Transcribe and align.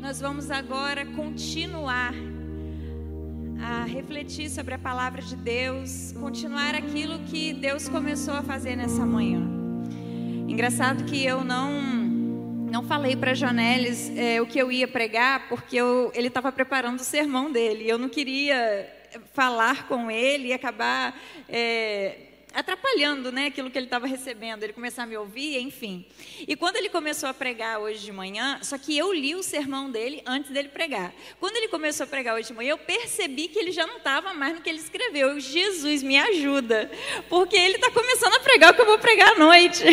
Nós 0.00 0.20
vamos 0.20 0.48
agora 0.48 1.04
continuar 1.04 2.14
a 3.60 3.84
refletir 3.84 4.48
sobre 4.48 4.74
a 4.74 4.78
palavra 4.78 5.20
de 5.20 5.34
Deus, 5.34 6.12
continuar 6.12 6.74
aquilo 6.74 7.18
que 7.24 7.52
Deus 7.52 7.88
começou 7.88 8.34
a 8.34 8.42
fazer 8.42 8.76
nessa 8.76 9.04
manhã. 9.04 9.40
Engraçado 10.46 11.04
que 11.04 11.24
eu 11.24 11.42
não 11.42 11.98
não 12.70 12.84
falei 12.84 13.16
para 13.16 13.34
Jonelis 13.34 14.10
é, 14.16 14.40
o 14.40 14.46
que 14.46 14.58
eu 14.58 14.70
ia 14.70 14.86
pregar, 14.86 15.48
porque 15.48 15.76
eu, 15.76 16.12
ele 16.14 16.28
estava 16.28 16.52
preparando 16.52 17.00
o 17.00 17.04
sermão 17.04 17.50
dele. 17.50 17.88
Eu 17.88 17.98
não 17.98 18.08
queria 18.08 18.88
falar 19.32 19.88
com 19.88 20.10
ele 20.10 20.48
e 20.48 20.52
acabar 20.52 21.18
é, 21.48 22.27
atrapalhando 22.58 23.30
né, 23.30 23.46
aquilo 23.46 23.70
que 23.70 23.78
ele 23.78 23.86
estava 23.86 24.04
recebendo, 24.08 24.64
ele 24.64 24.72
começar 24.72 25.04
a 25.04 25.06
me 25.06 25.16
ouvir, 25.16 25.60
enfim. 25.60 26.04
E 26.40 26.56
quando 26.56 26.74
ele 26.74 26.88
começou 26.88 27.28
a 27.28 27.34
pregar 27.34 27.78
hoje 27.78 28.04
de 28.04 28.10
manhã, 28.10 28.58
só 28.62 28.76
que 28.76 28.98
eu 28.98 29.12
li 29.12 29.36
o 29.36 29.44
sermão 29.44 29.88
dele 29.88 30.20
antes 30.26 30.50
dele 30.50 30.68
pregar. 30.68 31.14
Quando 31.38 31.56
ele 31.56 31.68
começou 31.68 32.02
a 32.02 32.06
pregar 32.08 32.34
hoje 32.34 32.48
de 32.48 32.54
manhã, 32.54 32.70
eu 32.70 32.78
percebi 32.78 33.46
que 33.46 33.60
ele 33.60 33.70
já 33.70 33.86
não 33.86 33.98
estava 33.98 34.34
mais 34.34 34.54
no 34.54 34.60
que 34.60 34.68
ele 34.68 34.80
escreveu. 34.80 35.28
Eu, 35.28 35.40
Jesus, 35.40 36.02
me 36.02 36.18
ajuda, 36.18 36.90
porque 37.28 37.56
ele 37.56 37.76
está 37.76 37.92
começando 37.92 38.34
a 38.34 38.40
pregar 38.40 38.72
o 38.72 38.74
que 38.74 38.80
eu 38.80 38.86
vou 38.86 38.98
pregar 38.98 39.34
à 39.34 39.38
noite. 39.38 39.84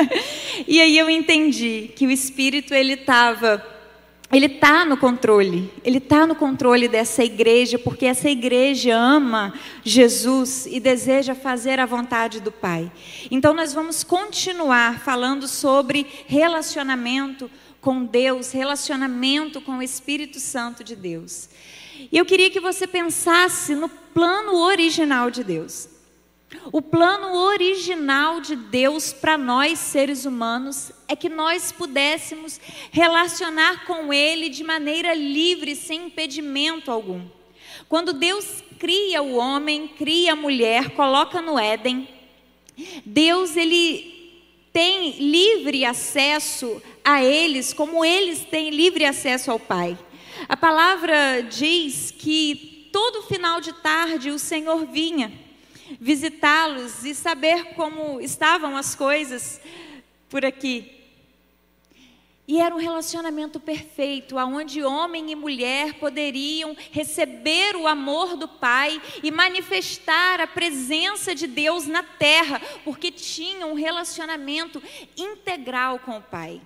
e 0.66 0.80
aí 0.80 0.96
eu 0.96 1.10
entendi 1.10 1.90
que 1.94 2.06
o 2.06 2.10
Espírito 2.10 2.72
ele 2.72 2.94
estava 2.94 3.58
ele 4.30 4.46
está 4.46 4.84
no 4.84 4.96
controle, 4.96 5.72
ele 5.82 5.96
está 5.98 6.26
no 6.26 6.34
controle 6.34 6.86
dessa 6.86 7.24
igreja, 7.24 7.78
porque 7.78 8.04
essa 8.04 8.28
igreja 8.28 8.94
ama 8.94 9.54
Jesus 9.82 10.66
e 10.66 10.78
deseja 10.78 11.34
fazer 11.34 11.80
a 11.80 11.86
vontade 11.86 12.38
do 12.40 12.52
Pai. 12.52 12.92
Então, 13.30 13.54
nós 13.54 13.72
vamos 13.72 14.04
continuar 14.04 15.00
falando 15.00 15.48
sobre 15.48 16.06
relacionamento 16.26 17.50
com 17.80 18.04
Deus, 18.04 18.52
relacionamento 18.52 19.62
com 19.62 19.78
o 19.78 19.82
Espírito 19.82 20.38
Santo 20.38 20.84
de 20.84 20.94
Deus. 20.94 21.48
E 22.12 22.18
eu 22.18 22.26
queria 22.26 22.50
que 22.50 22.60
você 22.60 22.86
pensasse 22.86 23.74
no 23.74 23.88
plano 23.88 24.56
original 24.56 25.30
de 25.30 25.42
Deus. 25.42 25.88
O 26.72 26.80
plano 26.80 27.34
original 27.34 28.40
de 28.40 28.56
Deus 28.56 29.12
para 29.12 29.36
nós 29.36 29.78
seres 29.78 30.24
humanos 30.24 30.90
é 31.06 31.14
que 31.14 31.28
nós 31.28 31.72
pudéssemos 31.72 32.58
relacionar 32.90 33.84
com 33.84 34.12
Ele 34.12 34.48
de 34.48 34.64
maneira 34.64 35.14
livre, 35.14 35.76
sem 35.76 36.06
impedimento 36.06 36.90
algum. 36.90 37.22
Quando 37.86 38.14
Deus 38.14 38.62
cria 38.78 39.22
o 39.22 39.34
homem, 39.34 39.88
cria 39.88 40.32
a 40.32 40.36
mulher, 40.36 40.90
coloca 40.90 41.42
no 41.42 41.58
Éden, 41.58 42.08
Deus 43.04 43.56
ele 43.56 44.40
tem 44.72 45.18
livre 45.18 45.84
acesso 45.84 46.80
a 47.04 47.22
eles, 47.22 47.72
como 47.72 48.04
eles 48.04 48.40
têm 48.40 48.70
livre 48.70 49.04
acesso 49.04 49.50
ao 49.50 49.58
Pai. 49.58 49.98
A 50.48 50.56
palavra 50.56 51.42
diz 51.42 52.10
que 52.10 52.88
todo 52.92 53.22
final 53.22 53.60
de 53.60 53.72
tarde 53.72 54.30
o 54.30 54.38
Senhor 54.38 54.86
vinha 54.86 55.47
visitá-los 56.00 57.04
e 57.04 57.14
saber 57.14 57.74
como 57.74 58.20
estavam 58.20 58.76
as 58.76 58.94
coisas 58.94 59.60
por 60.28 60.44
aqui. 60.44 60.98
E 62.48 62.60
era 62.62 62.74
um 62.74 62.78
relacionamento 62.78 63.60
perfeito, 63.60 64.38
aonde 64.38 64.82
homem 64.82 65.30
e 65.30 65.36
mulher 65.36 65.92
poderiam 65.94 66.74
receber 66.90 67.76
o 67.76 67.86
amor 67.86 68.38
do 68.38 68.48
Pai 68.48 69.02
e 69.22 69.30
manifestar 69.30 70.40
a 70.40 70.46
presença 70.46 71.34
de 71.34 71.46
Deus 71.46 71.86
na 71.86 72.02
terra, 72.02 72.58
porque 72.84 73.10
tinham 73.10 73.72
um 73.72 73.74
relacionamento 73.74 74.82
integral 75.14 75.98
com 75.98 76.16
o 76.16 76.22
Pai. 76.22 76.62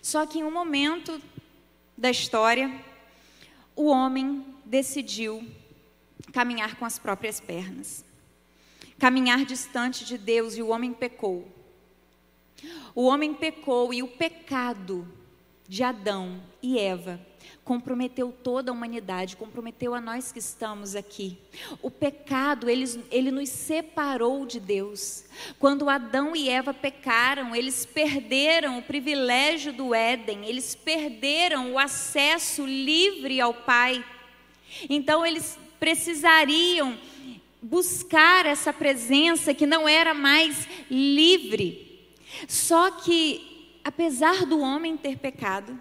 Só 0.00 0.24
que 0.26 0.38
em 0.38 0.44
um 0.44 0.50
momento 0.52 1.20
da 1.98 2.10
história, 2.10 2.72
o 3.74 3.86
homem 3.86 4.46
decidiu 4.64 5.44
caminhar 6.32 6.76
com 6.76 6.84
as 6.84 6.98
próprias 6.98 7.40
pernas, 7.40 8.04
caminhar 8.98 9.44
distante 9.44 10.04
de 10.04 10.16
Deus 10.16 10.56
e 10.56 10.62
o 10.62 10.68
homem 10.68 10.92
pecou. 10.92 11.46
O 12.94 13.04
homem 13.04 13.34
pecou 13.34 13.92
e 13.92 14.02
o 14.02 14.08
pecado 14.08 15.06
de 15.68 15.82
Adão 15.82 16.42
e 16.62 16.78
Eva 16.78 17.20
comprometeu 17.64 18.32
toda 18.32 18.70
a 18.70 18.74
humanidade, 18.74 19.36
comprometeu 19.36 19.94
a 19.94 20.00
nós 20.00 20.32
que 20.32 20.38
estamos 20.38 20.96
aqui. 20.96 21.38
O 21.80 21.90
pecado, 21.90 22.68
ele, 22.68 23.02
ele 23.10 23.30
nos 23.30 23.48
separou 23.48 24.44
de 24.44 24.58
Deus. 24.58 25.24
Quando 25.58 25.88
Adão 25.88 26.34
e 26.34 26.48
Eva 26.48 26.74
pecaram, 26.74 27.54
eles 27.54 27.86
perderam 27.86 28.78
o 28.78 28.82
privilégio 28.82 29.72
do 29.72 29.94
Éden, 29.94 30.44
eles 30.44 30.74
perderam 30.74 31.72
o 31.72 31.78
acesso 31.78 32.66
livre 32.66 33.40
ao 33.40 33.54
Pai. 33.54 34.04
Então, 34.88 35.24
eles 35.24 35.58
precisariam 35.82 36.96
buscar 37.60 38.46
essa 38.46 38.72
presença 38.72 39.52
que 39.52 39.66
não 39.66 39.88
era 39.88 40.14
mais 40.14 40.68
livre. 40.88 42.14
Só 42.46 42.92
que, 42.92 43.80
apesar 43.82 44.46
do 44.46 44.60
homem 44.60 44.96
ter 44.96 45.18
pecado, 45.18 45.76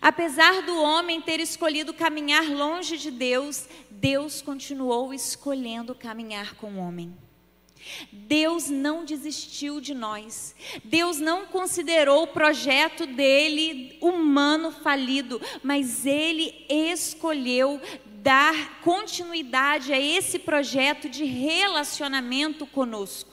apesar 0.00 0.62
do 0.62 0.76
homem 0.76 1.20
ter 1.20 1.38
escolhido 1.38 1.94
caminhar 1.94 2.50
longe 2.50 2.98
de 2.98 3.12
Deus, 3.12 3.68
Deus 3.88 4.42
continuou 4.42 5.14
escolhendo 5.14 5.94
caminhar 5.94 6.56
com 6.56 6.72
o 6.72 6.78
homem. 6.78 7.16
Deus 8.10 8.68
não 8.68 9.04
desistiu 9.04 9.80
de 9.80 9.94
nós. 9.94 10.54
Deus 10.84 11.18
não 11.18 11.46
considerou 11.46 12.24
o 12.24 12.28
projeto 12.28 13.06
dele 13.06 13.98
humano 14.00 14.70
falido, 14.70 15.40
mas 15.62 16.06
ele 16.06 16.64
escolheu 16.68 17.80
dar 18.22 18.80
continuidade 18.80 19.92
a 19.92 20.00
esse 20.00 20.38
projeto 20.38 21.08
de 21.08 21.24
relacionamento 21.24 22.66
conosco. 22.66 23.30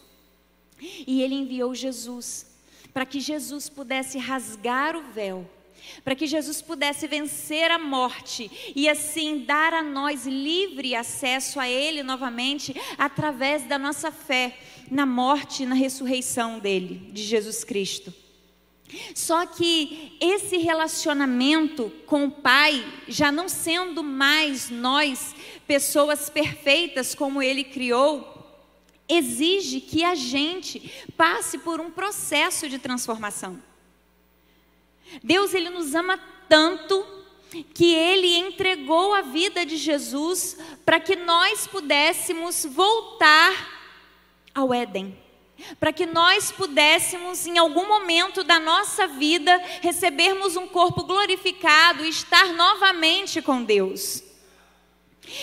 E 1.05 1.21
ele 1.21 1.35
enviou 1.35 1.75
Jesus 1.75 2.47
para 2.93 3.05
que 3.05 3.19
Jesus 3.19 3.69
pudesse 3.69 4.17
rasgar 4.17 4.95
o 4.95 5.11
véu, 5.11 5.49
para 6.03 6.15
que 6.15 6.27
Jesus 6.27 6.61
pudesse 6.61 7.07
vencer 7.07 7.71
a 7.71 7.79
morte 7.79 8.49
e 8.75 8.87
assim 8.87 9.39
dar 9.45 9.73
a 9.73 9.83
nós 9.83 10.25
livre 10.25 10.95
acesso 10.95 11.59
a 11.59 11.67
Ele 11.67 12.03
novamente 12.03 12.75
através 12.97 13.63
da 13.63 13.77
nossa 13.77 14.11
fé 14.11 14.57
na 14.89 15.05
morte 15.05 15.63
e 15.63 15.65
na 15.65 15.75
ressurreição 15.75 16.59
dele, 16.59 17.09
de 17.13 17.23
Jesus 17.23 17.63
Cristo. 17.63 18.13
Só 19.13 19.45
que 19.45 20.17
esse 20.19 20.57
relacionamento 20.57 21.91
com 22.05 22.25
o 22.25 22.31
Pai, 22.31 22.83
já 23.07 23.31
não 23.31 23.47
sendo 23.47 24.03
mais 24.03 24.69
nós 24.69 25.35
pessoas 25.67 26.29
perfeitas 26.29 27.13
como 27.13 27.41
Ele 27.41 27.63
criou, 27.63 28.35
exige 29.07 29.79
que 29.81 30.03
a 30.03 30.15
gente 30.15 30.91
passe 31.15 31.57
por 31.59 31.79
um 31.79 31.91
processo 31.91 32.67
de 32.67 32.79
transformação. 32.79 33.59
Deus 35.23 35.53
ele 35.53 35.69
nos 35.69 35.95
ama 35.95 36.19
tanto 36.47 37.05
que 37.73 37.93
ele 37.93 38.35
entregou 38.35 39.13
a 39.13 39.21
vida 39.21 39.65
de 39.65 39.77
Jesus 39.77 40.57
para 40.85 40.99
que 40.99 41.15
nós 41.15 41.65
pudéssemos 41.65 42.65
voltar 42.65 43.79
ao 44.53 44.73
Éden 44.73 45.17
para 45.79 45.91
que 45.91 46.05
nós 46.05 46.51
pudéssemos, 46.51 47.45
em 47.45 47.57
algum 47.57 47.87
momento 47.87 48.43
da 48.43 48.59
nossa 48.59 49.07
vida, 49.07 49.61
recebermos 49.81 50.55
um 50.55 50.67
corpo 50.67 51.03
glorificado 51.03 52.05
e 52.05 52.09
estar 52.09 52.53
novamente 52.53 53.41
com 53.41 53.63
Deus. 53.63 54.23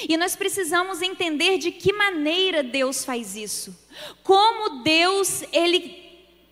E 0.09 0.17
nós 0.17 0.35
precisamos 0.35 1.01
entender 1.01 1.59
de 1.59 1.71
que 1.71 1.93
maneira 1.93 2.63
Deus 2.63 3.05
faz 3.05 3.37
isso. 3.37 3.77
Como 4.23 4.83
Deus, 4.83 5.45
Ele 5.53 6.06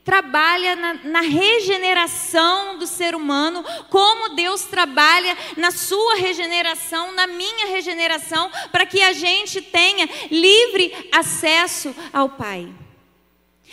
trabalha 0.05 0.77
na, 0.77 0.95
na, 0.95 1.21
regeneração 1.23 2.79
do 2.79 2.87
ser 2.87 3.15
humano, 3.15 3.65
como 3.89 4.35
Deus 4.35 4.63
trabalha 4.65 5.37
na 5.57 5.71
sua 5.71 6.17
regeneração, 6.17 7.13
na 7.13 7.27
minha 7.27 7.67
regeneração, 7.69 8.51
para 8.71 8.85
que 8.85 9.01
a 9.01 9.13
gente 9.15 9.63
tenha 9.63 10.09
livre 10.31 11.09
acesso 11.11 11.95
ao 12.13 12.29
Pai. 12.29 12.84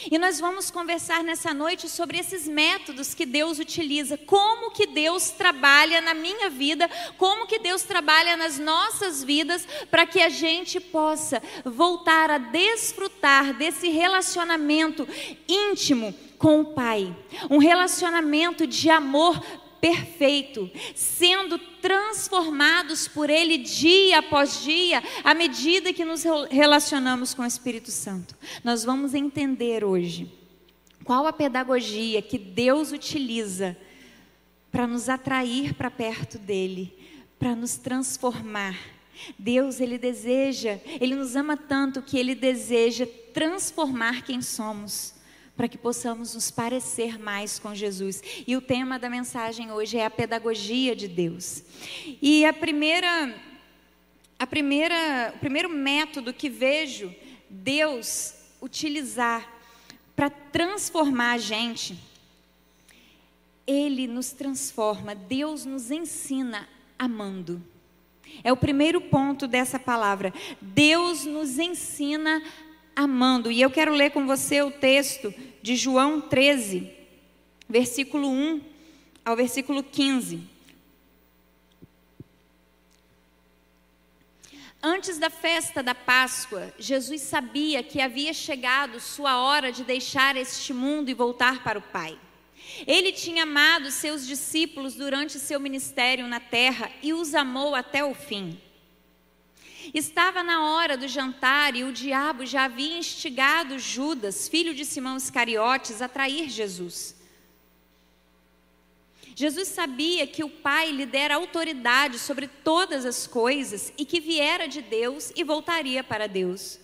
E 0.09 0.17
nós 0.17 0.39
vamos 0.39 0.71
conversar 0.71 1.23
nessa 1.23 1.53
noite 1.53 1.89
sobre 1.89 2.17
esses 2.17 2.47
métodos 2.47 3.13
que 3.13 3.25
Deus 3.25 3.59
utiliza, 3.59 4.17
como 4.17 4.71
que 4.71 4.87
Deus 4.87 5.31
trabalha 5.31 5.99
na 5.99 6.13
minha 6.13 6.49
vida, 6.49 6.89
como 7.17 7.45
que 7.45 7.59
Deus 7.59 7.83
trabalha 7.83 8.37
nas 8.37 8.57
nossas 8.57 9.23
vidas, 9.23 9.67
para 9.91 10.05
que 10.05 10.21
a 10.21 10.29
gente 10.29 10.79
possa 10.79 11.41
voltar 11.65 12.31
a 12.31 12.37
desfrutar 12.37 13.53
desse 13.53 13.89
relacionamento 13.89 15.07
íntimo 15.47 16.15
com 16.41 16.61
o 16.61 16.65
Pai, 16.73 17.15
um 17.51 17.59
relacionamento 17.59 18.65
de 18.65 18.89
amor 18.89 19.39
perfeito, 19.81 20.69
sendo 20.95 21.57
transformados 21.57 23.07
por 23.07 23.29
Ele 23.29 23.57
dia 23.57 24.19
após 24.19 24.61
dia, 24.63 25.03
à 25.23 25.33
medida 25.33 25.91
que 25.91 26.05
nos 26.05 26.23
relacionamos 26.49 27.33
com 27.33 27.41
o 27.41 27.45
Espírito 27.45 27.89
Santo. 27.89 28.37
Nós 28.63 28.85
vamos 28.85 29.15
entender 29.15 29.83
hoje 29.83 30.31
qual 31.03 31.25
a 31.25 31.33
pedagogia 31.33 32.21
que 32.21 32.37
Deus 32.37 32.91
utiliza 32.91 33.75
para 34.71 34.85
nos 34.85 35.09
atrair 35.09 35.73
para 35.73 35.91
perto 35.91 36.37
dele, 36.37 36.93
para 37.39 37.55
nos 37.55 37.75
transformar. 37.75 38.77
Deus, 39.37 39.79
ele 39.79 39.97
deseja, 39.97 40.79
ele 40.99 41.15
nos 41.15 41.35
ama 41.35 41.57
tanto 41.57 42.01
que 42.01 42.17
ele 42.17 42.33
deseja 42.33 43.05
transformar 43.33 44.23
quem 44.23 44.41
somos, 44.41 45.13
para 45.61 45.69
que 45.69 45.77
possamos 45.77 46.33
nos 46.33 46.49
parecer 46.49 47.19
mais 47.19 47.59
com 47.59 47.75
Jesus. 47.75 48.19
E 48.47 48.57
o 48.57 48.61
tema 48.61 48.97
da 48.97 49.07
mensagem 49.07 49.71
hoje 49.71 49.95
é 49.95 50.03
a 50.03 50.09
pedagogia 50.09 50.95
de 50.95 51.07
Deus. 51.07 51.61
E 52.19 52.43
a 52.43 52.51
primeira 52.51 53.39
a 54.39 54.47
primeira 54.47 55.31
o 55.35 55.37
primeiro 55.37 55.69
método 55.69 56.33
que 56.33 56.49
vejo 56.49 57.13
Deus 57.47 58.33
utilizar 58.59 59.47
para 60.15 60.31
transformar 60.31 61.33
a 61.33 61.37
gente, 61.37 61.95
ele 63.67 64.07
nos 64.07 64.31
transforma, 64.31 65.13
Deus 65.13 65.63
nos 65.63 65.91
ensina 65.91 66.67
amando. 66.97 67.61
É 68.43 68.51
o 68.51 68.57
primeiro 68.57 68.99
ponto 68.99 69.45
dessa 69.45 69.77
palavra. 69.77 70.33
Deus 70.59 71.23
nos 71.23 71.59
ensina 71.59 72.41
amando. 72.95 73.51
E 73.51 73.61
eu 73.61 73.69
quero 73.69 73.93
ler 73.93 74.11
com 74.11 74.25
você 74.25 74.61
o 74.61 74.71
texto 74.71 75.33
de 75.61 75.75
João 75.75 76.21
13, 76.21 76.91
versículo 77.69 78.29
1 78.29 78.61
ao 79.23 79.35
versículo 79.35 79.83
15. 79.83 80.51
Antes 84.83 85.19
da 85.19 85.29
festa 85.29 85.83
da 85.83 85.93
Páscoa, 85.93 86.73
Jesus 86.79 87.21
sabia 87.21 87.83
que 87.83 88.01
havia 88.01 88.33
chegado 88.33 88.99
sua 88.99 89.37
hora 89.37 89.71
de 89.71 89.83
deixar 89.83 90.35
este 90.35 90.73
mundo 90.73 91.09
e 91.09 91.13
voltar 91.13 91.63
para 91.63 91.77
o 91.77 91.83
Pai. 91.83 92.17
Ele 92.87 93.11
tinha 93.11 93.43
amado 93.43 93.91
seus 93.91 94.25
discípulos 94.25 94.95
durante 94.95 95.37
seu 95.37 95.59
ministério 95.59 96.27
na 96.27 96.39
terra 96.39 96.91
e 97.03 97.13
os 97.13 97.35
amou 97.35 97.75
até 97.75 98.03
o 98.03 98.15
fim. 98.15 98.59
Estava 99.93 100.41
na 100.41 100.71
hora 100.71 100.95
do 100.95 101.07
jantar 101.07 101.75
e 101.75 101.83
o 101.83 101.91
diabo 101.91 102.45
já 102.45 102.65
havia 102.65 102.97
instigado 102.97 103.77
Judas, 103.77 104.47
filho 104.47 104.73
de 104.73 104.85
Simão 104.85 105.17
Iscariotes, 105.17 106.01
a 106.01 106.07
trair 106.07 106.49
Jesus. 106.49 107.15
Jesus 109.35 109.69
sabia 109.69 110.27
que 110.27 110.43
o 110.43 110.49
Pai 110.49 110.91
lhe 110.91 111.05
dera 111.05 111.35
autoridade 111.35 112.19
sobre 112.19 112.47
todas 112.47 113.05
as 113.05 113.25
coisas 113.25 113.93
e 113.97 114.05
que 114.05 114.19
viera 114.19 114.67
de 114.67 114.81
Deus 114.81 115.31
e 115.35 115.43
voltaria 115.43 116.03
para 116.03 116.27
Deus. 116.27 116.80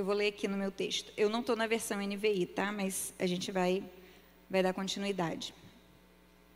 Eu 0.00 0.04
vou 0.06 0.14
ler 0.14 0.28
aqui 0.28 0.48
no 0.48 0.56
meu 0.56 0.70
texto. 0.70 1.12
Eu 1.14 1.28
não 1.28 1.40
estou 1.40 1.54
na 1.54 1.66
versão 1.66 2.00
NVI, 2.00 2.46
tá? 2.46 2.72
Mas 2.72 3.12
a 3.18 3.26
gente 3.26 3.52
vai, 3.52 3.84
vai 4.48 4.62
dar 4.62 4.72
continuidade. 4.72 5.52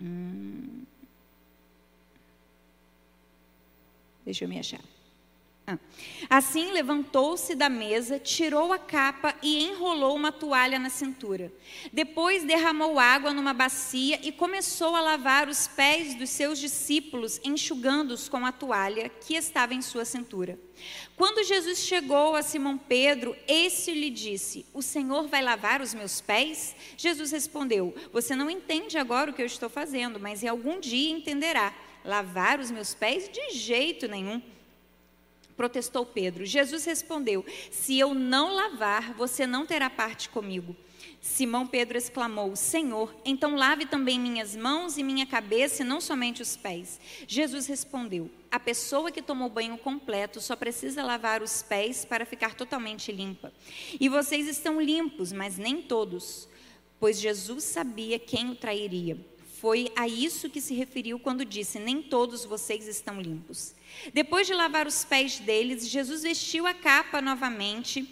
Hum. 0.01 0.85
Deixa 4.25 4.47
eu 4.47 4.49
me 4.49 4.59
achar. 4.59 4.81
Assim 6.29 6.73
levantou-se 6.73 7.55
da 7.55 7.71
mesa, 7.71 8.19
tirou 8.19 8.71
a 8.71 8.79
capa 8.79 9.35
e 9.43 9.65
enrolou 9.65 10.15
uma 10.15 10.31
toalha 10.31 10.79
na 10.79 10.91
cintura. 10.91 11.51
Depois 11.91 12.45
derramou 12.45 12.99
água 12.99 13.33
numa 13.33 13.55
bacia 13.55 14.21
e 14.23 14.31
começou 14.31 14.95
a 14.95 15.01
lavar 15.01 15.49
os 15.49 15.67
pés 15.67 16.15
dos 16.17 16.29
seus 16.29 16.59
discípulos, 16.59 17.41
enxugando-os 17.43 18.29
com 18.29 18.45
a 18.45 18.53
toalha 18.53 19.09
que 19.09 19.35
estava 19.35 19.73
em 19.73 19.81
sua 19.81 20.05
cintura. 20.05 20.59
Quando 21.17 21.45
Jesus 21.45 21.79
chegou 21.79 22.37
a 22.37 22.43
Simão 22.43 22.77
Pedro, 22.77 23.35
esse 23.49 23.93
lhe 23.93 24.11
disse: 24.11 24.67
O 24.75 24.83
Senhor 24.83 25.29
vai 25.29 25.41
lavar 25.41 25.81
os 25.81 25.95
meus 25.95 26.21
pés? 26.21 26.77
Jesus 26.97 27.31
respondeu: 27.31 27.95
Você 28.13 28.37
não 28.37 28.51
entende 28.51 28.99
agora 28.99 29.31
o 29.31 29.35
que 29.35 29.41
eu 29.41 29.47
estou 29.47 29.71
fazendo, 29.71 30.21
mas 30.21 30.43
em 30.43 30.49
algum 30.49 30.79
dia 30.79 31.11
entenderá. 31.11 31.73
Lavar 32.05 32.61
os 32.61 32.71
meus 32.71 32.93
pés? 32.93 33.31
De 33.31 33.55
jeito 33.55 34.07
nenhum 34.07 34.43
protestou 35.57 36.05
Pedro. 36.05 36.45
Jesus 36.45 36.85
respondeu: 36.85 37.45
Se 37.71 37.99
eu 37.99 38.15
não 38.15 38.55
lavar, 38.55 39.15
você 39.15 39.47
não 39.47 39.67
terá 39.67 39.89
parte 39.89 40.29
comigo. 40.29 40.77
Simão 41.21 41.67
Pedro 41.67 41.97
exclamou: 41.97 42.55
Senhor, 42.55 43.15
então 43.25 43.57
lave 43.57 43.87
também 43.87 44.21
minhas 44.21 44.55
mãos 44.55 44.99
e 44.99 45.03
minha 45.03 45.25
cabeça, 45.27 45.83
e 45.83 45.87
não 45.87 46.01
somente 46.01 46.43
os 46.43 46.55
pés. 46.55 47.01
Jesus 47.27 47.67
respondeu: 47.67 48.31
A 48.51 48.61
pessoa 48.61 49.11
que 49.11 49.23
tomou 49.23 49.49
banho 49.49 49.79
completo 49.79 50.41
só 50.41 50.55
precisa 50.55 51.03
lavar 51.03 51.43
os 51.43 51.63
pés 51.63 52.05
para 52.05 52.27
ficar 52.27 52.55
totalmente 52.55 53.11
limpa. 53.11 53.53
E 53.99 54.09
vocês 54.09 54.47
estão 54.47 54.81
limpos, 54.81 55.33
mas 55.33 55.57
nem 55.57 55.81
todos, 55.81 56.47
pois 57.01 57.19
Jesus 57.19 57.65
sabia 57.65 58.19
quem 58.19 58.51
o 58.51 58.55
trairia. 58.55 59.19
Foi 59.61 59.91
a 59.95 60.09
isso 60.09 60.51
que 60.51 60.61
se 60.61 60.75
referiu 60.75 61.19
quando 61.19 61.45
disse: 61.45 61.79
Nem 61.79 62.03
todos 62.03 62.45
vocês 62.45 62.89
estão 62.89 63.21
limpos. 63.21 63.75
Depois 64.13 64.47
de 64.47 64.53
lavar 64.53 64.87
os 64.87 65.05
pés 65.05 65.39
deles, 65.39 65.89
Jesus 65.89 66.23
vestiu 66.23 66.67
a 66.67 66.75
capa 66.75 67.21
novamente, 67.21 68.09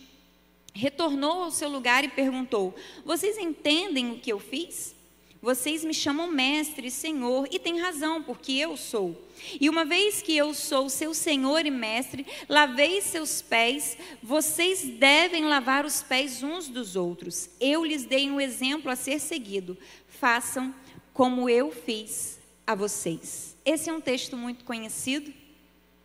retornou 0.72 1.42
ao 1.44 1.50
seu 1.50 1.68
lugar 1.68 2.04
e 2.04 2.08
perguntou: 2.08 2.74
Vocês 3.04 3.36
entendem 3.38 4.12
o 4.12 4.18
que 4.18 4.32
eu 4.32 4.38
fiz? 4.38 4.94
Vocês 5.42 5.84
me 5.84 5.92
chamam 5.92 6.30
mestre 6.30 6.88
senhor, 6.88 7.48
e 7.50 7.58
têm 7.58 7.80
razão, 7.80 8.22
porque 8.22 8.52
eu 8.52 8.76
sou. 8.76 9.20
E 9.60 9.68
uma 9.68 9.84
vez 9.84 10.22
que 10.22 10.36
eu 10.36 10.54
sou 10.54 10.88
seu 10.88 11.12
senhor 11.12 11.66
e 11.66 11.70
mestre, 11.70 12.24
lavei 12.48 13.00
seus 13.00 13.42
pés, 13.42 13.98
vocês 14.22 14.84
devem 14.84 15.44
lavar 15.44 15.84
os 15.84 16.00
pés 16.00 16.44
uns 16.44 16.68
dos 16.68 16.94
outros. 16.94 17.50
Eu 17.60 17.84
lhes 17.84 18.04
dei 18.04 18.30
um 18.30 18.40
exemplo 18.40 18.88
a 18.88 18.94
ser 18.94 19.18
seguido. 19.18 19.76
Façam 20.06 20.72
como 21.12 21.48
eu 21.48 21.70
fiz 21.70 22.38
a 22.66 22.74
vocês. 22.74 23.56
Esse 23.64 23.90
é 23.90 23.92
um 23.92 24.00
texto 24.00 24.36
muito 24.36 24.64
conhecido. 24.64 25.32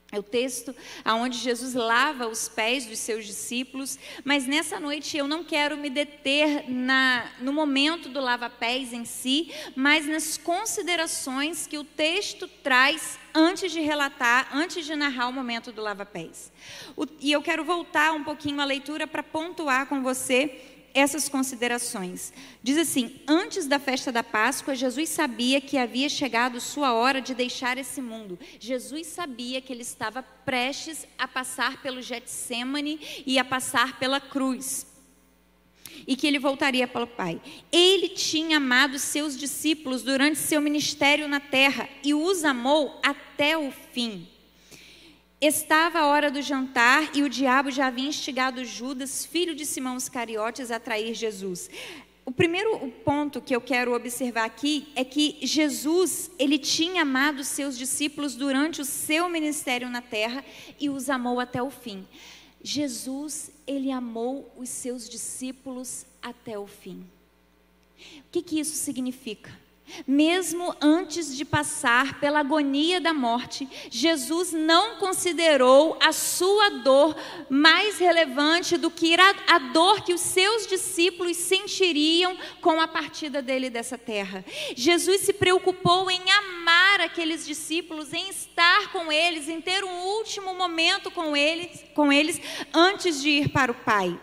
É 0.10 0.18
o 0.18 0.24
texto 0.24 0.74
onde 1.06 1.38
Jesus 1.38 1.74
lava 1.74 2.28
os 2.28 2.48
pés 2.48 2.86
dos 2.86 2.98
seus 2.98 3.26
discípulos, 3.26 4.00
mas 4.24 4.48
nessa 4.48 4.80
noite 4.80 5.18
eu 5.18 5.28
não 5.28 5.44
quero 5.44 5.76
me 5.76 5.90
deter 5.90 6.64
na, 6.70 7.30
no 7.42 7.52
momento 7.52 8.08
do 8.08 8.22
lava-pés 8.22 8.94
em 8.94 9.04
si, 9.04 9.52
mas 9.76 10.06
nas 10.08 10.38
considerações 10.38 11.68
que 11.68 11.78
o 11.78 11.84
texto 11.84 12.48
traz 12.48 13.20
antes 13.36 13.70
de 13.70 13.82
relatar, 13.82 14.48
antes 14.54 14.86
de 14.86 14.96
narrar 14.96 15.28
o 15.28 15.34
momento 15.34 15.74
do 15.74 15.82
lava-pés. 15.82 16.54
E 17.20 17.30
eu 17.30 17.42
quero 17.42 17.66
voltar 17.66 18.14
um 18.14 18.24
pouquinho 18.24 18.62
à 18.62 18.66
leitura 18.66 19.06
para 19.06 19.22
pontuar 19.22 19.88
com 19.88 20.02
você 20.02 20.77
essas 20.98 21.30
considerações. 21.30 22.34
Diz 22.64 22.78
assim: 22.78 23.22
Antes 23.28 23.68
da 23.68 23.78
festa 23.78 24.12
da 24.12 24.24
Páscoa, 24.24 24.76
Jesus 24.76 25.10
sabia 25.10 25.62
que 25.62 25.78
havia 25.78 26.10
chegado 26.10 26.60
sua 26.60 26.94
hora 26.94 27.22
de 27.22 27.36
deixar 27.36 27.78
esse 27.78 28.02
mundo. 28.02 28.40
Jesus 28.60 29.06
sabia 29.08 29.62
que 29.62 29.72
ele 29.72 29.84
estava 29.84 30.24
prestes 30.24 31.08
a 31.18 31.28
passar 31.28 31.82
pelo 31.82 32.02
Getsemane 32.02 33.00
e 33.26 33.38
a 33.38 33.46
passar 33.46 34.00
pela 34.00 34.20
cruz. 34.20 34.88
E 36.08 36.16
que 36.16 36.26
ele 36.26 36.40
voltaria 36.40 36.88
para 36.88 37.04
o 37.04 37.08
Pai. 37.08 37.40
Ele 37.72 38.10
tinha 38.10 38.58
amado 38.58 38.98
seus 38.98 39.38
discípulos 39.38 40.02
durante 40.02 40.40
seu 40.40 40.60
ministério 40.60 41.28
na 41.28 41.40
terra 41.40 41.88
e 42.04 42.14
os 42.14 42.44
amou 42.44 43.00
até 43.04 43.58
o 43.58 43.72
fim. 43.94 44.28
Estava 45.40 46.00
a 46.00 46.08
hora 46.08 46.32
do 46.32 46.42
jantar 46.42 47.16
e 47.16 47.22
o 47.22 47.30
diabo 47.30 47.70
já 47.70 47.88
havia 47.88 48.10
instigado 48.10 48.66
Judas, 48.66 49.24
filho 49.24 49.54
de 49.54 49.68
Simão 49.68 49.96
Iscariotes, 49.96 50.72
a 50.72 50.80
trair 50.80 51.14
Jesus. 51.14 51.70
O 52.26 52.32
primeiro 52.32 52.92
ponto 53.06 53.40
que 53.40 53.56
eu 53.56 53.62
quero 53.62 53.94
observar 53.94 54.46
aqui 54.46 54.92
é 54.96 55.06
que 55.06 55.38
Jesus, 55.44 56.32
ele 56.40 56.58
tinha 56.58 57.04
amado 57.04 57.44
seus 57.44 57.78
discípulos 57.78 58.36
durante 58.36 58.82
o 58.82 58.86
seu 58.86 59.30
ministério 59.30 59.88
na 59.92 60.02
terra 60.02 60.44
e 60.80 60.90
os 60.90 61.08
amou 61.08 61.40
até 61.40 61.62
o 61.62 61.70
fim. 61.70 62.08
Jesus, 62.64 63.52
ele 63.68 63.92
amou 63.92 64.52
os 64.58 64.70
seus 64.70 65.08
discípulos 65.08 66.04
até 66.20 66.58
o 66.58 66.66
fim. 66.66 67.06
O 68.18 68.32
que, 68.32 68.42
que 68.42 68.60
isso 68.60 68.76
significa? 68.76 69.52
Mesmo 70.06 70.76
antes 70.82 71.36
de 71.36 71.46
passar 71.46 72.20
pela 72.20 72.40
agonia 72.40 73.00
da 73.00 73.14
morte, 73.14 73.68
Jesus 73.90 74.52
não 74.52 74.98
considerou 74.98 75.98
a 76.02 76.12
sua 76.12 76.70
dor 76.70 77.16
mais 77.50 77.98
relevante 77.98 78.78
do 78.78 78.92
que 78.92 79.16
a, 79.16 79.58
dor 79.58 80.02
que 80.02 80.14
os 80.14 80.22
seus 80.22 80.68
discípulos 80.68 81.38
sentiriam 81.38 82.38
com 82.62 82.80
a 82.82 82.88
partida 82.88 83.42
dele 83.42 83.70
dessa 83.70 83.98
terra. 83.98 84.44
Jesus 84.76 85.22
se 85.22 85.34
preocupou 85.34 86.12
em 86.12 86.22
amar 86.32 87.02
aqueles 87.02 87.46
discípulos, 87.46 88.14
em 88.14 88.30
estar 88.30 88.92
com 88.92 89.12
eles, 89.12 89.48
em 89.48 89.62
ter 89.62 89.84
um 89.84 90.06
último 90.18 90.54
momento 90.54 91.10
com 91.10 91.36
eles, 91.36 91.84
com 91.96 92.12
eles 92.12 92.40
antes 92.74 93.22
de 93.22 93.30
ir 93.30 93.50
para 93.50 93.72
o 93.72 93.76
Pai. 93.76 94.20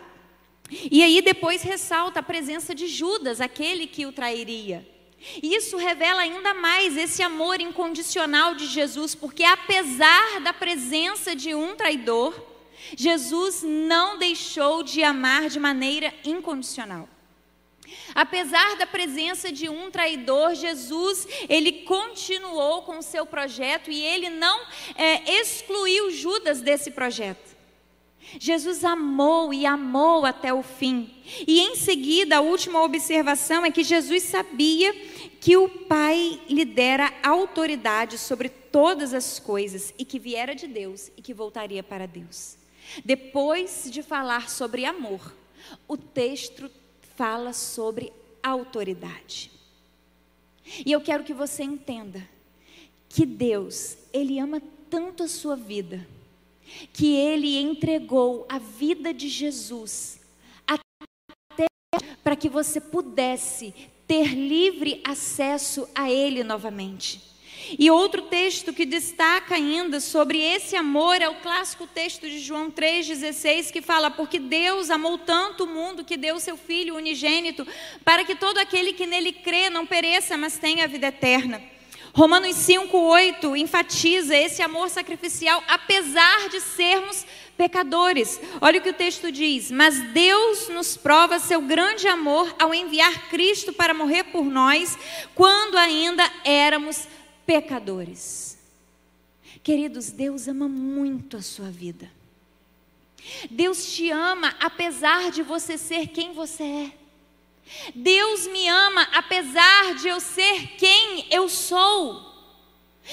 E 0.69 1.03
aí 1.03 1.21
depois 1.21 1.61
ressalta 1.61 2.19
a 2.19 2.23
presença 2.23 2.73
de 2.73 2.87
Judas, 2.87 3.41
aquele 3.41 3.87
que 3.87 4.05
o 4.05 4.11
trairia. 4.11 4.94
Isso 5.41 5.77
revela 5.77 6.21
ainda 6.21 6.53
mais 6.53 6.95
esse 6.97 7.21
amor 7.21 7.59
incondicional 7.59 8.55
de 8.55 8.67
Jesus, 8.67 9.15
porque 9.15 9.43
apesar 9.43 10.41
da 10.41 10.53
presença 10.53 11.35
de 11.35 11.53
um 11.55 11.75
traidor, 11.75 12.39
Jesus 12.95 13.63
não 13.63 14.17
deixou 14.17 14.83
de 14.83 15.03
amar 15.03 15.49
de 15.49 15.59
maneira 15.59 16.13
incondicional. 16.23 17.09
Apesar 18.13 18.77
da 18.77 18.85
presença 18.85 19.51
de 19.51 19.69
um 19.69 19.91
traidor, 19.91 20.55
Jesus 20.55 21.27
ele 21.49 21.83
continuou 21.83 22.83
com 22.83 22.99
o 22.99 23.03
seu 23.03 23.25
projeto 23.25 23.91
e 23.91 23.99
ele 23.99 24.29
não 24.29 24.65
é, 24.95 25.39
excluiu 25.39 26.11
Judas 26.11 26.61
desse 26.61 26.91
projeto. 26.91 27.54
Jesus 28.39 28.83
amou 28.83 29.53
e 29.53 29.65
amou 29.65 30.25
até 30.25 30.53
o 30.53 30.61
fim. 30.61 31.09
E 31.47 31.59
em 31.59 31.75
seguida, 31.75 32.37
a 32.37 32.41
última 32.41 32.83
observação 32.83 33.65
é 33.65 33.71
que 33.71 33.83
Jesus 33.83 34.23
sabia 34.23 34.93
que 35.39 35.55
o 35.55 35.69
Pai 35.69 36.41
lhe 36.49 36.65
dera 36.65 37.13
autoridade 37.23 38.17
sobre 38.17 38.49
todas 38.49 39.13
as 39.13 39.39
coisas 39.39 39.93
e 39.97 40.03
que 40.03 40.19
viera 40.19 40.55
de 40.55 40.67
Deus 40.67 41.11
e 41.15 41.21
que 41.21 41.33
voltaria 41.33 41.83
para 41.83 42.07
Deus. 42.07 42.57
Depois 43.03 43.87
de 43.89 44.03
falar 44.03 44.49
sobre 44.49 44.85
amor, 44.85 45.33
o 45.87 45.97
texto 45.97 46.69
fala 47.15 47.53
sobre 47.53 48.11
autoridade. 48.43 49.51
E 50.85 50.91
eu 50.91 51.01
quero 51.01 51.23
que 51.23 51.33
você 51.33 51.63
entenda 51.63 52.27
que 53.07 53.25
Deus, 53.25 53.97
Ele 54.11 54.39
ama 54.39 54.61
tanto 54.89 55.23
a 55.23 55.27
sua 55.27 55.55
vida, 55.55 56.05
que 56.93 57.15
Ele 57.15 57.57
entregou 57.57 58.45
a 58.49 58.57
vida 58.57 59.13
de 59.13 59.27
Jesus 59.27 60.19
até 60.67 61.65
para 62.23 62.35
que 62.35 62.49
você 62.49 62.79
pudesse 62.79 63.73
ter 64.07 64.33
livre 64.35 65.01
acesso 65.05 65.87
a 65.95 66.11
Ele 66.11 66.43
novamente. 66.43 67.35
E 67.79 67.89
outro 67.89 68.23
texto 68.23 68.71
que 68.73 68.85
destaca 68.85 69.55
ainda 69.55 69.99
sobre 69.99 70.39
esse 70.39 70.75
amor 70.75 71.21
é 71.21 71.27
o 71.27 71.41
clássico 71.41 71.87
texto 71.87 72.29
de 72.29 72.39
João 72.39 72.69
3,16, 72.69 73.71
que 73.71 73.81
fala: 73.81 74.11
Porque 74.11 74.37
Deus 74.37 74.91
amou 74.91 75.17
tanto 75.17 75.63
o 75.63 75.67
mundo 75.67 76.03
que 76.03 76.17
deu 76.17 76.39
seu 76.39 76.57
Filho 76.57 76.95
unigênito, 76.95 77.65
para 78.03 78.23
que 78.23 78.35
todo 78.35 78.59
aquele 78.59 78.93
que 78.93 79.07
nele 79.07 79.31
crê 79.31 79.69
não 79.69 79.85
pereça, 79.85 80.37
mas 80.37 80.59
tenha 80.59 80.83
a 80.83 80.87
vida 80.87 81.07
eterna. 81.07 81.61
Romanos 82.15 82.55
5,8 82.55 83.55
enfatiza 83.57 84.35
esse 84.35 84.63
amor 84.63 84.89
sacrificial, 84.89 85.63
apesar 85.67 86.49
de 86.49 86.59
sermos 86.61 87.25
pecadores. 87.55 88.41
Olha 88.59 88.79
o 88.79 88.81
que 88.81 88.89
o 88.89 88.93
texto 88.93 89.31
diz: 89.31 89.69
Mas 89.69 89.99
Deus 90.13 90.69
nos 90.69 90.97
prova 90.97 91.37
seu 91.37 91.61
grande 91.61 92.07
amor 92.07 92.55
ao 92.57 92.73
enviar 92.73 93.29
Cristo 93.29 93.71
para 93.71 93.93
morrer 93.93 94.23
por 94.23 94.45
nós, 94.45 94.97
quando 95.35 95.77
ainda 95.77 96.23
éramos 96.43 96.95
pecadores 96.95 97.15
pecadores. 97.45 98.57
Queridos, 99.63 100.11
Deus 100.11 100.47
ama 100.47 100.67
muito 100.67 101.37
a 101.37 101.41
sua 101.41 101.69
vida. 101.69 102.11
Deus 103.49 103.93
te 103.93 104.11
ama 104.11 104.55
apesar 104.59 105.31
de 105.31 105.41
você 105.41 105.77
ser 105.77 106.07
quem 106.07 106.33
você 106.33 106.63
é. 106.63 106.91
Deus 107.93 108.47
me 108.47 108.67
ama 108.67 109.07
apesar 109.13 109.95
de 109.95 110.07
eu 110.07 110.19
ser 110.19 110.67
quem 110.77 111.27
eu 111.31 111.49
sou. 111.49 112.25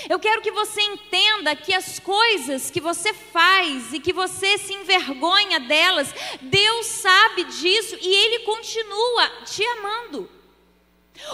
Eu 0.09 0.19
quero 0.19 0.41
que 0.41 0.51
você 0.51 0.81
entenda 0.81 1.55
que 1.55 1.73
as 1.73 1.99
coisas 1.99 2.71
que 2.71 2.81
você 2.81 3.13
faz 3.13 3.93
e 3.93 4.01
que 4.01 4.13
você 4.13 4.57
se 4.57 4.73
envergonha 4.73 5.61
delas, 5.61 6.15
Deus 6.41 6.87
sabe 6.87 7.45
disso 7.45 7.99
e 8.01 8.15
Ele 8.15 8.39
continua 8.41 9.29
te 9.45 9.63
amando. 9.65 10.31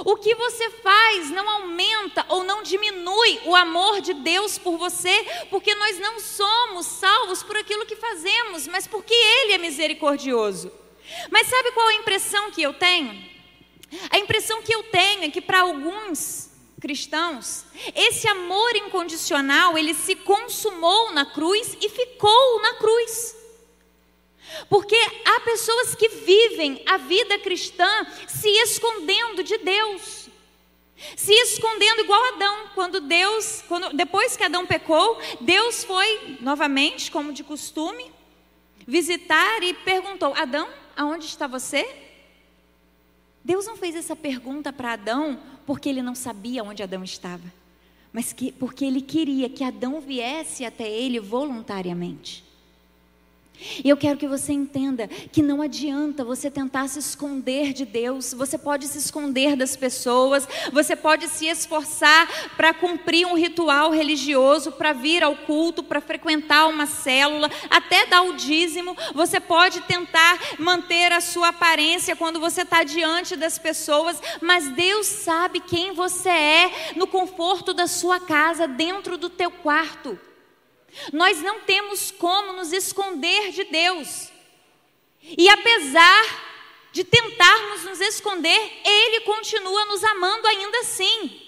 O 0.05 0.17
que 0.17 0.35
você 0.35 0.71
faz 0.71 1.31
não 1.31 1.49
aumenta 1.49 2.27
ou 2.29 2.43
não 2.43 2.63
diminui 2.63 3.41
o 3.47 3.55
amor 3.55 4.01
de 4.01 4.13
Deus 4.13 4.59
por 4.59 4.77
você, 4.77 5.25
porque 5.51 5.75
nós 5.77 5.99
não 6.01 6.19
somos 6.19 6.87
salvos 6.87 7.45
por 7.45 7.57
aquilo 7.57 7.87
que 7.87 7.97
fazemos, 7.97 8.67
mas 8.67 8.87
porque 8.87 9.15
Ele 9.15 9.53
é 9.53 9.59
misericordioso. 9.59 10.73
Mas 11.31 11.47
sabe 11.49 11.73
qual 11.73 11.89
a 11.89 11.95
impressão 11.95 12.51
que 12.51 12.63
eu 12.63 12.75
tenho? 12.75 13.29
A 14.11 14.19
impressão 14.19 14.63
que 14.63 14.75
eu 14.75 14.83
tenho 14.85 15.25
é 15.25 15.31
que 15.31 15.41
para 15.41 15.61
alguns 15.61 16.51
cristãos, 16.81 17.65
esse 17.95 18.29
amor 18.29 18.77
incondicional, 18.77 19.77
ele 19.77 19.95
se 19.95 20.15
consumou 20.15 21.13
na 21.13 21.27
cruz 21.27 21.77
e 21.81 21.89
ficou 21.89 22.63
na 22.63 22.75
cruz. 22.75 23.37
Porque 24.69 24.97
há 25.25 25.41
pessoas 25.41 25.95
que 25.95 26.09
vivem 26.09 26.83
a 26.87 26.97
vida 26.97 27.39
cristã 27.39 28.07
se 28.27 28.49
escondendo 28.49 29.43
de 29.43 29.59
Deus. 29.59 30.29
Se 31.17 31.33
escondendo 31.33 32.01
igual 32.01 32.25
Adão, 32.35 32.71
quando 32.75 33.01
Deus, 33.01 33.63
quando, 33.69 33.91
depois 33.95 34.37
que 34.37 34.43
Adão 34.43 34.67
pecou, 34.67 35.21
Deus 35.41 35.85
foi 35.85 36.39
novamente, 36.41 37.11
como 37.11 37.33
de 37.33 37.45
costume, 37.45 38.11
visitar 38.87 39.63
e 39.63 39.75
perguntou: 39.75 40.35
Adão, 40.37 40.69
aonde 40.99 41.27
está 41.27 41.47
você? 41.47 41.89
Deus 43.45 43.65
não 43.67 43.77
fez 43.77 43.95
essa 43.95 44.17
pergunta 44.17 44.73
para 44.73 44.95
Adão 44.95 45.39
porque 45.65 45.89
ele 45.89 46.03
não 46.03 46.15
sabia 46.15 46.65
onde 46.65 46.83
Adão 46.83 47.05
estava, 47.05 47.53
mas 48.13 48.33
que, 48.33 48.51
porque 48.51 48.85
ele 48.85 49.01
queria 49.01 49.49
que 49.49 49.63
Adão 49.63 50.01
viesse 50.01 50.65
até 50.65 50.91
ele 50.91 51.21
voluntariamente. 51.21 52.45
E 53.85 53.89
eu 53.89 53.97
quero 53.97 54.19
que 54.19 54.29
você 54.29 54.53
entenda 54.53 55.09
que 55.09 55.43
não 55.43 55.61
adianta 55.61 56.25
você 56.25 56.51
tentar 56.51 56.89
se 56.89 56.99
esconder 56.99 57.73
de 57.73 57.85
Deus, 57.85 58.33
você 58.33 58.57
pode 58.57 58.87
se 58.87 58.99
esconder 58.99 59.57
das 59.57 59.77
pessoas, 59.77 60.49
você 60.73 60.95
pode 60.95 61.29
se 61.29 61.47
esforçar 61.47 62.29
para 62.57 62.73
cumprir 62.73 63.27
um 63.27 63.35
ritual 63.35 63.91
religioso, 63.91 64.73
para 64.73 64.93
vir 64.93 65.23
ao 65.23 65.35
culto, 65.37 65.83
para 65.83 66.01
frequentar 66.01 66.69
uma 66.69 66.87
célula, 66.87 67.51
até 67.69 68.07
dar 68.07 68.23
o 68.23 68.35
dízimo, 68.35 68.97
você 69.15 69.41
pode 69.41 69.81
tentar 69.83 70.39
manter 70.59 71.13
a 71.13 71.21
sua 71.21 71.49
aparência 71.49 72.17
quando 72.17 72.41
você 72.41 72.63
está 72.63 72.85
diante 72.85 73.37
das 73.37 73.59
pessoas, 73.59 74.21
mas 74.41 74.69
Deus 74.69 75.07
sabe 75.07 75.61
quem 75.61 75.93
você 75.93 76.29
é 76.29 76.93
no 76.97 77.07
conforto 77.07 77.75
da 77.75 77.87
sua 77.87 78.21
casa, 78.21 78.67
dentro 78.67 79.17
do 79.17 79.29
teu 79.29 79.51
quarto. 79.51 80.28
Nós 81.13 81.43
não 81.43 81.61
temos 81.61 82.11
como 82.11 82.53
nos 82.53 82.73
esconder 82.73 83.51
de 83.51 83.65
Deus. 83.65 84.31
E 85.23 85.49
apesar 85.49 86.49
de 86.93 87.05
tentarmos 87.05 87.85
nos 87.85 88.01
esconder, 88.01 88.81
Ele 88.85 89.21
continua 89.21 89.85
nos 89.87 90.03
amando 90.05 90.47
ainda 90.47 90.79
assim. 90.81 91.43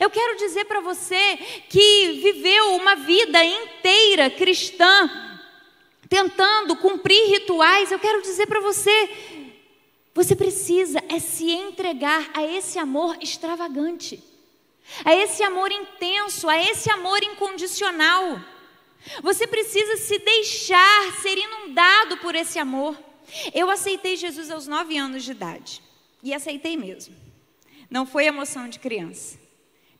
Eu 0.00 0.10
quero 0.10 0.36
dizer 0.36 0.64
para 0.64 0.80
você 0.80 1.36
que 1.68 2.20
viveu 2.22 2.74
uma 2.76 2.94
vida 2.96 3.44
inteira 3.44 4.30
cristã, 4.30 5.10
tentando 6.08 6.76
cumprir 6.76 7.30
rituais, 7.30 7.90
eu 7.90 7.98
quero 7.98 8.22
dizer 8.22 8.46
para 8.46 8.60
você, 8.60 9.10
você 10.14 10.34
precisa 10.34 11.02
é 11.08 11.18
se 11.18 11.50
entregar 11.50 12.30
a 12.32 12.42
esse 12.42 12.78
amor 12.78 13.16
extravagante 13.20 14.22
a 15.04 15.14
esse 15.14 15.42
amor 15.42 15.70
intenso, 15.72 16.48
a 16.48 16.58
esse 16.60 16.90
amor 16.90 17.22
incondicional. 17.22 18.40
Você 19.22 19.46
precisa 19.46 19.96
se 19.96 20.18
deixar 20.18 21.20
ser 21.20 21.36
inundado 21.36 22.16
por 22.18 22.34
esse 22.34 22.58
amor. 22.58 22.98
Eu 23.54 23.70
aceitei 23.70 24.16
Jesus 24.16 24.50
aos 24.50 24.66
nove 24.66 24.96
anos 24.96 25.24
de 25.24 25.32
idade. 25.32 25.82
E 26.22 26.32
aceitei 26.32 26.76
mesmo. 26.76 27.14
Não 27.90 28.06
foi 28.06 28.26
emoção 28.26 28.68
de 28.68 28.78
criança. 28.78 29.38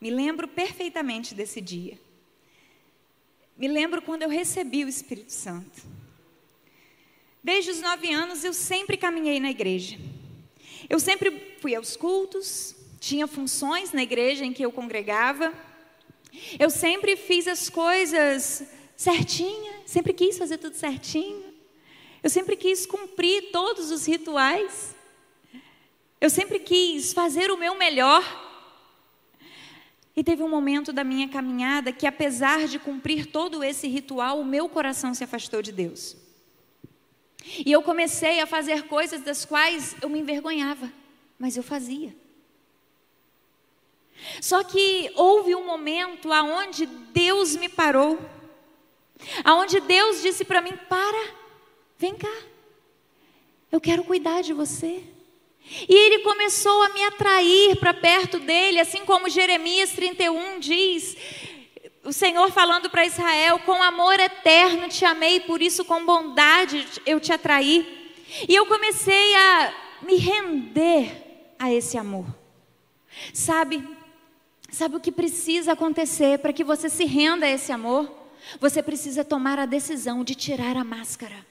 Me 0.00 0.11
lembro 0.11 0.49
perfeitamente 0.49 1.35
desse 1.35 1.61
dia. 1.61 1.99
Me 3.57 3.69
lembro 3.69 4.02
quando 4.02 4.23
eu 4.23 4.28
recebi 4.28 4.85
o 4.85 4.88
Espírito 4.88 5.33
Santo. 5.33 5.83
Desde 7.43 7.71
os 7.71 7.81
nove 7.81 8.12
anos 8.12 8.45
eu 8.45 8.52
sempre 8.52 8.97
caminhei 8.97 9.38
na 9.40 9.50
igreja. 9.50 9.97
Eu 10.88 10.99
sempre 10.99 11.57
fui 11.61 11.75
aos 11.75 11.97
cultos, 11.97 12.75
tinha 13.00 13.26
funções 13.26 13.93
na 13.93 14.03
igreja 14.03 14.45
em 14.45 14.53
que 14.53 14.65
eu 14.65 14.73
congregava. 14.73 15.53
Eu 16.59 16.71
sempre 16.71 17.17
fiz 17.17 17.47
as 17.47 17.69
coisas 17.69 18.65
certinha, 18.97 19.81
sempre 19.85 20.12
quis 20.12 20.38
fazer 20.38 20.59
tudo 20.59 20.76
certinho. 20.76 21.45
Eu 22.23 22.31
sempre 22.31 22.57
quis 22.57 22.87
cumprir 22.87 23.50
todos 23.53 23.91
os 23.91 24.07
rituais. 24.07 24.95
Eu 26.21 26.31
sempre 26.31 26.59
quis 26.59 27.12
fazer 27.12 27.50
o 27.50 27.57
meu 27.57 27.76
melhor. 27.76 28.25
E 30.17 30.25
teve 30.25 30.43
um 30.43 30.49
momento 30.49 30.93
da 30.93 31.05
minha 31.05 31.29
caminhada 31.29 31.93
que, 31.93 32.07
apesar 32.07 32.67
de 32.67 32.79
cumprir 32.79 33.26
todo 33.26 33.62
esse 33.62 33.87
ritual, 33.87 34.41
o 34.41 34.45
meu 34.45 34.67
coração 34.69 35.12
se 35.12 35.23
afastou 35.23 35.61
de 35.61 35.71
Deus. 35.71 36.17
E 37.65 37.71
eu 37.71 37.83
comecei 37.83 38.41
a 38.41 38.47
fazer 38.47 38.85
coisas 38.85 39.21
das 39.21 39.45
quais 39.45 39.95
eu 40.00 40.09
me 40.09 40.19
envergonhava, 40.19 40.91
mas 41.38 41.57
eu 41.57 41.62
fazia. 41.62 42.17
Só 44.40 44.62
que 44.64 45.11
houve 45.14 45.54
um 45.54 45.64
momento 45.64 46.32
aonde 46.32 46.87
Deus 46.87 47.56
me 47.56 47.68
parou. 47.68 48.18
Aonde 49.44 49.80
Deus 49.80 50.23
disse 50.23 50.44
para 50.44 50.61
mim: 50.61 50.75
"Para. 50.88 51.35
Vem 51.99 52.14
cá. 52.14 52.37
Eu 53.70 53.80
quero 53.80 54.04
cuidar 54.04 54.42
de 54.42 54.52
você." 54.52 55.02
E 55.88 55.94
ele 55.94 56.20
começou 56.20 56.82
a 56.85 56.90
me 56.90 57.02
atrair 57.04 57.76
para 57.76 57.92
perto 57.92 58.38
dele, 58.38 58.78
assim 58.78 59.04
como 59.04 59.28
Jeremias 59.28 59.90
31 59.90 60.61
diz: 60.61 61.16
o 62.06 62.12
Senhor 62.12 62.52
falando 62.52 62.88
para 62.88 63.04
Israel: 63.04 63.58
com 63.58 63.82
amor 63.82 64.18
eterno 64.20 64.88
te 64.88 65.04
amei, 65.04 65.40
por 65.40 65.61
isso 65.61 65.85
com 65.85 66.06
bondade 66.06 66.87
eu 67.04 67.18
te 67.18 67.32
atraí. 67.32 68.14
E 68.49 68.54
eu 68.54 68.64
comecei 68.66 69.35
a 69.35 69.75
me 70.02 70.16
render 70.16 71.54
a 71.58 71.73
esse 71.73 71.99
amor. 71.99 72.26
Sabe, 73.32 73.82
sabe 74.76 74.97
o 74.97 75.00
que 75.00 75.11
precisa 75.11 75.73
acontecer 75.73 76.38
para 76.38 76.52
que 76.52 76.62
você 76.62 76.90
se 76.90 77.06
renda 77.06 77.47
a 77.47 77.50
esse 77.50 77.73
amor? 77.73 78.12
Você 78.61 78.83
precisa 78.83 79.25
tomar 79.25 79.59
a 79.59 79.64
decisão 79.64 80.23
de 80.23 80.35
tirar 80.35 80.76
a 80.76 80.85
máscara. 80.85 81.47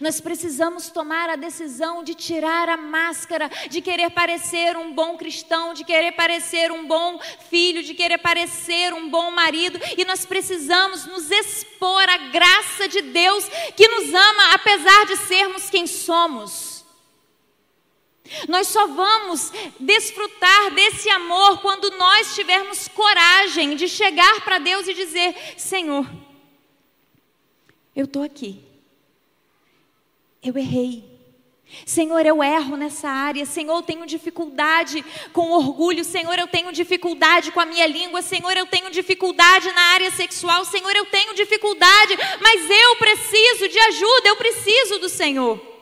Nós 0.00 0.20
precisamos 0.20 0.90
tomar 0.90 1.30
a 1.30 1.36
decisão 1.36 2.04
de 2.04 2.14
tirar 2.14 2.68
a 2.68 2.76
máscara, 2.76 3.50
de 3.70 3.80
querer 3.80 4.10
parecer 4.10 4.76
um 4.76 4.92
bom 4.92 5.16
cristão, 5.16 5.72
de 5.72 5.82
querer 5.82 6.12
parecer 6.12 6.70
um 6.70 6.86
bom 6.86 7.18
filho, 7.48 7.82
de 7.82 7.94
querer 7.94 8.18
parecer 8.18 8.92
um 8.92 9.08
bom 9.08 9.30
marido, 9.30 9.78
e 9.96 10.04
nós 10.04 10.26
precisamos 10.26 11.06
nos 11.06 11.30
expor 11.30 12.06
à 12.08 12.18
graça 12.18 12.86
de 12.86 13.00
Deus 13.00 13.48
que 13.74 13.88
nos 13.88 14.12
ama 14.12 14.54
apesar 14.54 15.06
de 15.06 15.16
sermos 15.16 15.70
quem 15.70 15.86
somos. 15.86 16.75
Nós 18.48 18.68
só 18.68 18.86
vamos 18.86 19.52
desfrutar 19.78 20.70
desse 20.74 21.08
amor 21.10 21.60
quando 21.60 21.90
nós 21.98 22.34
tivermos 22.34 22.88
coragem 22.88 23.76
de 23.76 23.88
chegar 23.88 24.42
para 24.44 24.58
Deus 24.58 24.88
e 24.88 24.94
dizer: 24.94 25.34
Senhor, 25.56 26.06
eu 27.94 28.04
estou 28.04 28.22
aqui 28.22 28.66
eu 30.48 30.56
errei. 30.56 31.04
Senhor, 31.84 32.24
eu 32.24 32.42
erro 32.42 32.76
nessa 32.76 33.08
área. 33.08 33.44
Senhor, 33.44 33.74
eu 33.74 33.82
tenho 33.82 34.06
dificuldade 34.06 35.04
com 35.32 35.50
orgulho. 35.50 36.04
Senhor, 36.04 36.38
eu 36.38 36.46
tenho 36.46 36.72
dificuldade 36.72 37.50
com 37.50 37.60
a 37.60 37.66
minha 37.66 37.86
língua. 37.86 38.22
Senhor, 38.22 38.56
eu 38.56 38.66
tenho 38.66 38.90
dificuldade 38.90 39.70
na 39.72 39.80
área 39.94 40.10
sexual. 40.12 40.64
Senhor, 40.64 40.94
eu 40.94 41.06
tenho 41.06 41.34
dificuldade, 41.34 42.16
mas 42.40 42.70
eu 42.70 42.96
preciso 42.96 43.68
de 43.68 43.78
ajuda. 43.78 44.28
Eu 44.28 44.36
preciso 44.36 44.98
do 45.00 45.08
Senhor. 45.08 45.75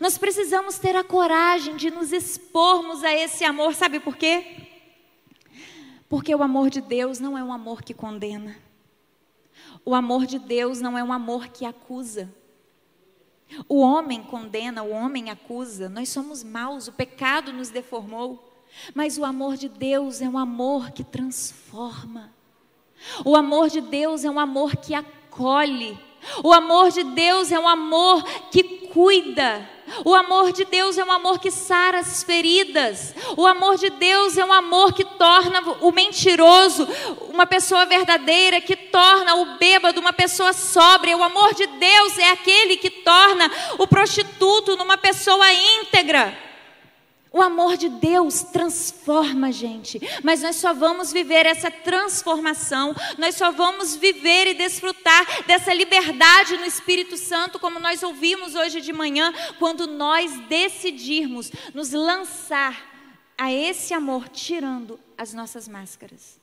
Nós 0.00 0.16
precisamos 0.16 0.78
ter 0.78 0.94
a 0.96 1.04
coragem 1.04 1.76
de 1.76 1.90
nos 1.90 2.12
expormos 2.12 3.02
a 3.02 3.12
esse 3.12 3.44
amor. 3.44 3.74
Sabe 3.74 4.00
por 4.00 4.16
quê? 4.16 4.68
Porque 6.08 6.34
o 6.34 6.42
amor 6.42 6.70
de 6.70 6.80
Deus 6.80 7.18
não 7.18 7.36
é 7.36 7.42
um 7.42 7.52
amor 7.52 7.82
que 7.82 7.94
condena. 7.94 8.56
O 9.84 9.94
amor 9.94 10.26
de 10.26 10.38
Deus 10.38 10.80
não 10.80 10.96
é 10.96 11.02
um 11.02 11.12
amor 11.12 11.48
que 11.48 11.64
acusa. 11.64 12.32
O 13.68 13.80
homem 13.80 14.22
condena, 14.22 14.82
o 14.82 14.90
homem 14.90 15.30
acusa, 15.30 15.88
nós 15.88 16.08
somos 16.08 16.42
maus, 16.42 16.88
o 16.88 16.92
pecado 16.92 17.52
nos 17.52 17.68
deformou. 17.68 18.48
Mas 18.94 19.18
o 19.18 19.24
amor 19.24 19.56
de 19.56 19.68
Deus 19.68 20.22
é 20.22 20.28
um 20.28 20.38
amor 20.38 20.92
que 20.92 21.04
transforma. 21.04 22.32
O 23.24 23.36
amor 23.36 23.68
de 23.68 23.80
Deus 23.80 24.24
é 24.24 24.30
um 24.30 24.38
amor 24.38 24.76
que 24.76 24.94
acolhe. 24.94 25.98
O 26.42 26.52
amor 26.52 26.90
de 26.90 27.02
Deus 27.02 27.50
é 27.50 27.58
um 27.58 27.68
amor 27.68 28.22
que 28.50 28.81
cuida. 28.92 29.68
O 30.04 30.14
amor 30.14 30.52
de 30.52 30.64
Deus 30.64 30.96
é 30.98 31.04
um 31.04 31.10
amor 31.10 31.38
que 31.38 31.50
sara 31.50 32.00
as 32.00 32.22
feridas. 32.22 33.14
O 33.36 33.46
amor 33.46 33.76
de 33.76 33.90
Deus 33.90 34.36
é 34.36 34.44
um 34.44 34.52
amor 34.52 34.92
que 34.92 35.04
torna 35.04 35.60
o 35.80 35.90
mentiroso 35.90 36.86
uma 37.30 37.46
pessoa 37.46 37.86
verdadeira, 37.86 38.60
que 38.60 38.76
torna 38.76 39.34
o 39.36 39.56
bêbado 39.58 40.00
uma 40.00 40.12
pessoa 40.12 40.52
sóbria. 40.52 41.16
O 41.16 41.22
amor 41.22 41.54
de 41.54 41.66
Deus 41.66 42.18
é 42.18 42.30
aquele 42.30 42.76
que 42.76 42.90
torna 42.90 43.50
o 43.78 43.86
prostituto 43.86 44.76
numa 44.76 44.98
pessoa 44.98 45.50
íntegra. 45.52 46.51
O 47.32 47.40
amor 47.40 47.78
de 47.78 47.88
Deus 47.88 48.42
transforma 48.42 49.46
a 49.46 49.50
gente, 49.50 49.98
mas 50.22 50.42
nós 50.42 50.56
só 50.56 50.74
vamos 50.74 51.10
viver 51.10 51.46
essa 51.46 51.70
transformação, 51.70 52.94
nós 53.16 53.36
só 53.36 53.50
vamos 53.50 53.96
viver 53.96 54.48
e 54.48 54.54
desfrutar 54.54 55.44
dessa 55.46 55.72
liberdade 55.72 56.58
no 56.58 56.66
Espírito 56.66 57.16
Santo, 57.16 57.58
como 57.58 57.80
nós 57.80 58.02
ouvimos 58.02 58.54
hoje 58.54 58.82
de 58.82 58.92
manhã, 58.92 59.32
quando 59.58 59.86
nós 59.86 60.30
decidirmos 60.46 61.50
nos 61.72 61.90
lançar 61.92 62.92
a 63.38 63.50
esse 63.50 63.94
amor, 63.94 64.28
tirando 64.28 65.00
as 65.16 65.32
nossas 65.32 65.66
máscaras. 65.66 66.38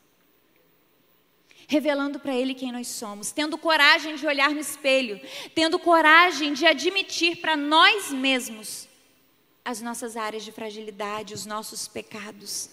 Revelando 1.68 2.20
para 2.20 2.34
Ele 2.34 2.56
quem 2.56 2.72
nós 2.72 2.88
somos, 2.88 3.32
tendo 3.32 3.60
coragem 3.60 4.16
de 4.16 4.26
olhar 4.26 4.50
no 4.50 4.60
espelho, 4.60 5.22
tendo 5.54 5.78
coragem 5.78 6.52
de 6.54 6.66
admitir 6.66 7.36
para 7.36 7.56
nós 7.56 8.12
mesmos 8.12 8.89
as 9.70 9.82
nossas 9.82 10.18
áreas 10.18 10.44
de 10.44 10.52
fragilidade, 10.52 11.36
os 11.36 11.46
nossos 11.46 11.88
pecados. 11.88 12.72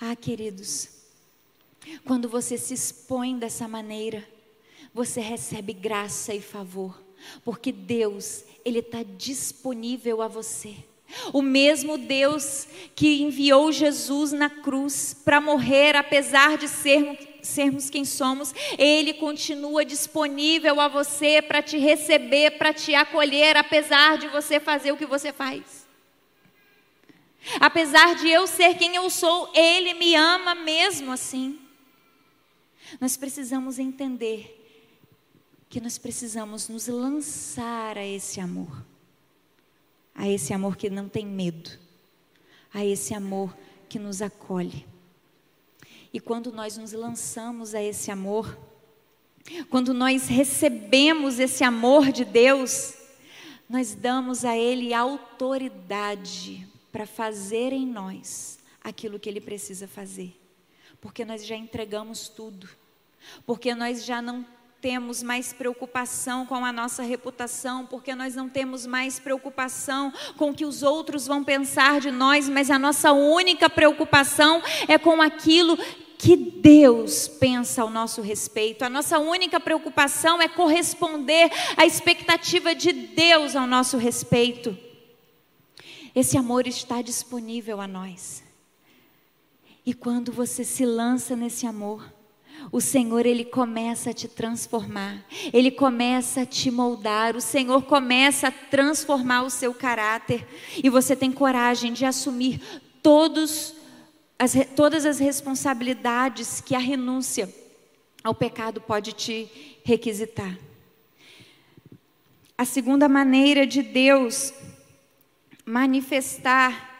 Ah, 0.00 0.14
queridos, 0.14 0.88
quando 2.04 2.28
você 2.28 2.56
se 2.56 2.72
expõe 2.72 3.36
dessa 3.36 3.66
maneira, 3.66 4.24
você 4.94 5.20
recebe 5.20 5.72
graça 5.72 6.32
e 6.32 6.40
favor, 6.40 7.02
porque 7.44 7.72
Deus, 7.72 8.44
Ele 8.64 8.78
está 8.78 9.02
disponível 9.02 10.22
a 10.22 10.28
você. 10.28 10.76
O 11.32 11.42
mesmo 11.42 11.98
Deus 11.98 12.68
que 12.94 13.20
enviou 13.20 13.72
Jesus 13.72 14.30
na 14.30 14.48
cruz 14.48 15.16
para 15.24 15.40
morrer, 15.40 15.96
apesar 15.96 16.56
de 16.56 16.68
sermos, 16.68 17.18
sermos 17.42 17.90
quem 17.90 18.04
somos, 18.04 18.54
Ele 18.78 19.14
continua 19.14 19.84
disponível 19.84 20.80
a 20.80 20.86
você 20.86 21.42
para 21.42 21.60
te 21.60 21.76
receber, 21.76 22.52
para 22.52 22.72
te 22.72 22.94
acolher, 22.94 23.56
apesar 23.56 24.16
de 24.16 24.28
você 24.28 24.60
fazer 24.60 24.92
o 24.92 24.96
que 24.96 25.06
você 25.06 25.32
faz. 25.32 25.83
Apesar 27.60 28.14
de 28.14 28.28
eu 28.28 28.46
ser 28.46 28.76
quem 28.76 28.96
eu 28.96 29.10
sou, 29.10 29.50
Ele 29.54 29.94
me 29.94 30.14
ama 30.14 30.54
mesmo 30.54 31.12
assim. 31.12 31.58
Nós 33.00 33.16
precisamos 33.16 33.78
entender 33.78 34.60
que 35.68 35.80
nós 35.80 35.98
precisamos 35.98 36.68
nos 36.68 36.86
lançar 36.86 37.98
a 37.98 38.06
esse 38.06 38.40
amor, 38.40 38.84
a 40.14 40.28
esse 40.28 40.52
amor 40.52 40.76
que 40.76 40.88
não 40.88 41.08
tem 41.08 41.26
medo, 41.26 41.70
a 42.72 42.84
esse 42.84 43.12
amor 43.12 43.54
que 43.88 43.98
nos 43.98 44.22
acolhe. 44.22 44.86
E 46.12 46.20
quando 46.20 46.52
nós 46.52 46.76
nos 46.76 46.92
lançamos 46.92 47.74
a 47.74 47.82
esse 47.82 48.10
amor, 48.10 48.56
quando 49.68 49.92
nós 49.92 50.28
recebemos 50.28 51.38
esse 51.38 51.64
amor 51.64 52.12
de 52.12 52.24
Deus, 52.24 52.94
nós 53.68 53.94
damos 53.94 54.44
a 54.44 54.56
Ele 54.56 54.94
autoridade 54.94 56.73
para 56.94 57.06
fazer 57.06 57.72
em 57.72 57.84
nós 57.84 58.56
aquilo 58.80 59.18
que 59.18 59.28
Ele 59.28 59.40
precisa 59.40 59.88
fazer, 59.88 60.32
porque 61.00 61.24
nós 61.24 61.44
já 61.44 61.56
entregamos 61.56 62.28
tudo, 62.28 62.68
porque 63.44 63.74
nós 63.74 64.04
já 64.04 64.22
não 64.22 64.46
temos 64.80 65.20
mais 65.20 65.52
preocupação 65.52 66.46
com 66.46 66.64
a 66.64 66.70
nossa 66.70 67.02
reputação, 67.02 67.84
porque 67.84 68.14
nós 68.14 68.36
não 68.36 68.48
temos 68.48 68.86
mais 68.86 69.18
preocupação 69.18 70.12
com 70.36 70.50
o 70.50 70.54
que 70.54 70.64
os 70.64 70.84
outros 70.84 71.26
vão 71.26 71.42
pensar 71.42 72.00
de 72.00 72.12
nós, 72.12 72.48
mas 72.48 72.70
a 72.70 72.78
nossa 72.78 73.10
única 73.10 73.68
preocupação 73.68 74.62
é 74.86 74.96
com 74.96 75.20
aquilo 75.20 75.76
que 76.16 76.36
Deus 76.36 77.26
pensa 77.26 77.82
ao 77.82 77.90
nosso 77.90 78.20
respeito. 78.22 78.84
A 78.84 78.88
nossa 78.88 79.18
única 79.18 79.58
preocupação 79.58 80.40
é 80.40 80.46
corresponder 80.46 81.50
à 81.76 81.84
expectativa 81.84 82.72
de 82.72 82.92
Deus 82.92 83.56
ao 83.56 83.66
nosso 83.66 83.96
respeito. 83.96 84.93
Esse 86.14 86.38
amor 86.38 86.66
está 86.66 87.02
disponível 87.02 87.80
a 87.80 87.88
nós. 87.88 88.44
E 89.84 89.92
quando 89.92 90.32
você 90.32 90.64
se 90.64 90.86
lança 90.86 91.34
nesse 91.34 91.66
amor, 91.66 92.10
o 92.70 92.80
Senhor 92.80 93.26
ele 93.26 93.44
começa 93.44 94.10
a 94.10 94.14
te 94.14 94.28
transformar, 94.28 95.24
ele 95.52 95.70
começa 95.70 96.42
a 96.42 96.46
te 96.46 96.70
moldar, 96.70 97.36
o 97.36 97.40
Senhor 97.40 97.82
começa 97.82 98.48
a 98.48 98.52
transformar 98.52 99.42
o 99.42 99.50
seu 99.50 99.74
caráter 99.74 100.46
e 100.82 100.88
você 100.88 101.14
tem 101.14 101.30
coragem 101.30 101.92
de 101.92 102.04
assumir 102.04 102.60
todos 103.02 103.74
as, 104.38 104.54
todas 104.74 105.04
as 105.04 105.18
responsabilidades 105.18 106.60
que 106.60 106.74
a 106.74 106.78
renúncia 106.78 107.52
ao 108.22 108.34
pecado 108.34 108.80
pode 108.80 109.12
te 109.12 109.48
requisitar. 109.84 110.58
A 112.56 112.64
segunda 112.64 113.08
maneira 113.08 113.66
de 113.66 113.82
Deus 113.82 114.52
manifestar 115.64 116.92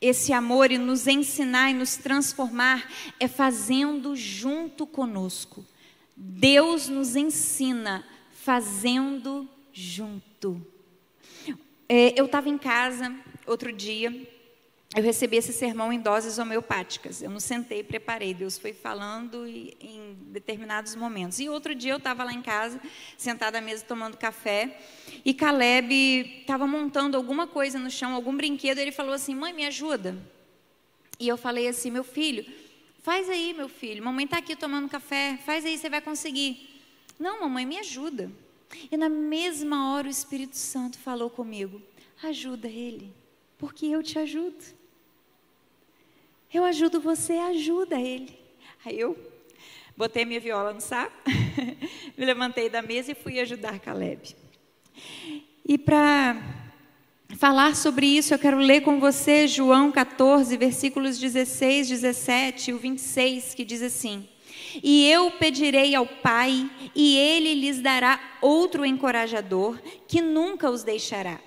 esse 0.00 0.32
amor 0.32 0.70
e 0.70 0.78
nos 0.78 1.06
ensinar 1.06 1.70
e 1.70 1.74
nos 1.74 1.96
transformar 1.96 2.88
é 3.18 3.26
fazendo 3.26 4.14
junto 4.14 4.86
conosco. 4.86 5.64
Deus 6.16 6.88
nos 6.88 7.16
ensina 7.16 8.06
fazendo 8.32 9.48
junto. 9.72 10.64
É, 11.88 12.18
eu 12.18 12.26
estava 12.26 12.48
em 12.48 12.58
casa 12.58 13.14
outro 13.46 13.72
dia 13.72 14.35
eu 14.96 15.02
recebi 15.02 15.36
esse 15.36 15.52
sermão 15.52 15.92
em 15.92 16.00
doses 16.00 16.38
homeopáticas. 16.38 17.22
Eu 17.22 17.30
não 17.30 17.38
sentei, 17.38 17.84
preparei. 17.84 18.34
Deus 18.34 18.58
foi 18.58 18.72
falando 18.72 19.46
em 19.46 20.16
determinados 20.28 20.96
momentos. 20.96 21.38
E 21.38 21.48
outro 21.48 21.74
dia 21.74 21.92
eu 21.92 21.98
estava 21.98 22.24
lá 22.24 22.32
em 22.32 22.42
casa, 22.42 22.80
sentada 23.16 23.58
à 23.58 23.60
mesa 23.60 23.84
tomando 23.84 24.16
café, 24.16 24.80
e 25.24 25.34
Caleb 25.34 26.40
estava 26.40 26.66
montando 26.66 27.16
alguma 27.16 27.46
coisa 27.46 27.78
no 27.78 27.90
chão, 27.90 28.14
algum 28.14 28.36
brinquedo. 28.36 28.78
E 28.78 28.80
ele 28.80 28.92
falou 28.92 29.12
assim: 29.12 29.34
Mãe, 29.34 29.52
me 29.52 29.66
ajuda. 29.66 30.16
E 31.20 31.28
eu 31.28 31.36
falei 31.36 31.68
assim: 31.68 31.90
Meu 31.90 32.02
filho, 32.02 32.44
Faz 33.06 33.30
aí, 33.30 33.54
meu 33.54 33.68
filho. 33.68 34.02
Mamãe 34.02 34.24
está 34.24 34.38
aqui 34.38 34.56
tomando 34.56 34.88
café. 34.88 35.38
Faz 35.46 35.64
aí, 35.64 35.78
você 35.78 35.88
vai 35.88 36.00
conseguir. 36.00 36.82
Não, 37.16 37.40
mamãe, 37.40 37.64
me 37.64 37.78
ajuda. 37.78 38.28
E 38.90 38.96
na 38.96 39.08
mesma 39.08 39.92
hora 39.92 40.08
o 40.08 40.10
Espírito 40.10 40.56
Santo 40.56 40.98
falou 40.98 41.30
comigo: 41.30 41.80
ajuda 42.20 42.66
ele, 42.66 43.14
porque 43.58 43.86
eu 43.86 44.02
te 44.02 44.18
ajudo. 44.18 44.75
Eu 46.52 46.64
ajudo 46.64 47.00
você, 47.00 47.34
ajuda 47.34 48.00
ele. 48.00 48.38
Aí 48.84 49.00
eu 49.00 49.18
botei 49.96 50.24
minha 50.24 50.38
viola 50.38 50.72
no 50.72 50.80
saco, 50.80 51.12
me 52.16 52.24
levantei 52.24 52.70
da 52.70 52.82
mesa 52.82 53.12
e 53.12 53.14
fui 53.14 53.40
ajudar 53.40 53.80
Caleb. 53.80 54.36
E 55.68 55.76
para 55.76 56.40
falar 57.36 57.74
sobre 57.74 58.06
isso, 58.06 58.32
eu 58.32 58.38
quero 58.38 58.58
ler 58.58 58.82
com 58.82 59.00
você 59.00 59.48
João 59.48 59.90
14, 59.90 60.56
versículos 60.56 61.18
16, 61.18 61.88
17 61.88 62.70
e 62.70 62.74
o 62.74 62.78
26, 62.78 63.54
que 63.54 63.64
diz 63.64 63.82
assim: 63.82 64.28
E 64.82 65.10
eu 65.10 65.32
pedirei 65.32 65.94
ao 65.94 66.06
Pai, 66.06 66.70
e 66.94 67.16
ele 67.16 67.54
lhes 67.54 67.80
dará 67.80 68.20
outro 68.40 68.86
encorajador, 68.86 69.80
que 70.06 70.22
nunca 70.22 70.70
os 70.70 70.84
deixará. 70.84 71.40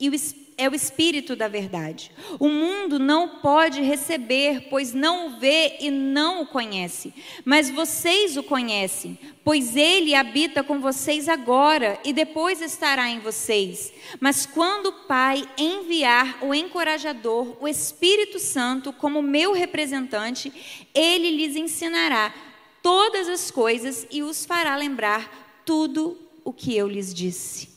E 0.00 0.08
o 0.08 0.14
Espírito 0.14 0.45
é 0.58 0.68
o 0.68 0.74
Espírito 0.74 1.36
da 1.36 1.48
verdade. 1.48 2.10
O 2.38 2.48
mundo 2.48 2.98
não 2.98 3.40
pode 3.40 3.82
receber, 3.82 4.68
pois 4.70 4.94
não 4.94 5.26
o 5.26 5.38
vê 5.38 5.76
e 5.80 5.90
não 5.90 6.42
o 6.42 6.46
conhece. 6.46 7.12
Mas 7.44 7.70
vocês 7.70 8.36
o 8.36 8.42
conhecem, 8.42 9.18
pois 9.44 9.76
ele 9.76 10.14
habita 10.14 10.64
com 10.64 10.80
vocês 10.80 11.28
agora 11.28 11.98
e 12.04 12.12
depois 12.12 12.62
estará 12.62 13.08
em 13.08 13.20
vocês. 13.20 13.92
Mas 14.18 14.46
quando 14.46 14.86
o 14.86 15.06
Pai 15.06 15.46
enviar 15.58 16.38
o 16.42 16.54
encorajador, 16.54 17.56
o 17.60 17.68
Espírito 17.68 18.38
Santo, 18.38 18.92
como 18.92 19.20
meu 19.20 19.52
representante, 19.52 20.52
ele 20.94 21.30
lhes 21.30 21.54
ensinará 21.54 22.34
todas 22.82 23.28
as 23.28 23.50
coisas 23.50 24.06
e 24.10 24.22
os 24.22 24.46
fará 24.46 24.74
lembrar 24.76 25.62
tudo 25.66 26.16
o 26.44 26.52
que 26.52 26.74
eu 26.74 26.88
lhes 26.88 27.12
disse. 27.12 27.75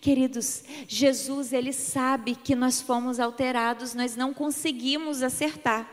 Queridos, 0.00 0.64
Jesus, 0.86 1.52
ele 1.52 1.72
sabe 1.72 2.34
que 2.34 2.54
nós 2.54 2.80
fomos 2.80 3.18
alterados, 3.20 3.94
nós 3.94 4.16
não 4.16 4.32
conseguimos 4.32 5.22
acertar. 5.22 5.90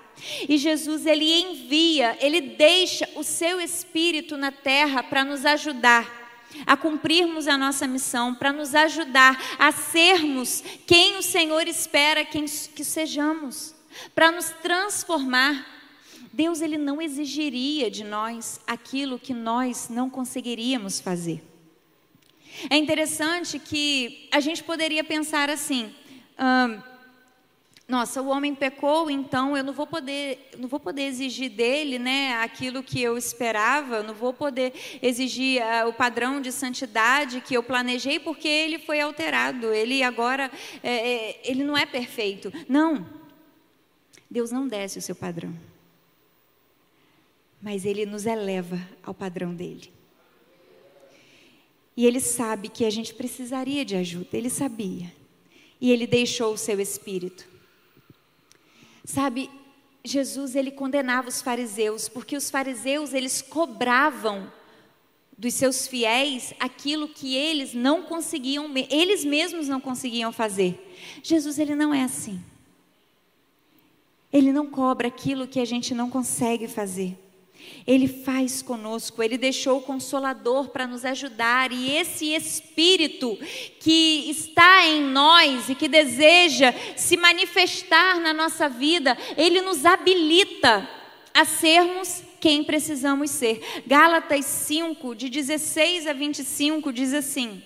E 0.47 0.57
Jesus, 0.57 1.05
ele 1.05 1.25
envia, 1.25 2.17
ele 2.21 2.41
deixa 2.41 3.09
o 3.15 3.23
seu 3.23 3.59
espírito 3.59 4.37
na 4.37 4.51
terra 4.51 5.01
para 5.01 5.23
nos 5.23 5.45
ajudar 5.45 6.21
a 6.67 6.77
cumprirmos 6.77 7.47
a 7.47 7.57
nossa 7.57 7.87
missão, 7.87 8.35
para 8.35 8.53
nos 8.53 8.75
ajudar 8.75 9.41
a 9.57 9.71
sermos 9.71 10.63
quem 10.85 11.17
o 11.17 11.23
Senhor 11.23 11.67
espera 11.67 12.23
que 12.23 12.83
sejamos, 12.83 13.73
para 14.13 14.31
nos 14.31 14.49
transformar. 14.61 15.65
Deus 16.31 16.61
ele 16.61 16.77
não 16.77 17.01
exigiria 17.01 17.89
de 17.89 18.03
nós 18.03 18.59
aquilo 18.65 19.19
que 19.19 19.33
nós 19.33 19.89
não 19.89 20.09
conseguiríamos 20.09 20.99
fazer. 20.99 21.52
É 22.69 22.77
interessante 22.77 23.59
que 23.59 24.27
a 24.31 24.39
gente 24.39 24.63
poderia 24.63 25.03
pensar 25.03 25.49
assim: 25.49 25.93
nossa, 27.87 28.21
o 28.21 28.29
homem 28.29 28.55
pecou, 28.55 29.11
então 29.11 29.57
eu 29.57 29.63
não 29.63 29.73
vou 29.73 29.85
poder, 29.85 30.49
não 30.57 30.69
vou 30.69 30.79
poder 30.79 31.03
exigir 31.03 31.49
dele, 31.49 31.99
né, 31.99 32.35
aquilo 32.41 32.81
que 32.81 33.01
eu 33.01 33.17
esperava, 33.17 34.01
não 34.01 34.13
vou 34.13 34.33
poder 34.33 34.73
exigir 35.01 35.61
uh, 35.61 35.89
o 35.89 35.93
padrão 35.93 36.41
de 36.41 36.51
santidade 36.51 37.41
que 37.41 37.55
eu 37.55 37.61
planejei, 37.61 38.19
porque 38.19 38.47
ele 38.47 38.79
foi 38.79 39.01
alterado, 39.01 39.73
ele 39.73 40.01
agora, 40.01 40.49
é, 40.81 40.91
é, 40.91 41.41
ele 41.43 41.63
não 41.63 41.77
é 41.77 41.85
perfeito. 41.85 42.51
Não, 42.69 43.05
Deus 44.31 44.49
não 44.49 44.67
desce 44.67 44.97
o 44.97 45.01
seu 45.01 45.15
padrão, 45.15 45.53
mas 47.61 47.85
ele 47.85 48.05
nos 48.05 48.25
eleva 48.25 48.79
ao 49.03 49.13
padrão 49.13 49.53
dele. 49.53 49.91
E 51.95 52.05
ele 52.05 52.19
sabe 52.19 52.69
que 52.69 52.85
a 52.85 52.89
gente 52.89 53.13
precisaria 53.13 53.85
de 53.85 53.95
ajuda, 53.95 54.29
ele 54.33 54.49
sabia. 54.49 55.11
E 55.79 55.91
ele 55.91 56.07
deixou 56.07 56.53
o 56.53 56.57
seu 56.57 56.79
espírito. 56.79 57.47
Sabe, 59.05 59.49
Jesus 60.03 60.55
ele 60.55 60.71
condenava 60.71 61.29
os 61.29 61.41
fariseus, 61.41 62.09
porque 62.09 62.35
os 62.35 62.49
fariseus 62.49 63.13
eles 63.13 63.41
cobravam 63.41 64.51
dos 65.37 65.53
seus 65.53 65.87
fiéis 65.87 66.53
aquilo 66.59 67.07
que 67.07 67.35
eles 67.35 67.73
não 67.73 68.03
conseguiam, 68.03 68.71
eles 68.89 69.25
mesmos 69.25 69.67
não 69.67 69.79
conseguiam 69.79 70.31
fazer. 70.31 70.79
Jesus 71.21 71.59
ele 71.59 71.75
não 71.75 71.93
é 71.93 72.03
assim. 72.03 72.41
Ele 74.31 74.51
não 74.51 74.65
cobra 74.65 75.07
aquilo 75.07 75.47
que 75.47 75.59
a 75.59 75.65
gente 75.65 75.93
não 75.93 76.09
consegue 76.09 76.67
fazer. 76.67 77.17
Ele 77.85 78.07
faz 78.07 78.61
conosco, 78.61 79.21
Ele 79.21 79.37
deixou 79.37 79.79
o 79.79 79.81
Consolador 79.81 80.69
para 80.69 80.87
nos 80.87 81.03
ajudar, 81.03 81.71
e 81.71 81.95
esse 81.95 82.33
Espírito 82.33 83.37
que 83.79 84.29
está 84.29 84.85
em 84.85 85.01
nós 85.01 85.69
e 85.69 85.75
que 85.75 85.87
deseja 85.87 86.73
se 86.95 87.17
manifestar 87.17 88.19
na 88.19 88.33
nossa 88.33 88.69
vida, 88.69 89.17
Ele 89.37 89.61
nos 89.61 89.85
habilita 89.85 90.89
a 91.33 91.45
sermos 91.45 92.23
quem 92.39 92.63
precisamos 92.63 93.31
ser. 93.31 93.61
Gálatas 93.87 94.45
5, 94.45 95.15
de 95.15 95.29
16 95.29 96.07
a 96.07 96.13
25, 96.13 96.93
diz 96.93 97.13
assim: 97.13 97.63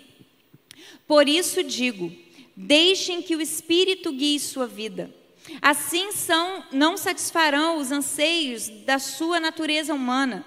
Por 1.07 1.27
isso 1.27 1.63
digo, 1.63 2.11
deixem 2.55 3.21
que 3.21 3.35
o 3.35 3.41
Espírito 3.41 4.11
guie 4.11 4.39
sua 4.39 4.65
vida. 4.65 5.13
Assim 5.61 6.11
são, 6.11 6.63
não 6.71 6.97
satisfarão 6.97 7.77
os 7.77 7.91
anseios 7.91 8.69
da 8.85 8.99
sua 8.99 9.39
natureza 9.39 9.93
humana. 9.93 10.45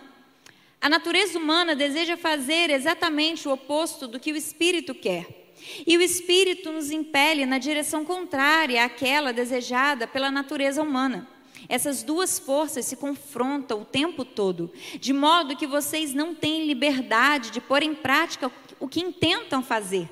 A 0.81 0.89
natureza 0.89 1.39
humana 1.39 1.75
deseja 1.75 2.17
fazer 2.17 2.71
exatamente 2.71 3.47
o 3.47 3.53
oposto 3.53 4.09
do 4.09 4.19
que 4.19 4.33
o 4.33 4.37
espírito 4.37 4.95
quer. 4.95 5.55
E 5.87 5.97
o 5.97 6.01
espírito 6.01 6.73
nos 6.73 6.91
impele 6.91 7.45
na 7.45 7.59
direção 7.59 8.05
contrária 8.05 8.85
àquela 8.85 9.33
desejada 9.33 10.07
pela 10.07 10.31
natureza 10.31 10.83
humana. 10.83 11.29
Essas 11.69 12.03
duas 12.03 12.39
forças 12.39 12.87
se 12.87 12.97
confrontam 12.97 13.83
o 13.83 13.85
tempo 13.85 14.25
todo, 14.25 14.73
de 14.99 15.13
modo 15.13 15.57
que 15.57 15.67
vocês 15.67 16.15
não 16.15 16.35
têm 16.35 16.67
liberdade 16.67 17.51
de 17.51 17.61
pôr 17.61 17.83
em 17.83 17.95
prática 17.95 18.51
o 18.79 18.89
que 18.89 19.01
intentam 19.01 19.63
fazer. 19.63 20.09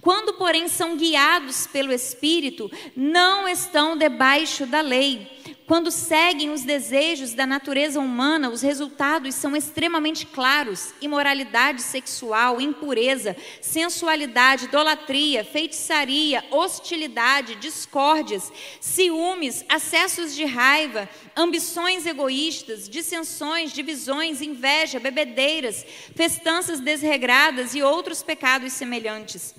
Quando, 0.00 0.34
porém, 0.34 0.68
são 0.68 0.96
guiados 0.96 1.66
pelo 1.66 1.92
Espírito, 1.92 2.70
não 2.96 3.48
estão 3.48 3.96
debaixo 3.96 4.66
da 4.66 4.80
lei. 4.80 5.40
Quando 5.70 5.92
seguem 5.92 6.50
os 6.50 6.62
desejos 6.62 7.32
da 7.32 7.46
natureza 7.46 8.00
humana, 8.00 8.50
os 8.50 8.60
resultados 8.60 9.36
são 9.36 9.54
extremamente 9.54 10.26
claros: 10.26 10.92
imoralidade 11.00 11.80
sexual, 11.82 12.60
impureza, 12.60 13.36
sensualidade, 13.62 14.64
idolatria, 14.64 15.44
feitiçaria, 15.44 16.44
hostilidade, 16.50 17.54
discórdias, 17.54 18.52
ciúmes, 18.80 19.64
acessos 19.68 20.34
de 20.34 20.44
raiva, 20.44 21.08
ambições 21.36 22.04
egoístas, 22.04 22.88
dissensões, 22.88 23.72
divisões, 23.72 24.42
inveja, 24.42 24.98
bebedeiras, 24.98 25.86
festanças 26.16 26.80
desregradas 26.80 27.76
e 27.76 27.82
outros 27.82 28.24
pecados 28.24 28.72
semelhantes. 28.72 29.54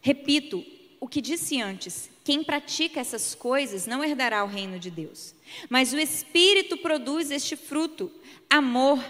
Repito 0.00 0.64
o 0.98 1.08
que 1.08 1.20
disse 1.20 1.60
antes: 1.60 2.10
quem 2.24 2.44
pratica 2.44 3.00
essas 3.00 3.34
coisas 3.34 3.86
não 3.86 4.04
herdará 4.04 4.44
o 4.44 4.48
reino 4.48 4.78
de 4.78 4.90
Deus. 4.90 5.34
Mas 5.68 5.92
o 5.92 5.98
Espírito 5.98 6.76
produz 6.76 7.30
este 7.30 7.56
fruto: 7.56 8.10
amor, 8.48 9.02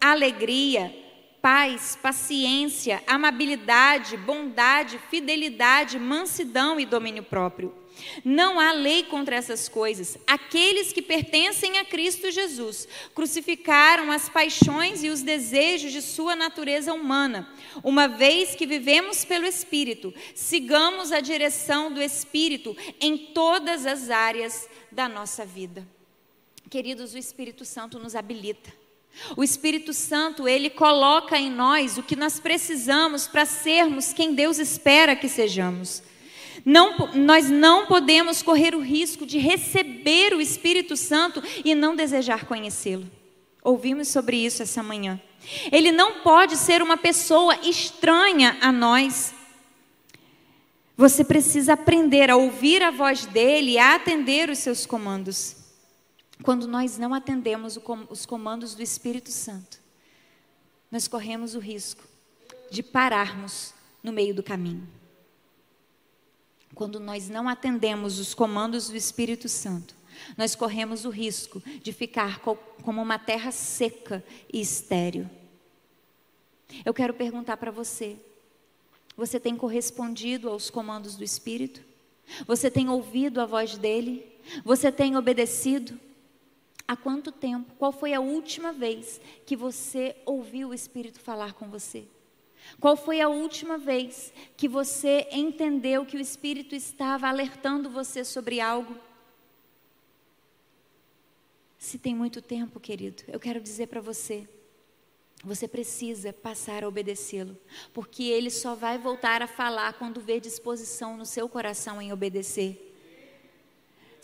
alegria, 0.00 0.94
paz, 1.40 1.98
paciência, 2.00 3.02
amabilidade, 3.06 4.16
bondade, 4.16 4.98
fidelidade, 5.10 5.98
mansidão 5.98 6.80
e 6.80 6.86
domínio 6.86 7.22
próprio. 7.22 7.83
Não 8.24 8.58
há 8.58 8.72
lei 8.72 9.02
contra 9.04 9.36
essas 9.36 9.68
coisas. 9.68 10.18
Aqueles 10.26 10.92
que 10.92 11.02
pertencem 11.02 11.78
a 11.78 11.84
Cristo 11.84 12.30
Jesus 12.30 12.88
crucificaram 13.14 14.10
as 14.10 14.28
paixões 14.28 15.02
e 15.02 15.08
os 15.08 15.22
desejos 15.22 15.92
de 15.92 16.02
sua 16.02 16.34
natureza 16.34 16.92
humana. 16.92 17.48
Uma 17.82 18.06
vez 18.06 18.54
que 18.54 18.66
vivemos 18.66 19.24
pelo 19.24 19.46
Espírito, 19.46 20.12
sigamos 20.34 21.12
a 21.12 21.20
direção 21.20 21.92
do 21.92 22.02
Espírito 22.02 22.76
em 23.00 23.16
todas 23.16 23.86
as 23.86 24.10
áreas 24.10 24.68
da 24.90 25.08
nossa 25.08 25.44
vida. 25.44 25.86
Queridos, 26.70 27.14
o 27.14 27.18
Espírito 27.18 27.64
Santo 27.64 27.98
nos 27.98 28.14
habilita. 28.16 28.72
O 29.36 29.44
Espírito 29.44 29.92
Santo, 29.92 30.48
ele 30.48 30.68
coloca 30.68 31.38
em 31.38 31.50
nós 31.50 31.96
o 31.98 32.02
que 32.02 32.16
nós 32.16 32.40
precisamos 32.40 33.26
para 33.26 33.46
sermos 33.46 34.12
quem 34.12 34.34
Deus 34.34 34.58
espera 34.58 35.14
que 35.14 35.28
sejamos. 35.28 36.02
Não, 36.64 36.96
nós 37.14 37.50
não 37.50 37.86
podemos 37.86 38.42
correr 38.42 38.74
o 38.74 38.80
risco 38.80 39.26
de 39.26 39.38
receber 39.38 40.32
o 40.32 40.40
Espírito 40.40 40.96
Santo 40.96 41.42
e 41.64 41.74
não 41.74 41.94
desejar 41.94 42.46
conhecê-lo. 42.46 43.10
Ouvimos 43.62 44.08
sobre 44.08 44.36
isso 44.38 44.62
essa 44.62 44.82
manhã. 44.82 45.20
Ele 45.70 45.92
não 45.92 46.20
pode 46.20 46.56
ser 46.56 46.80
uma 46.80 46.96
pessoa 46.96 47.54
estranha 47.62 48.56
a 48.62 48.72
nós. 48.72 49.34
Você 50.96 51.22
precisa 51.22 51.74
aprender 51.74 52.30
a 52.30 52.36
ouvir 52.36 52.82
a 52.82 52.90
voz 52.90 53.26
dele 53.26 53.72
e 53.72 53.78
a 53.78 53.94
atender 53.94 54.48
os 54.48 54.58
seus 54.58 54.86
comandos. 54.86 55.56
Quando 56.42 56.66
nós 56.66 56.96
não 56.98 57.12
atendemos 57.12 57.78
os 58.08 58.24
comandos 58.24 58.74
do 58.74 58.82
Espírito 58.82 59.30
Santo, 59.30 59.78
nós 60.90 61.06
corremos 61.08 61.54
o 61.54 61.58
risco 61.58 62.02
de 62.70 62.82
pararmos 62.82 63.74
no 64.02 64.12
meio 64.12 64.34
do 64.34 64.42
caminho. 64.42 64.86
Quando 66.74 66.98
nós 66.98 67.28
não 67.28 67.48
atendemos 67.48 68.18
os 68.18 68.34
comandos 68.34 68.88
do 68.88 68.96
Espírito 68.96 69.48
Santo, 69.48 69.94
nós 70.36 70.54
corremos 70.54 71.04
o 71.04 71.10
risco 71.10 71.62
de 71.82 71.92
ficar 71.92 72.40
como 72.40 73.02
uma 73.02 73.18
terra 73.18 73.50
seca 73.52 74.24
e 74.52 74.60
estéril. 74.60 75.28
Eu 76.84 76.94
quero 76.94 77.14
perguntar 77.14 77.56
para 77.56 77.70
você: 77.70 78.16
você 79.16 79.38
tem 79.38 79.56
correspondido 79.56 80.48
aos 80.48 80.70
comandos 80.70 81.16
do 81.16 81.24
Espírito? 81.24 81.80
Você 82.46 82.70
tem 82.70 82.88
ouvido 82.88 83.40
a 83.40 83.46
voz 83.46 83.76
dele? 83.76 84.26
Você 84.64 84.90
tem 84.90 85.16
obedecido? 85.16 85.98
Há 86.86 86.96
quanto 86.96 87.32
tempo? 87.32 87.72
Qual 87.78 87.92
foi 87.92 88.12
a 88.12 88.20
última 88.20 88.72
vez 88.72 89.20
que 89.46 89.56
você 89.56 90.16
ouviu 90.26 90.68
o 90.70 90.74
Espírito 90.74 91.20
falar 91.20 91.54
com 91.54 91.68
você? 91.68 92.04
Qual 92.80 92.96
foi 92.96 93.20
a 93.20 93.28
última 93.28 93.78
vez 93.78 94.32
que 94.56 94.68
você 94.68 95.28
entendeu 95.30 96.04
que 96.04 96.16
o 96.16 96.20
Espírito 96.20 96.74
estava 96.74 97.28
alertando 97.28 97.90
você 97.90 98.24
sobre 98.24 98.60
algo? 98.60 98.96
Se 101.78 101.98
tem 101.98 102.14
muito 102.14 102.40
tempo, 102.40 102.80
querido, 102.80 103.22
eu 103.28 103.38
quero 103.38 103.60
dizer 103.60 103.88
para 103.88 104.00
você, 104.00 104.48
você 105.44 105.68
precisa 105.68 106.32
passar 106.32 106.82
a 106.82 106.88
obedecê-lo, 106.88 107.56
porque 107.92 108.24
ele 108.24 108.50
só 108.50 108.74
vai 108.74 108.96
voltar 108.96 109.42
a 109.42 109.46
falar 109.46 109.92
quando 109.94 110.20
ver 110.20 110.40
disposição 110.40 111.16
no 111.16 111.26
seu 111.26 111.48
coração 111.48 112.00
em 112.00 112.12
obedecer 112.12 112.93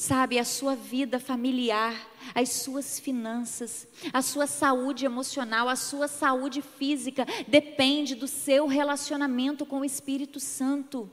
sabe, 0.01 0.39
a 0.39 0.45
sua 0.47 0.75
vida 0.75 1.21
familiar, 1.21 1.95
as 2.35 2.49
suas 2.49 2.99
finanças, 2.99 3.87
a 4.15 4.23
sua 4.23 4.47
saúde 4.47 5.05
emocional, 5.05 5.69
a 5.69 5.77
sua 5.77 6.09
saúde 6.09 6.63
física, 6.63 7.27
depende 7.47 8.15
do 8.15 8.27
seu 8.27 8.67
relacionamento 8.67 9.67
com 9.67 9.81
o 9.81 9.85
Espírito 9.85 10.41
Santo. 10.41 11.11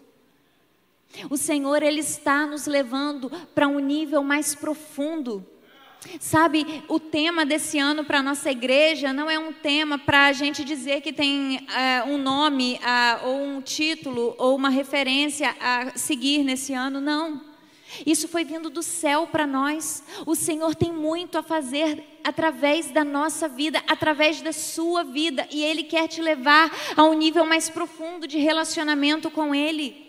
O 1.30 1.36
Senhor, 1.36 1.84
Ele 1.84 2.00
está 2.00 2.47
nos 2.47 2.65
levando 2.65 3.30
para 3.54 3.67
um 3.67 3.80
nível 3.80 4.23
mais 4.23 4.56
profundo. 4.56 5.45
Sabe, 6.21 6.65
o 6.88 6.97
tema 6.97 7.45
desse 7.45 7.78
ano 7.78 8.06
para 8.06 8.19
a 8.19 8.23
nossa 8.23 8.50
igreja 8.50 9.12
não 9.12 9.30
é 9.30 9.38
um 9.38 9.52
tema 9.52 10.00
para 10.00 10.28
a 10.28 10.32
gente 10.32 10.63
dizer 10.63 11.02
que 11.02 11.12
tem 11.12 11.58
uh, 11.58 12.10
um 12.10 12.17
nome, 12.17 12.76
uh, 12.76 13.28
ou 13.28 13.43
um 13.43 13.62
título, 13.62 14.34
ou 14.38 14.56
uma 14.56 14.69
referência 14.69 15.54
a 15.60 15.97
seguir 15.97 16.41
nesse 16.45 16.73
ano, 16.73 17.02
não. 17.02 17.47
Isso 18.06 18.28
foi 18.28 18.43
vindo 18.43 18.69
do 18.69 18.84
céu 18.84 19.28
para 19.28 19.47
nós. 19.47 20.04
O 20.26 20.36
Senhor 20.36 20.76
tem 20.76 20.91
muito 20.91 21.38
a 21.38 21.43
fazer 21.43 22.04
através 22.23 22.91
da 22.91 23.04
nossa 23.04 23.47
vida, 23.47 23.82
através 23.88 24.41
da 24.41 24.52
sua 24.52 25.04
vida, 25.04 25.47
e 25.52 25.63
Ele 25.63 25.84
quer 25.84 26.08
te 26.08 26.21
levar 26.21 26.71
a 26.95 27.04
um 27.04 27.13
nível 27.13 27.45
mais 27.45 27.69
profundo 27.69 28.28
de 28.28 28.38
relacionamento 28.38 29.32
com 29.32 29.56
Ele. 29.56 30.06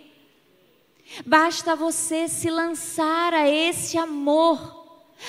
Basta 1.25 1.75
você 1.75 2.29
se 2.29 2.51
lançar 2.51 3.33
a 3.33 3.49
esse 3.49 3.97
amor, 3.97 4.77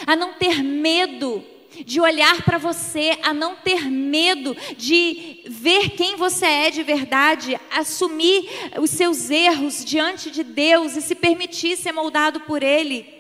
a 0.05 0.15
não 0.15 0.33
ter 0.33 0.63
medo 0.63 1.43
de 1.86 2.01
olhar 2.01 2.43
para 2.43 2.58
você, 2.58 3.17
a 3.21 3.34
não 3.34 3.55
ter 3.55 3.89
medo 3.89 4.55
de 4.77 5.43
ver 5.47 5.91
quem 5.91 6.15
você 6.15 6.45
é 6.45 6.71
de 6.71 6.84
verdade, 6.84 7.60
assumir 7.71 8.49
os 8.79 8.89
seus 8.89 9.29
erros 9.29 9.84
diante 9.86 10.32
de 10.32 10.43
Deus 10.43 10.95
e 10.95 11.01
se 11.01 11.15
permitir 11.15 11.77
ser 11.77 11.91
moldado 11.91 12.41
por 12.41 12.63
Ele. 12.63 13.19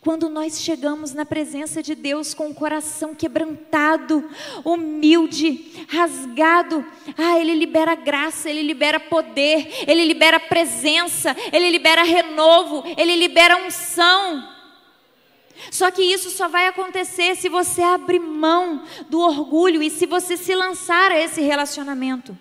Quando 0.00 0.28
nós 0.30 0.60
chegamos 0.60 1.12
na 1.12 1.26
presença 1.26 1.82
de 1.82 1.94
Deus 1.94 2.32
com 2.32 2.48
o 2.48 2.54
coração 2.54 3.14
quebrantado, 3.14 4.28
humilde, 4.64 5.84
rasgado, 5.86 6.84
ah, 7.16 7.38
Ele 7.38 7.54
libera 7.54 7.94
graça, 7.94 8.48
Ele 8.48 8.62
libera 8.62 8.98
poder, 8.98 9.84
Ele 9.86 10.04
libera 10.06 10.40
presença, 10.40 11.36
Ele 11.52 11.68
libera 11.68 12.02
renovo, 12.02 12.82
Ele 12.96 13.14
libera 13.16 13.64
unção. 13.64 14.59
Só 15.70 15.90
que 15.90 16.02
isso 16.02 16.30
só 16.30 16.48
vai 16.48 16.66
acontecer 16.66 17.36
se 17.36 17.48
você 17.48 17.82
abrir 17.82 18.20
mão 18.20 18.84
do 19.08 19.20
orgulho 19.20 19.82
e 19.82 19.90
se 19.90 20.06
você 20.06 20.36
se 20.36 20.54
lançar 20.54 21.10
a 21.10 21.18
esse 21.18 21.40
relacionamento. 21.40 22.36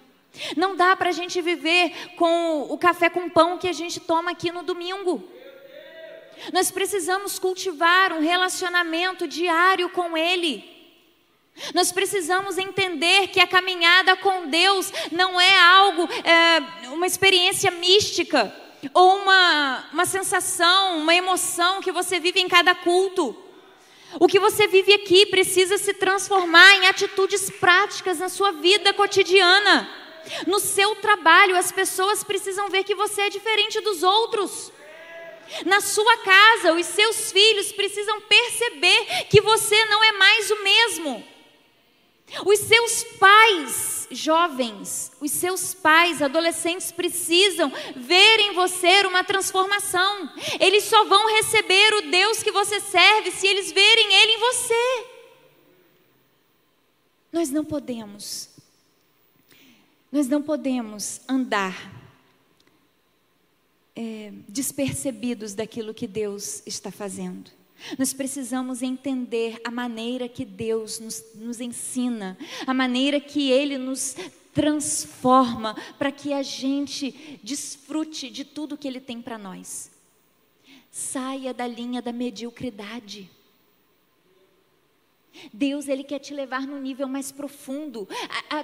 Não 0.55 0.75
dá 0.75 0.95
para 0.95 1.10
a 1.10 1.13
gente 1.13 1.41
viver 1.41 2.13
com 2.15 2.62
o 2.69 2.77
café 2.77 3.10
com 3.10 3.29
pão 3.29 3.58
que 3.58 3.67
a 3.67 3.73
gente 3.73 3.99
toma 3.99 4.32
aqui 4.32 4.51
no 4.51 4.63
domingo. 4.63 5.23
Nós 6.53 6.71
precisamos 6.71 7.38
cultivar 7.38 8.13
um 8.13 8.21
relacionamento 8.21 9.27
diário 9.27 9.89
com 9.89 10.17
Ele. 10.17 10.63
Nós 11.73 11.91
precisamos 11.91 12.58
entender 12.58 13.27
que 13.27 13.39
a 13.41 13.47
caminhada 13.47 14.15
com 14.15 14.47
Deus 14.47 14.93
não 15.12 15.41
é 15.41 15.60
algo, 15.60 16.08
é, 16.23 16.88
uma 16.89 17.05
experiência 17.05 17.69
mística 17.69 18.53
ou 18.93 19.17
uma, 19.17 19.89
uma 19.91 20.05
sensação, 20.05 20.97
uma 20.97 21.13
emoção 21.13 21.81
que 21.81 21.91
você 21.91 22.19
vive 22.19 22.39
em 22.39 22.47
cada 22.47 22.73
culto. 22.73 23.35
O 24.19 24.27
que 24.27 24.39
você 24.39 24.67
vive 24.67 24.93
aqui 24.93 25.25
precisa 25.25 25.77
se 25.77 25.93
transformar 25.93 26.75
em 26.75 26.87
atitudes 26.87 27.49
práticas 27.49 28.19
na 28.19 28.29
sua 28.29 28.51
vida 28.51 28.93
cotidiana. 28.93 29.89
No 30.47 30.59
seu 30.59 30.95
trabalho, 30.95 31.55
as 31.55 31.71
pessoas 31.71 32.23
precisam 32.23 32.69
ver 32.69 32.83
que 32.83 32.95
você 32.95 33.23
é 33.23 33.29
diferente 33.29 33.79
dos 33.81 34.01
outros. 34.01 34.71
Na 35.65 35.81
sua 35.81 36.17
casa, 36.17 36.73
os 36.73 36.85
seus 36.85 37.31
filhos 37.31 37.71
precisam 37.71 38.21
perceber 38.21 39.25
que 39.29 39.41
você 39.41 39.85
não 39.85 40.03
é 40.03 40.11
mais 40.13 40.51
o 40.51 40.63
mesmo. 40.63 41.27
Os 42.45 42.59
seus 42.59 43.03
pais, 43.19 43.88
jovens, 44.12 45.12
os 45.19 45.32
seus 45.32 45.74
pais, 45.74 46.22
adolescentes, 46.22 46.91
precisam 46.91 47.72
ver 47.95 48.39
em 48.39 48.54
você 48.54 49.06
uma 49.06 49.24
transformação. 49.24 50.32
Eles 50.60 50.86
só 50.86 51.06
vão 51.06 51.36
receber 51.36 51.93
o 51.95 52.12
Deus 52.12 52.43
que 52.43 52.52
você 52.52 52.80
serve 52.80 53.32
se 53.32 53.48
eles 53.48 53.72
verem 53.72 54.13
Ele 54.13 54.32
em 54.34 54.39
você. 54.39 55.06
Nós 57.32 57.50
não 57.50 57.63
podemos, 57.63 58.50
nós 60.12 60.28
não 60.28 60.41
podemos 60.41 61.22
andar 61.28 61.93
é, 63.95 64.32
despercebidos 64.48 65.54
daquilo 65.54 65.93
que 65.93 66.08
Deus 66.08 66.63
está 66.65 66.89
fazendo. 66.89 67.59
Nós 67.97 68.13
precisamos 68.13 68.81
entender 68.81 69.59
a 69.63 69.71
maneira 69.71 70.27
que 70.27 70.45
Deus 70.45 70.99
nos, 70.99 71.23
nos 71.35 71.59
ensina, 71.59 72.37
a 72.65 72.73
maneira 72.73 73.19
que 73.19 73.49
Ele 73.51 73.77
nos 73.77 74.15
transforma 74.53 75.75
para 75.97 76.11
que 76.11 76.33
a 76.33 76.41
gente 76.43 77.39
desfrute 77.43 78.29
de 78.29 78.43
tudo 78.43 78.77
que 78.77 78.87
Ele 78.87 78.99
tem 78.99 79.21
para 79.21 79.37
nós. 79.37 79.91
Saia 80.91 81.53
da 81.53 81.67
linha 81.67 82.01
da 82.01 82.11
mediocridade. 82.11 83.29
Deus 85.54 85.88
ele 85.88 86.04
quer 86.04 86.19
te 86.19 86.34
levar 86.34 86.62
no 86.62 86.80
nível 86.80 87.08
mais 87.08 87.32
profundo. 87.32 88.08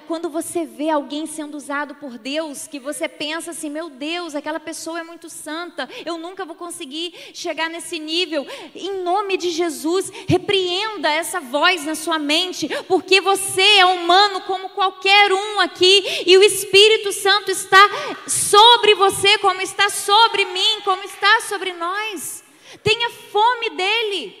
Quando 0.06 0.28
você 0.28 0.64
vê 0.64 0.90
alguém 0.90 1.26
sendo 1.26 1.56
usado 1.56 1.94
por 1.96 2.18
Deus, 2.18 2.66
que 2.66 2.78
você 2.78 3.08
pensa 3.08 3.50
assim, 3.50 3.70
meu 3.70 3.88
Deus, 3.90 4.34
aquela 4.34 4.60
pessoa 4.60 5.00
é 5.00 5.02
muito 5.02 5.28
santa, 5.28 5.88
eu 6.04 6.18
nunca 6.18 6.44
vou 6.44 6.56
conseguir 6.56 7.14
chegar 7.34 7.70
nesse 7.70 7.98
nível. 7.98 8.46
Em 8.74 9.02
nome 9.02 9.36
de 9.36 9.50
Jesus, 9.50 10.10
repreenda 10.28 11.10
essa 11.10 11.40
voz 11.40 11.84
na 11.84 11.94
sua 11.94 12.18
mente, 12.18 12.68
porque 12.88 13.20
você 13.20 13.62
é 13.78 13.86
humano 13.86 14.40
como 14.42 14.70
qualquer 14.70 15.32
um 15.32 15.60
aqui, 15.60 16.24
e 16.26 16.36
o 16.36 16.42
Espírito 16.42 17.12
Santo 17.12 17.50
está 17.50 17.78
sobre 18.26 18.94
você, 18.94 19.38
como 19.38 19.60
está 19.60 19.88
sobre 19.88 20.44
mim, 20.46 20.80
como 20.84 21.02
está 21.04 21.40
sobre 21.42 21.72
nós. 21.72 22.44
Tenha 22.82 23.10
fome 23.10 23.70
dele. 23.70 24.36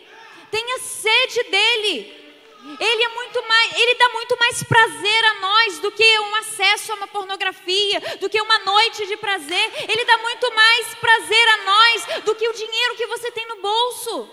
Tenha 0.50 0.78
sede 0.78 1.50
dele. 1.50 2.15
Ele 2.80 3.02
é 3.04 3.08
muito 3.08 3.46
mais, 3.46 3.78
ele 3.78 3.94
dá 3.94 4.08
muito 4.08 4.36
mais 4.38 4.62
prazer 4.62 5.24
a 5.24 5.34
nós 5.34 5.78
do 5.78 5.92
que 5.92 6.18
um 6.18 6.34
acesso 6.36 6.92
a 6.92 6.94
uma 6.96 7.06
pornografia, 7.06 8.00
do 8.20 8.28
que 8.28 8.40
uma 8.40 8.58
noite 8.60 9.06
de 9.06 9.16
prazer. 9.16 9.72
Ele 9.88 10.04
dá 10.04 10.18
muito 10.18 10.52
mais 10.54 10.94
prazer 10.94 11.48
a 11.48 11.56
nós 11.58 12.24
do 12.24 12.34
que 12.34 12.48
o 12.48 12.52
dinheiro 12.52 12.96
que 12.96 13.06
você 13.06 13.30
tem 13.30 13.46
no 13.46 13.62
bolso. 13.62 14.30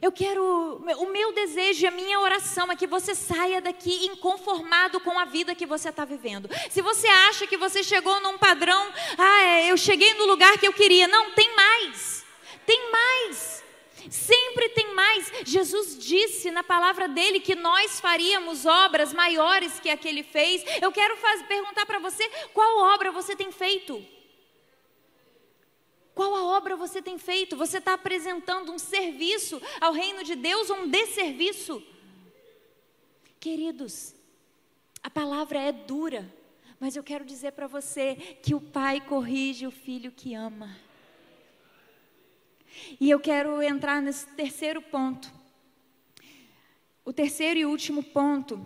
Eu 0.00 0.12
quero, 0.12 0.44
o 0.98 1.10
meu 1.10 1.32
desejo 1.32 1.84
e 1.84 1.86
a 1.86 1.90
minha 1.90 2.20
oração 2.20 2.70
é 2.70 2.76
que 2.76 2.86
você 2.86 3.14
saia 3.14 3.62
daqui 3.62 4.06
inconformado 4.06 5.00
com 5.00 5.18
a 5.18 5.24
vida 5.24 5.54
que 5.54 5.64
você 5.64 5.88
está 5.88 6.04
vivendo. 6.04 6.50
Se 6.70 6.82
você 6.82 7.08
acha 7.08 7.46
que 7.46 7.56
você 7.56 7.82
chegou 7.82 8.20
num 8.20 8.36
padrão, 8.36 8.92
ah, 9.16 9.42
é, 9.42 9.70
eu 9.72 9.76
cheguei 9.76 10.12
no 10.14 10.26
lugar 10.26 10.58
que 10.58 10.68
eu 10.68 10.72
queria, 10.72 11.08
não, 11.08 11.32
tem 11.32 11.50
mais, 11.56 12.24
tem 12.66 12.92
mais. 12.92 13.64
Sempre 14.10 14.68
tem 14.70 14.94
mais. 14.94 15.32
Jesus 15.44 15.98
disse 15.98 16.50
na 16.50 16.62
palavra 16.62 17.08
dele 17.08 17.40
que 17.40 17.54
nós 17.54 18.00
faríamos 18.00 18.66
obras 18.66 19.12
maiores 19.12 19.80
que 19.80 19.90
a 19.90 19.96
que 19.96 20.08
ele 20.08 20.22
fez. 20.22 20.62
Eu 20.80 20.92
quero 20.92 21.16
faz, 21.16 21.42
perguntar 21.42 21.86
para 21.86 21.98
você: 21.98 22.28
qual 22.52 22.94
obra 22.94 23.10
você 23.10 23.34
tem 23.34 23.50
feito? 23.50 24.04
Qual 26.14 26.34
a 26.34 26.56
obra 26.56 26.76
você 26.76 27.02
tem 27.02 27.18
feito? 27.18 27.58
Você 27.58 27.76
está 27.76 27.92
apresentando 27.92 28.72
um 28.72 28.78
serviço 28.78 29.60
ao 29.80 29.92
reino 29.92 30.24
de 30.24 30.34
Deus 30.34 30.70
ou 30.70 30.78
um 30.78 30.88
desserviço? 30.88 31.82
Queridos, 33.38 34.14
a 35.02 35.10
palavra 35.10 35.60
é 35.60 35.70
dura, 35.70 36.34
mas 36.80 36.96
eu 36.96 37.04
quero 37.04 37.22
dizer 37.22 37.52
para 37.52 37.66
você 37.66 38.16
que 38.42 38.54
o 38.54 38.60
pai 38.60 39.00
corrige 39.00 39.66
o 39.66 39.70
filho 39.70 40.10
que 40.10 40.34
ama. 40.34 40.85
E 43.00 43.10
eu 43.10 43.20
quero 43.20 43.62
entrar 43.62 44.00
nesse 44.02 44.26
terceiro 44.34 44.80
ponto. 44.82 45.32
O 47.04 47.12
terceiro 47.12 47.60
e 47.60 47.64
último 47.64 48.02
ponto 48.02 48.64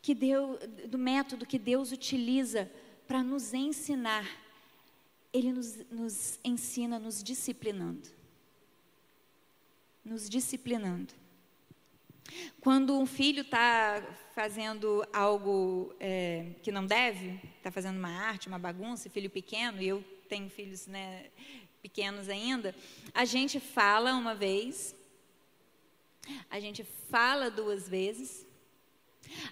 que 0.00 0.14
Deus, 0.14 0.58
do 0.88 0.98
método 0.98 1.46
que 1.46 1.58
Deus 1.58 1.92
utiliza 1.92 2.70
para 3.06 3.22
nos 3.22 3.54
ensinar, 3.54 4.26
Ele 5.32 5.52
nos, 5.52 5.76
nos 5.90 6.38
ensina 6.44 6.98
nos 6.98 7.22
disciplinando. 7.22 8.08
Nos 10.04 10.28
disciplinando. 10.28 11.12
Quando 12.60 12.98
um 12.98 13.06
filho 13.06 13.42
está 13.42 14.02
fazendo 14.34 15.06
algo 15.12 15.94
é, 16.00 16.52
que 16.62 16.72
não 16.72 16.86
deve, 16.86 17.40
está 17.56 17.70
fazendo 17.70 17.98
uma 17.98 18.10
arte, 18.10 18.48
uma 18.48 18.58
bagunça, 18.58 19.10
filho 19.10 19.30
pequeno, 19.30 19.80
e 19.80 19.88
eu 19.88 20.04
tenho 20.24 20.48
filhos 20.50 20.86
né, 20.86 21.30
pequenos 21.82 22.28
ainda, 22.28 22.74
a 23.12 23.24
gente 23.24 23.60
fala 23.60 24.14
uma 24.14 24.34
vez, 24.34 24.94
a 26.50 26.58
gente 26.58 26.82
fala 27.10 27.50
duas 27.50 27.88
vezes, 27.88 28.46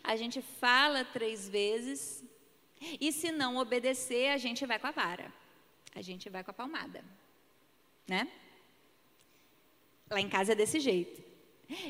a 0.02 0.16
gente 0.16 0.40
fala 0.40 1.04
três 1.04 1.48
vezes, 1.48 2.24
e 3.00 3.12
se 3.12 3.30
não 3.30 3.56
obedecer, 3.56 4.30
a 4.30 4.38
gente 4.38 4.66
vai 4.66 4.78
com 4.78 4.87
a 4.87 4.90
vara, 4.90 5.32
a 5.94 6.02
gente 6.02 6.28
vai 6.28 6.42
com 6.42 6.50
a 6.50 6.54
palmada, 6.54 7.04
né? 8.08 8.28
Lá 10.11 10.20
em 10.20 10.28
casa 10.28 10.52
é 10.52 10.54
desse 10.54 10.80
jeito. 10.80 11.22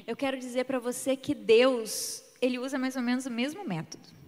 Eu 0.06 0.16
quero 0.16 0.38
dizer 0.38 0.64
para 0.64 0.78
você 0.78 1.16
que 1.16 1.34
Deus, 1.34 2.22
Ele 2.40 2.58
usa 2.58 2.78
mais 2.78 2.94
ou 2.94 3.02
menos 3.02 3.26
o 3.26 3.30
mesmo 3.30 3.64
método. 3.64 4.21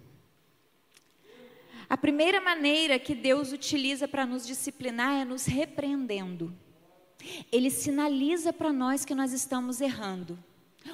A 1.88 1.96
primeira 1.96 2.40
maneira 2.40 2.98
que 2.98 3.14
Deus 3.14 3.52
utiliza 3.52 4.08
para 4.08 4.26
nos 4.26 4.46
disciplinar 4.46 5.22
é 5.22 5.24
nos 5.24 5.46
repreendendo. 5.46 6.54
Ele 7.50 7.70
sinaliza 7.70 8.52
para 8.52 8.72
nós 8.72 9.04
que 9.04 9.14
nós 9.14 9.32
estamos 9.32 9.80
errando. 9.80 10.38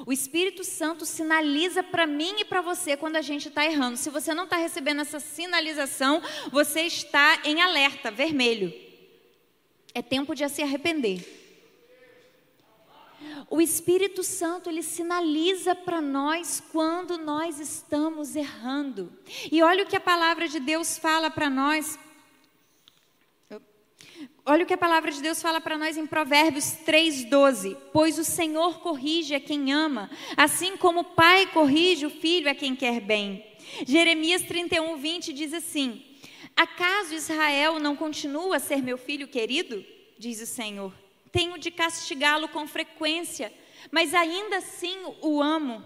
O 0.06 0.12
Espírito 0.12 0.62
Santo 0.62 1.04
sinaliza 1.04 1.82
para 1.82 2.06
mim 2.06 2.40
e 2.40 2.44
para 2.44 2.60
você 2.60 2.96
quando 2.96 3.16
a 3.16 3.22
gente 3.22 3.48
está 3.48 3.64
errando. 3.64 3.96
Se 3.96 4.08
você 4.08 4.32
não 4.32 4.44
está 4.44 4.56
recebendo 4.56 5.00
essa 5.00 5.18
sinalização, 5.18 6.22
você 6.50 6.82
está 6.82 7.40
em 7.44 7.60
alerta, 7.60 8.10
vermelho. 8.10 8.72
É 9.92 10.00
tempo 10.00 10.34
de 10.34 10.48
se 10.48 10.62
arrepender. 10.62 11.39
O 13.48 13.60
Espírito 13.60 14.22
Santo 14.22 14.70
ele 14.70 14.82
sinaliza 14.82 15.74
para 15.74 16.00
nós 16.00 16.62
quando 16.72 17.18
nós 17.18 17.58
estamos 17.58 18.36
errando. 18.36 19.12
E 19.50 19.62
olha 19.62 19.84
o 19.84 19.86
que 19.86 19.96
a 19.96 20.00
palavra 20.00 20.48
de 20.48 20.60
Deus 20.60 20.98
fala 20.98 21.30
para 21.30 21.50
nós. 21.50 21.98
Olha 24.44 24.64
o 24.64 24.66
que 24.66 24.74
a 24.74 24.78
palavra 24.78 25.10
de 25.10 25.20
Deus 25.20 25.40
fala 25.40 25.60
para 25.60 25.76
nós 25.76 25.96
em 25.96 26.06
Provérbios 26.06 26.72
3:12. 26.84 27.76
Pois 27.92 28.18
o 28.18 28.24
Senhor 28.24 28.80
corrige 28.80 29.34
a 29.34 29.40
quem 29.40 29.72
ama, 29.72 30.10
assim 30.36 30.76
como 30.76 31.00
o 31.00 31.04
pai 31.04 31.46
corrige 31.46 32.06
o 32.06 32.10
filho 32.10 32.50
a 32.50 32.54
quem 32.54 32.74
quer 32.74 33.00
bem. 33.00 33.44
Jeremias 33.86 34.42
31:20 34.42 35.32
diz 35.32 35.52
assim: 35.52 36.04
Acaso 36.56 37.14
Israel 37.14 37.78
não 37.78 37.94
continua 37.94 38.56
a 38.56 38.60
ser 38.60 38.82
meu 38.82 38.98
filho 38.98 39.28
querido? 39.28 39.84
Diz 40.18 40.40
o 40.40 40.46
Senhor. 40.46 40.92
Tenho 41.32 41.58
de 41.58 41.70
castigá-lo 41.70 42.48
com 42.48 42.66
frequência, 42.66 43.52
mas 43.90 44.14
ainda 44.14 44.58
assim 44.58 44.96
o 45.20 45.40
amo. 45.40 45.84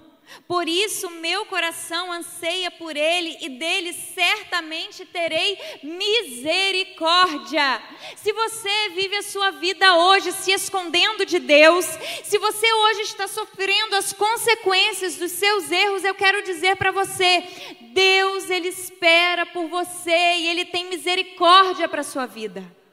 Por 0.48 0.68
isso, 0.68 1.08
meu 1.10 1.46
coração 1.46 2.12
anseia 2.12 2.70
por 2.70 2.96
ele 2.96 3.36
e 3.40 3.48
dele 3.50 3.92
certamente 3.92 5.04
terei 5.06 5.58
misericórdia. 5.82 7.82
Se 8.16 8.32
você 8.32 8.90
vive 8.94 9.16
a 9.16 9.22
sua 9.22 9.50
vida 9.52 9.96
hoje 9.96 10.32
se 10.32 10.52
escondendo 10.52 11.24
de 11.24 11.38
Deus, 11.38 11.86
se 12.24 12.38
você 12.38 12.72
hoje 12.72 13.02
está 13.02 13.28
sofrendo 13.28 13.96
as 13.96 14.12
consequências 14.12 15.16
dos 15.16 15.32
seus 15.32 15.70
erros, 15.70 16.04
eu 16.04 16.14
quero 16.14 16.42
dizer 16.42 16.76
para 16.76 16.90
você: 16.90 17.44
Deus, 17.92 18.50
Ele 18.50 18.68
espera 18.68 19.46
por 19.46 19.68
você 19.68 20.10
e 20.10 20.48
Ele 20.48 20.64
tem 20.64 20.88
misericórdia 20.88 21.88
para 21.88 22.02
sua 22.02 22.26
vida. 22.26 22.83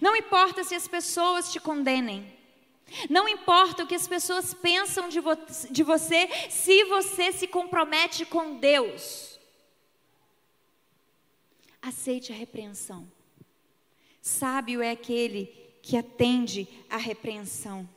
Não 0.00 0.16
importa 0.16 0.64
se 0.64 0.74
as 0.74 0.88
pessoas 0.88 1.52
te 1.52 1.60
condenem. 1.60 2.34
Não 3.10 3.28
importa 3.28 3.82
o 3.82 3.86
que 3.86 3.94
as 3.94 4.06
pessoas 4.06 4.54
pensam 4.54 5.08
de, 5.08 5.20
vo 5.20 5.36
de 5.70 5.82
você, 5.82 6.28
se 6.48 6.84
você 6.84 7.32
se 7.32 7.46
compromete 7.46 8.24
com 8.24 8.58
Deus. 8.58 9.38
Aceite 11.82 12.32
a 12.32 12.36
repreensão. 12.36 13.10
Sábio 14.20 14.82
é 14.82 14.90
aquele 14.90 15.46
que 15.82 15.96
atende 15.96 16.68
à 16.90 16.96
repreensão. 16.96 17.88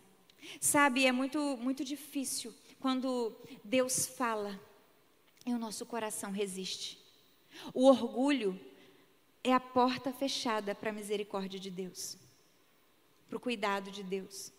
Sabe, 0.59 1.05
é 1.05 1.11
muito, 1.11 1.57
muito 1.57 1.83
difícil 1.83 2.53
quando 2.79 3.35
Deus 3.63 4.05
fala 4.05 4.59
e 5.45 5.53
o 5.53 5.59
nosso 5.59 5.85
coração 5.85 6.31
resiste. 6.31 6.99
O 7.73 7.85
orgulho 7.87 8.59
é 9.43 9.53
a 9.53 9.59
porta 9.59 10.11
fechada 10.11 10.75
para 10.75 10.89
a 10.89 10.93
misericórdia 10.93 11.59
de 11.59 11.69
Deus, 11.69 12.17
para 13.27 13.37
o 13.37 13.39
cuidado 13.39 13.91
de 13.91 14.03
Deus. 14.03 14.51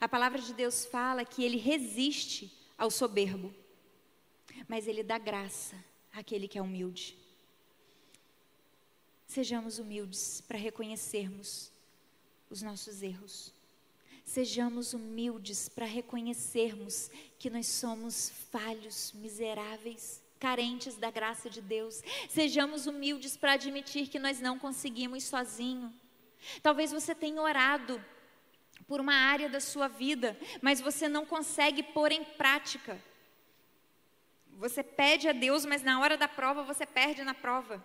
A 0.00 0.08
palavra 0.08 0.40
de 0.40 0.54
Deus 0.54 0.86
fala 0.86 1.24
que 1.24 1.44
ele 1.44 1.56
resiste 1.56 2.52
ao 2.78 2.90
soberbo, 2.90 3.54
mas 4.68 4.86
ele 4.86 5.02
dá 5.02 5.18
graça 5.18 5.76
àquele 6.12 6.48
que 6.48 6.58
é 6.58 6.62
humilde. 6.62 7.18
Sejamos 9.26 9.78
humildes 9.78 10.40
para 10.40 10.58
reconhecermos 10.58 11.72
os 12.48 12.62
nossos 12.62 13.02
erros. 13.02 13.52
Sejamos 14.24 14.94
humildes 14.94 15.68
para 15.68 15.84
reconhecermos 15.84 17.10
que 17.38 17.50
nós 17.50 17.66
somos 17.66 18.30
falhos, 18.50 19.12
miseráveis 19.12 20.23
carentes 20.38 20.96
da 20.96 21.10
graça 21.10 21.48
de 21.48 21.60
Deus. 21.60 22.02
Sejamos 22.28 22.86
humildes 22.86 23.36
para 23.36 23.52
admitir 23.52 24.08
que 24.08 24.18
nós 24.18 24.40
não 24.40 24.58
conseguimos 24.58 25.24
sozinho. 25.24 25.92
Talvez 26.62 26.92
você 26.92 27.14
tenha 27.14 27.40
orado 27.40 28.02
por 28.86 29.00
uma 29.00 29.14
área 29.14 29.48
da 29.48 29.60
sua 29.60 29.88
vida, 29.88 30.38
mas 30.60 30.80
você 30.80 31.08
não 31.08 31.24
consegue 31.24 31.82
pôr 31.82 32.12
em 32.12 32.24
prática. 32.24 33.00
Você 34.58 34.82
pede 34.82 35.28
a 35.28 35.32
Deus, 35.32 35.64
mas 35.64 35.82
na 35.82 36.00
hora 36.00 36.16
da 36.16 36.28
prova 36.28 36.62
você 36.62 36.86
perde 36.86 37.24
na 37.24 37.34
prova. 37.34 37.84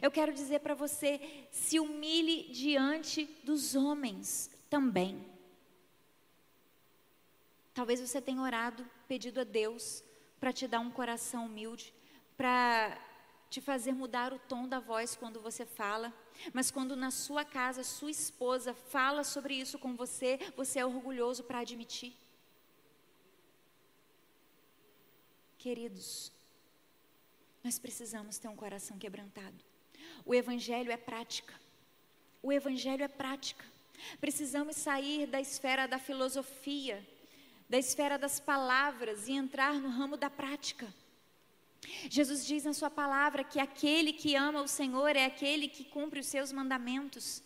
Eu 0.00 0.10
quero 0.10 0.32
dizer 0.32 0.60
para 0.60 0.74
você: 0.74 1.20
se 1.50 1.80
humilhe 1.80 2.50
diante 2.52 3.24
dos 3.42 3.74
homens 3.74 4.50
também. 4.70 5.24
Talvez 7.72 8.00
você 8.00 8.20
tenha 8.20 8.40
orado, 8.40 8.88
pedido 9.08 9.40
a 9.40 9.44
Deus 9.44 10.04
para 10.44 10.52
te 10.52 10.68
dar 10.68 10.80
um 10.80 10.90
coração 10.90 11.46
humilde, 11.46 11.90
para 12.36 13.00
te 13.48 13.62
fazer 13.62 13.92
mudar 13.92 14.30
o 14.30 14.38
tom 14.38 14.68
da 14.68 14.78
voz 14.78 15.16
quando 15.16 15.40
você 15.40 15.64
fala. 15.64 16.12
Mas 16.52 16.70
quando 16.70 16.94
na 16.94 17.10
sua 17.10 17.46
casa 17.46 17.82
sua 17.82 18.10
esposa 18.10 18.74
fala 18.74 19.24
sobre 19.24 19.54
isso 19.54 19.78
com 19.78 19.96
você, 19.96 20.38
você 20.54 20.80
é 20.80 20.84
orgulhoso 20.84 21.44
para 21.44 21.60
admitir. 21.60 22.14
Queridos, 25.56 26.30
nós 27.62 27.78
precisamos 27.78 28.36
ter 28.36 28.48
um 28.48 28.56
coração 28.56 28.98
quebrantado. 28.98 29.64
O 30.26 30.34
Evangelho 30.34 30.92
é 30.92 30.98
prática. 30.98 31.58
O 32.42 32.52
Evangelho 32.52 33.02
é 33.02 33.08
prática. 33.08 33.64
Precisamos 34.20 34.76
sair 34.76 35.26
da 35.26 35.40
esfera 35.40 35.88
da 35.88 35.98
filosofia, 35.98 37.02
da 37.74 37.78
esfera 37.80 38.16
das 38.16 38.38
palavras 38.38 39.26
e 39.26 39.32
entrar 39.32 39.80
no 39.80 39.88
ramo 39.88 40.16
da 40.16 40.30
prática. 40.30 40.94
Jesus 42.08 42.46
diz 42.46 42.62
na 42.62 42.72
sua 42.72 42.88
palavra 42.88 43.42
que 43.42 43.58
aquele 43.58 44.12
que 44.12 44.36
ama 44.36 44.62
o 44.62 44.68
Senhor 44.68 45.16
é 45.16 45.24
aquele 45.24 45.66
que 45.66 45.82
cumpre 45.82 46.20
os 46.20 46.26
seus 46.26 46.52
mandamentos. 46.52 47.42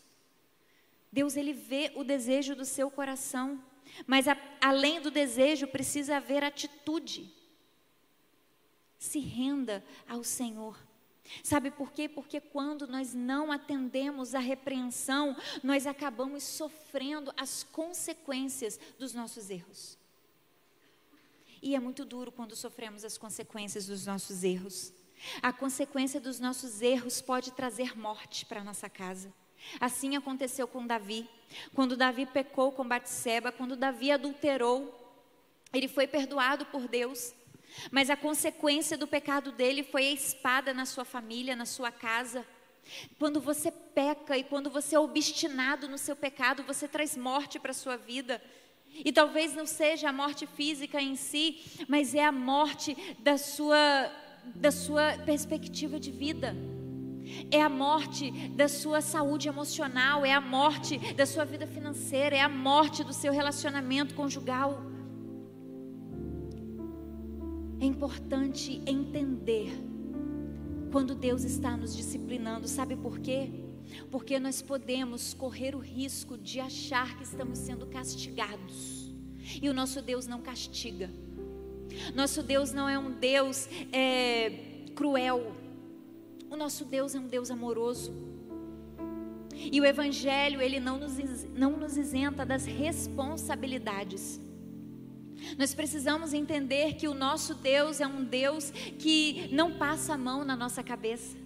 Deus 1.11 1.35
ele 1.35 1.55
vê 1.55 1.93
o 1.95 2.05
desejo 2.05 2.55
do 2.55 2.67
seu 2.67 2.91
coração, 2.91 3.59
mas 4.07 4.29
a, 4.29 4.37
além 4.61 5.01
do 5.01 5.11
desejo 5.11 5.67
precisa 5.67 6.19
haver 6.19 6.45
atitude. 6.45 7.33
Se 8.99 9.21
renda 9.21 9.83
ao 10.07 10.23
Senhor. 10.23 10.79
Sabe 11.43 11.71
por 11.71 11.91
quê? 11.91 12.07
Porque 12.07 12.39
quando 12.39 12.87
nós 12.87 13.15
não 13.15 13.51
atendemos 13.51 14.35
à 14.35 14.41
repreensão, 14.41 15.35
nós 15.63 15.87
acabamos 15.87 16.45
sofrendo 16.45 17.33
as 17.35 17.63
consequências 17.63 18.79
dos 18.99 19.15
nossos 19.15 19.49
erros. 19.49 19.98
E 21.63 21.75
é 21.75 21.81
muito 21.81 22.05
duro 22.05 22.31
quando 22.31 22.55
sofremos 22.55 23.05
as 23.05 23.19
consequências 23.19 23.87
dos 23.87 24.07
nossos 24.07 24.45
erros. 24.45 24.93
A 25.43 25.53
consequência 25.53 26.21
dos 26.21 26.39
nossos 26.39 26.81
erros 26.81 27.21
pode 27.21 27.51
trazer 27.53 27.99
morte 27.99 28.47
para 28.47 28.63
nossa 28.63 28.89
casa. 28.89 29.33
Assim 29.81 30.17
aconteceu 30.17 30.69
com 30.69 30.87
Davi. 30.87 31.29
Quando 31.75 31.97
Davi 31.97 32.27
pecou 32.27 32.71
com 32.73 32.87
Batseba, 32.87 33.51
quando 33.51 33.77
Davi 33.77 34.13
adulterou, 34.13 34.95
ele 35.73 35.89
foi 35.89 36.07
perdoado 36.07 36.67
por 36.67 36.87
Deus. 36.87 37.35
Mas 37.91 38.11
a 38.11 38.17
consequência 38.17 38.97
do 38.97 39.07
pecado 39.07 39.53
dele 39.53 39.83
foi 39.83 40.07
a 40.07 40.13
espada 40.13 40.73
na 40.73 40.87
sua 40.87 41.05
família, 41.05 41.57
na 41.57 41.67
sua 41.67 41.91
casa. 41.91 42.47
Quando 43.19 43.41
você 43.41 43.71
peca 43.71 44.37
e 44.39 44.45
quando 44.45 44.71
você 44.71 44.97
é 44.97 44.99
obstinado 44.99 45.89
no 45.89 45.99
seu 45.99 46.17
pecado, 46.17 46.63
você 46.63 46.89
traz 46.89 47.17
morte 47.17 47.59
para 47.59 47.73
a 47.73 47.75
sua 47.75 47.97
vida. 47.97 48.43
E 48.95 49.13
talvez 49.13 49.55
não 49.55 49.67
seja 49.67 50.09
a 50.09 50.13
morte 50.13 50.47
física 50.47 51.01
em 51.01 51.17
si, 51.17 51.61
mas 51.89 52.15
é 52.15 52.25
a 52.25 52.33
morte 52.33 52.97
da 53.21 53.39
sua, 53.39 54.11
da 54.55 54.71
sua 54.71 55.17
perspectiva 55.25 56.01
de 56.01 56.11
vida. 56.11 56.55
É 57.51 57.61
a 57.61 57.69
morte 57.69 58.31
da 58.51 58.69
sua 58.69 59.01
saúde 59.01 59.49
emocional, 59.49 60.25
é 60.25 60.33
a 60.33 60.41
morte 60.41 60.99
da 61.15 61.27
sua 61.27 61.45
vida 61.45 61.67
financeira, 61.67 62.37
é 62.37 62.41
a 62.41 62.49
morte 62.49 63.05
do 63.05 63.13
seu 63.13 63.33
relacionamento 63.33 64.15
conjugal. 64.15 64.83
É 67.81 67.85
importante 67.85 68.83
entender 68.87 69.71
quando 70.91 71.15
Deus 71.15 71.45
está 71.45 71.77
nos 71.77 71.95
disciplinando, 71.95 72.67
sabe 72.67 72.97
por 72.97 73.19
quê? 73.19 73.51
Porque 74.11 74.39
nós 74.39 74.63
podemos 74.63 75.35
correr 75.35 75.75
o 75.75 75.79
risco 75.79 76.37
de 76.37 76.61
achar 76.61 77.17
que 77.17 77.25
estamos 77.25 77.59
sendo 77.59 77.87
castigados. 77.87 79.13
E 79.61 79.69
o 79.69 79.75
nosso 79.75 80.03
Deus 80.03 80.27
não 80.27 80.41
castiga. 80.41 81.11
Nosso 82.15 82.43
Deus 82.43 82.73
não 82.73 82.89
é 82.89 82.99
um 82.99 83.11
Deus 83.11 83.69
é, 83.93 84.85
cruel. 84.95 85.53
O 86.51 86.57
nosso 86.57 86.85
Deus 86.85 87.15
é 87.15 87.21
um 87.21 87.27
Deus 87.27 87.51
amoroso. 87.51 88.13
E 89.55 89.81
o 89.81 89.85
Evangelho, 89.85 90.61
ele 90.61 90.79
não 90.79 90.99
nos, 90.99 91.45
não 91.55 91.77
nos 91.77 91.97
isenta 91.97 92.47
das 92.47 92.65
responsabilidades. 92.65 94.41
Nós 95.57 95.75
precisamos 95.75 96.33
entender 96.33 96.95
que 96.95 97.09
o 97.09 97.15
nosso 97.15 97.55
Deus 97.55 98.01
é 98.01 98.07
um 98.07 98.25
Deus 98.25 98.71
que 98.71 99.49
não 99.53 99.73
passa 99.73 100.15
a 100.15 100.19
mão 100.19 100.45
na 100.45 100.57
nossa 100.57 100.83
cabeça. 100.83 101.37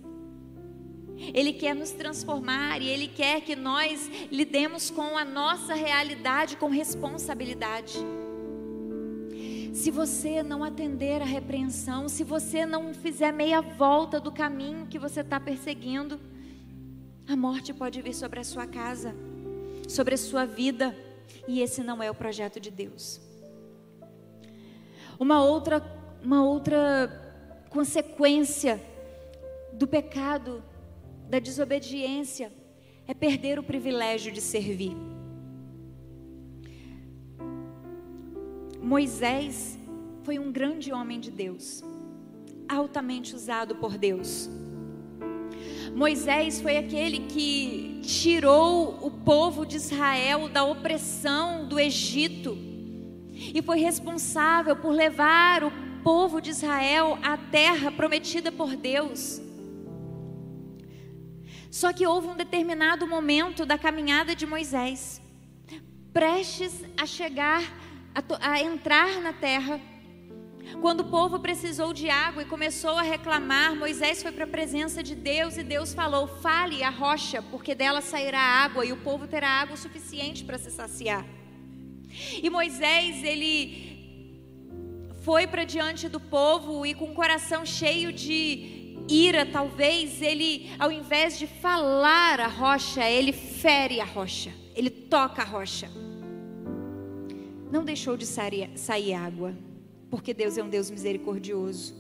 Ele 1.33 1.53
quer 1.53 1.75
nos 1.75 1.91
transformar 1.93 2.81
e 2.81 2.89
Ele 2.89 3.09
quer 3.09 3.41
que 3.43 3.55
nós 3.55 4.11
lidemos 4.31 4.91
com 4.91 5.17
a 5.17 5.25
nossa 5.25 5.75
realidade 5.75 6.57
com 6.57 6.69
responsabilidade. 6.69 7.99
Se 9.73 9.91
você 9.91 10.43
não 10.43 10.63
atender 10.63 11.23
a 11.23 11.25
repreensão, 11.25 12.09
se 12.09 12.23
você 12.23 12.67
não 12.67 12.93
fizer 12.93 13.33
meia 13.33 13.61
volta 13.63 14.21
do 14.21 14.31
caminho 14.31 14.87
que 14.87 14.99
você 14.99 15.21
está 15.21 15.41
perseguindo, 15.41 16.21
a 17.27 17.35
morte 17.35 17.73
pode 17.73 18.03
vir 18.03 18.15
sobre 18.15 18.41
a 18.41 18.45
sua 18.45 18.67
casa, 18.67 19.15
sobre 19.89 20.15
a 20.15 20.19
sua 20.19 20.45
vida, 20.45 20.95
e 21.49 21.61
esse 21.61 21.83
não 21.83 22.03
é 22.03 22.11
o 22.11 22.15
projeto 22.15 22.61
de 22.61 22.71
Deus. 22.71 23.21
Uma 25.19 25.43
outra, 25.43 25.83
uma 26.23 26.45
outra 26.45 27.65
consequência 27.71 28.81
do 29.73 29.87
pecado, 29.87 30.63
da 31.33 31.39
desobediência, 31.39 32.53
é 33.09 33.15
perder 33.15 33.59
o 33.59 33.63
privilégio 33.63 34.31
de 34.31 34.41
servir. 34.43 34.95
Moisés 38.83 39.79
foi 40.25 40.39
um 40.39 40.53
grande 40.53 40.93
homem 40.93 41.19
de 41.19 41.31
Deus, 41.31 41.83
altamente 42.69 43.35
usado 43.35 43.77
por 43.77 43.97
Deus. 43.97 44.51
Moisés 45.97 46.61
foi 46.61 46.77
aquele 46.77 47.21
que 47.21 48.03
tirou 48.03 48.99
o 49.01 49.11
povo 49.11 49.65
de 49.65 49.77
Israel 49.77 50.51
da 50.51 50.65
opressão 50.65 51.67
do 51.67 51.81
Egito 51.81 52.59
e 53.33 53.63
foi 53.63 53.79
responsável 53.79 54.77
por 54.77 54.91
levar 54.91 55.65
o 55.65 55.73
povo 56.05 56.43
de 56.43 56.51
Israel 56.51 57.19
à 57.23 57.39
terra 57.39 57.91
prometida 57.91 58.53
por 58.53 58.77
Deus. 58.77 59.41
Só 61.73 61.91
que 61.91 62.07
houve 62.07 62.29
um 62.29 62.37
determinado 62.37 63.07
momento 63.07 63.65
da 63.65 63.79
caminhada 63.79 64.37
de 64.37 64.45
Moisés, 64.45 65.23
prestes 66.13 66.85
a 66.99 67.07
chegar, 67.07 67.63
a, 68.15 68.53
a 68.53 68.61
entrar 68.61 69.23
na 69.23 69.33
terra, 69.33 69.81
quando 70.83 71.01
o 71.01 71.05
povo 71.05 71.41
precisou 71.41 71.95
de 71.95 72.11
água 72.11 72.43
e 72.43 72.45
começou 72.45 72.99
a 72.99 73.03
reclamar, 73.03 73.75
Moisés 73.75 74.23
foi 74.23 74.31
para 74.33 74.45
a 74.45 74.47
presença 74.49 75.03
de 75.03 75.15
Deus 75.15 75.57
e 75.57 75.63
Deus 75.63 75.95
falou: 75.95 76.27
Fale 76.27 76.83
a 76.83 76.91
rocha, 76.91 77.41
porque 77.41 77.75
dela 77.75 78.03
sairá 78.03 78.39
água 78.39 78.85
e 78.85 78.93
o 78.93 78.99
povo 78.99 79.27
terá 79.27 79.49
água 79.49 79.77
suficiente 79.79 80.45
para 80.45 80.59
se 80.59 80.71
saciar. 80.71 81.25
E 82.43 82.51
Moisés, 82.51 83.25
ele 83.25 83.49
foi 85.25 85.47
para 85.47 85.65
diante 85.65 86.07
do 86.07 86.21
povo 86.21 86.85
e 86.85 86.93
com 86.93 87.07
o 87.13 87.15
coração 87.15 87.65
cheio 87.65 88.13
de 88.13 88.82
ira, 89.09 89.45
talvez, 89.45 90.23
ele, 90.23 90.71
ao 90.79 90.91
invés 90.91 91.39
de 91.39 91.47
falar 91.47 92.41
a 92.41 92.49
rocha, 92.49 93.09
ele 93.09 93.33
fere 93.33 94.01
a 94.01 94.05
rocha, 94.05 94.53
ele 94.75 94.91
toca 94.91 95.43
a 95.43 95.45
rocha. 95.45 95.91
Não 97.71 97.85
deixou 97.85 98.17
de 98.17 98.27
sair, 98.27 99.15
água, 99.15 99.57
porque 100.11 100.35
Deus 100.35 100.59
é 100.59 100.63
um 100.63 100.69
Deus 100.69 100.91
misericordioso. 100.91 101.95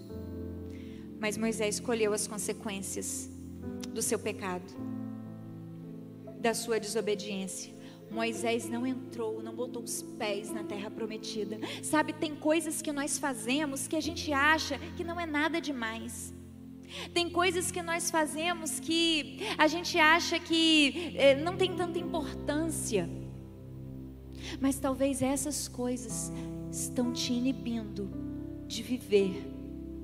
Mas 1.18 1.38
Moisés 1.38 1.76
escolheu 1.76 2.12
as 2.12 2.26
consequências 2.26 3.30
do 3.88 4.02
seu 4.02 4.18
pecado, 4.18 4.64
da 6.38 6.52
sua 6.52 6.78
desobediência. 6.78 7.72
Moisés 8.10 8.68
não 8.68 8.86
entrou, 8.86 9.42
não 9.42 9.54
botou 9.54 9.82
os 9.82 10.02
pés 10.02 10.50
na 10.50 10.62
terra 10.62 10.90
prometida. 10.90 11.58
Sabe, 11.82 12.12
tem 12.12 12.34
coisas 12.36 12.82
que 12.82 12.92
nós 12.92 13.18
fazemos 13.18 13.88
que 13.88 13.96
a 13.96 14.00
gente 14.00 14.30
acha 14.32 14.78
que 14.96 15.02
não 15.02 15.18
é 15.18 15.24
nada 15.24 15.60
demais. 15.60 16.34
Tem 17.12 17.28
coisas 17.30 17.70
que 17.70 17.82
nós 17.82 18.10
fazemos 18.10 18.78
que 18.80 19.38
a 19.58 19.66
gente 19.66 19.98
acha 19.98 20.38
que 20.38 21.14
eh, 21.16 21.34
não 21.36 21.56
tem 21.56 21.74
tanta 21.74 21.98
importância. 21.98 23.08
Mas 24.60 24.78
talvez 24.78 25.22
essas 25.22 25.68
coisas 25.68 26.32
estão 26.70 27.12
te 27.12 27.32
inibindo 27.32 28.10
de 28.66 28.82
viver 28.82 29.46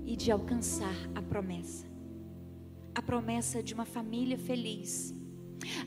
e 0.07 0.17
de 0.17 0.31
alcançar 0.31 0.97
a 1.15 1.23
promessa. 1.23 1.87
A 2.95 3.03
promessa 3.03 3.63
de 3.63 3.75
uma 3.75 3.85
família 3.85 4.39
feliz 4.39 5.15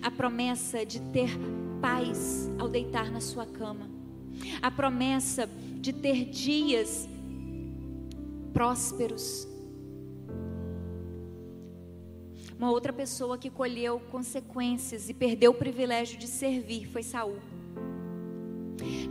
a 0.02 0.12
promessa 0.12 0.86
de 0.86 1.00
ter 1.12 1.30
paz 1.82 2.50
ao 2.60 2.68
deitar 2.68 3.12
na 3.12 3.20
sua 3.20 3.46
cama, 3.46 3.90
a 4.62 4.70
promessa 4.70 5.50
de 5.80 5.94
ter 5.94 6.26
dias 6.26 7.08
prósperos. 8.54 9.48
Uma 12.62 12.70
outra 12.70 12.94
pessoa 12.94 13.40
que 13.40 13.50
colheu 13.50 14.00
consequências 14.12 15.10
e 15.10 15.16
perdeu 15.16 15.50
o 15.50 15.56
privilégio 15.56 16.20
de 16.20 16.28
servir 16.28 16.86
foi 16.86 17.02
Saul. 17.02 17.40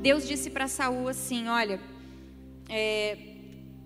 Deus 0.00 0.24
disse 0.24 0.50
para 0.50 0.68
Saul 0.68 1.08
assim: 1.08 1.48
Olha, 1.48 1.80
é, 2.68 3.18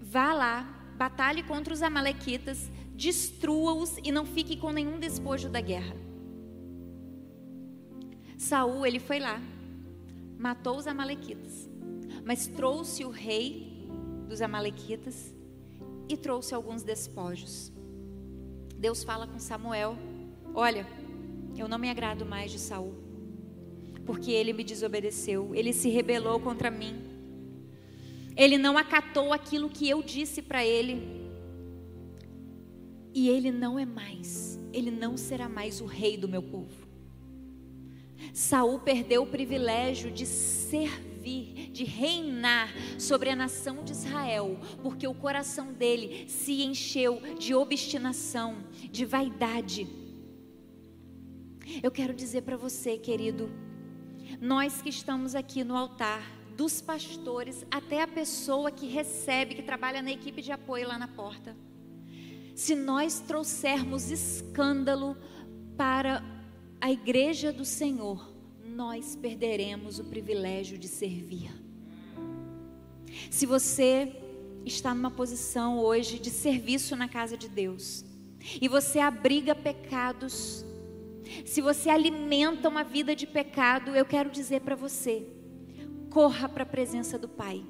vá 0.03 0.35
lá, 0.35 0.93
batalhe 0.99 1.43
contra 1.43 1.73
os 1.73 1.83
amalequitas, 1.83 2.71
destrua-os 2.95 3.97
e 4.05 4.12
não 4.12 4.27
fique 4.27 4.55
com 4.55 4.71
nenhum 4.71 5.01
despojo 5.01 5.49
da 5.49 5.62
guerra. 5.62 5.97
Saul, 8.37 8.85
ele 8.85 9.01
foi 9.01 9.19
lá, 9.19 9.41
matou 10.39 10.77
os 10.77 10.87
amalequitas, 10.87 11.71
mas 12.23 12.47
trouxe 12.47 13.03
o 13.03 13.09
rei 13.09 13.89
dos 14.29 14.43
amalequitas 14.43 15.35
e 16.07 16.19
trouxe 16.19 16.55
alguns 16.55 16.83
despojos. 16.83 17.74
Deus 18.79 19.03
fala 19.03 19.27
com 19.27 19.39
Samuel: 19.39 19.97
Olha, 20.55 20.87
eu 21.57 21.68
não 21.68 21.79
me 21.79 21.91
agrado 21.91 22.27
mais 22.27 22.51
de 22.51 22.59
Saul, 22.59 22.95
porque 24.05 24.31
ele 24.31 24.53
me 24.53 24.64
desobedeceu, 24.64 25.55
ele 25.55 25.72
se 25.72 25.89
rebelou 25.89 26.41
contra 26.41 26.70
mim. 26.70 26.97
Ele 28.37 28.59
não 28.59 28.77
acatou 28.77 29.33
aquilo 29.33 29.68
que 29.70 29.89
eu 29.89 30.03
disse 30.03 30.43
para 30.43 30.64
ele. 30.64 31.22
E 33.12 33.29
ele 33.29 33.53
não 33.53 33.79
é 33.79 33.87
mais, 33.87 34.59
ele 34.72 34.91
não 34.91 35.16
será 35.16 35.49
mais 35.49 35.81
o 35.81 35.87
rei 35.87 36.16
do 36.16 36.29
meu 36.29 36.43
povo. 36.43 36.85
Saul 38.33 38.81
perdeu 38.81 39.22
o 39.22 39.27
privilégio 39.27 40.11
de 40.11 40.27
servir, 40.27 41.14
de 41.25 41.85
reinar 41.85 42.72
sobre 42.99 43.31
a 43.31 43.37
nação 43.37 43.83
de 43.83 43.93
Israel, 43.93 44.59
porque 44.83 45.07
o 45.07 45.14
coração 45.14 45.72
dele 45.72 46.29
se 46.29 46.62
encheu 46.62 47.20
de 47.39 47.55
obstinação, 47.55 48.57
de 48.91 49.05
vaidade. 49.05 49.89
Eu 51.83 51.91
quero 51.91 52.12
dizer 52.12 52.43
para 52.43 52.57
você, 52.57 52.99
querido, 52.99 53.51
nós 54.41 54.83
que 54.83 54.91
estamos 54.91 55.35
aqui 55.35 55.64
no 55.64 55.77
altar, 55.77 56.22
dos 56.57 56.81
pastores 56.81 57.66
até 57.70 58.03
a 58.03 58.07
pessoa 58.07 58.70
que 58.70 58.87
recebe, 58.87 59.55
que 59.55 59.62
trabalha 59.62 60.01
na 60.03 60.12
equipe 60.12 60.41
de 60.41 60.53
apoio 60.53 60.89
lá 60.89 60.99
na 60.99 61.09
porta. 61.09 61.57
se 62.55 62.77
nós 62.77 63.18
trouxermos 63.18 64.12
escândalo 64.12 65.16
para 65.77 66.22
a 66.81 66.93
igreja 66.93 67.53
do 67.53 67.64
Senhor, 67.64 68.34
nós 68.75 69.14
perderemos 69.14 70.01
o 70.01 70.05
privilégio 70.05 70.77
de 70.77 70.89
servir. 70.89 71.51
Se 73.31 73.47
você 73.47 74.12
está 74.66 74.93
numa 74.93 75.12
posição 75.12 75.79
hoje 75.79 76.18
de 76.18 76.31
serviço 76.31 76.97
na 76.97 77.09
casa 77.09 77.37
de 77.37 77.49
Deus, 77.49 78.05
e 78.61 78.68
você 78.68 78.99
abriga 78.99 79.55
pecados, 79.55 80.64
se 81.45 81.61
você 81.61 81.89
alimenta 81.89 82.68
uma 82.68 82.83
vida 82.83 83.14
de 83.14 83.27
pecado, 83.27 83.95
eu 83.95 84.05
quero 84.05 84.29
dizer 84.29 84.62
para 84.62 84.75
você: 84.75 85.25
corra 86.11 86.49
para 86.49 86.64
a 86.64 86.66
presença 86.66 87.16
do 87.16 87.29
Pai. 87.29 87.64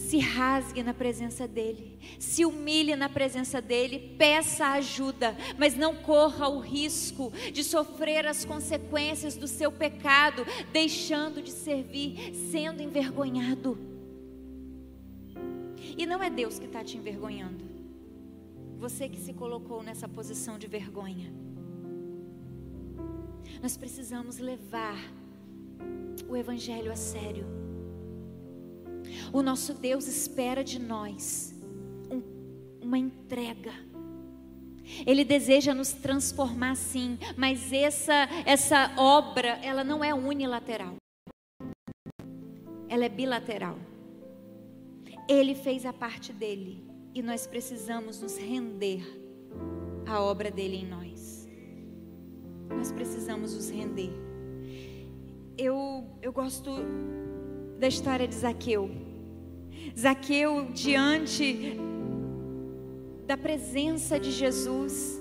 Se 0.00 0.18
rasgue 0.18 0.82
na 0.82 0.92
presença 0.92 1.46
dEle, 1.46 1.98
se 2.18 2.44
humilhe 2.44 2.96
na 2.96 3.08
presença 3.08 3.60
dEle, 3.60 4.16
peça 4.18 4.66
ajuda, 4.68 5.36
mas 5.56 5.76
não 5.76 5.94
corra 5.94 6.48
o 6.48 6.58
risco 6.58 7.30
de 7.52 7.62
sofrer 7.62 8.26
as 8.26 8.44
consequências 8.44 9.36
do 9.36 9.46
seu 9.46 9.70
pecado, 9.70 10.44
deixando 10.72 11.40
de 11.40 11.52
servir, 11.52 12.34
sendo 12.50 12.82
envergonhado. 12.82 13.78
E 15.96 16.04
não 16.06 16.20
é 16.22 16.28
Deus 16.28 16.58
que 16.58 16.66
está 16.66 16.82
te 16.82 16.96
envergonhando, 16.96 17.64
você 18.78 19.08
que 19.08 19.20
se 19.20 19.32
colocou 19.32 19.82
nessa 19.82 20.08
posição 20.08 20.58
de 20.58 20.66
vergonha. 20.66 21.32
Nós 23.62 23.76
precisamos 23.76 24.38
levar 24.38 24.98
o 26.26 26.36
Evangelho 26.36 26.90
a 26.90 26.96
sério. 26.96 27.69
O 29.32 29.42
nosso 29.42 29.74
Deus 29.74 30.06
espera 30.06 30.64
de 30.64 30.78
nós 30.78 31.54
um, 32.10 32.22
uma 32.82 32.98
entrega. 32.98 33.72
Ele 35.06 35.24
deseja 35.24 35.72
nos 35.72 35.92
transformar 35.92 36.74
sim, 36.74 37.18
mas 37.36 37.72
essa 37.72 38.28
essa 38.44 38.92
obra, 38.96 39.58
ela 39.62 39.84
não 39.84 40.02
é 40.02 40.12
unilateral. 40.12 40.96
Ela 42.88 43.04
é 43.04 43.08
bilateral. 43.08 43.78
Ele 45.28 45.54
fez 45.54 45.86
a 45.86 45.92
parte 45.92 46.32
dele 46.32 46.84
e 47.14 47.22
nós 47.22 47.46
precisamos 47.46 48.20
nos 48.20 48.36
render 48.36 49.02
à 50.06 50.20
obra 50.20 50.50
dele 50.50 50.76
em 50.76 50.86
nós. 50.86 51.48
Nós 52.68 52.90
precisamos 52.90 53.54
nos 53.54 53.70
render. 53.70 54.10
Eu, 55.56 56.04
eu 56.22 56.32
gosto 56.32 56.70
da 57.80 57.88
história 57.88 58.28
de 58.28 58.34
Zaqueu. 58.34 58.90
Zaqueu, 59.98 60.68
diante 60.74 61.80
da 63.26 63.38
presença 63.38 64.20
de 64.20 64.30
Jesus, 64.30 65.18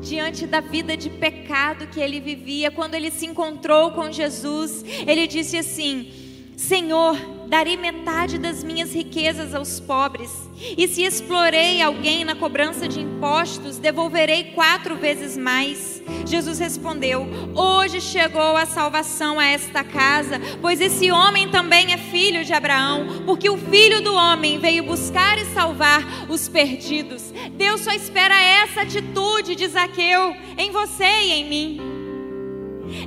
diante 0.00 0.46
da 0.46 0.60
vida 0.60 0.96
de 0.96 1.10
pecado 1.10 1.88
que 1.88 1.98
ele 1.98 2.20
vivia, 2.20 2.70
quando 2.70 2.94
ele 2.94 3.10
se 3.10 3.26
encontrou 3.26 3.90
com 3.90 4.12
Jesus, 4.12 4.84
ele 5.04 5.26
disse 5.26 5.56
assim: 5.56 6.12
Senhor, 6.56 7.16
darei 7.46 7.76
metade 7.76 8.38
das 8.38 8.62
minhas 8.62 8.92
riquezas 8.92 9.54
aos 9.54 9.80
pobres. 9.80 10.30
E 10.76 10.88
se 10.88 11.02
explorei 11.02 11.82
alguém 11.82 12.24
na 12.24 12.34
cobrança 12.34 12.88
de 12.88 13.00
impostos, 13.00 13.78
devolverei 13.78 14.52
quatro 14.54 14.96
vezes 14.96 15.36
mais. 15.36 16.02
Jesus 16.26 16.58
respondeu: 16.58 17.26
Hoje 17.54 18.00
chegou 18.00 18.56
a 18.56 18.66
salvação 18.66 19.38
a 19.38 19.46
esta 19.46 19.84
casa, 19.84 20.40
pois 20.60 20.80
esse 20.80 21.10
homem 21.10 21.48
também 21.50 21.92
é 21.92 21.98
filho 21.98 22.44
de 22.44 22.52
Abraão, 22.52 23.22
porque 23.24 23.48
o 23.48 23.58
filho 23.58 24.02
do 24.02 24.14
homem 24.14 24.58
veio 24.58 24.84
buscar 24.84 25.38
e 25.38 25.44
salvar 25.46 26.02
os 26.28 26.48
perdidos. 26.48 27.32
Deus 27.52 27.82
só 27.82 27.92
espera 27.92 28.34
essa 28.40 28.82
atitude 28.82 29.54
de 29.54 29.68
Zaqueu 29.68 30.34
em 30.56 30.70
você 30.70 31.04
e 31.04 31.32
em 31.32 31.48
mim. 31.48 31.80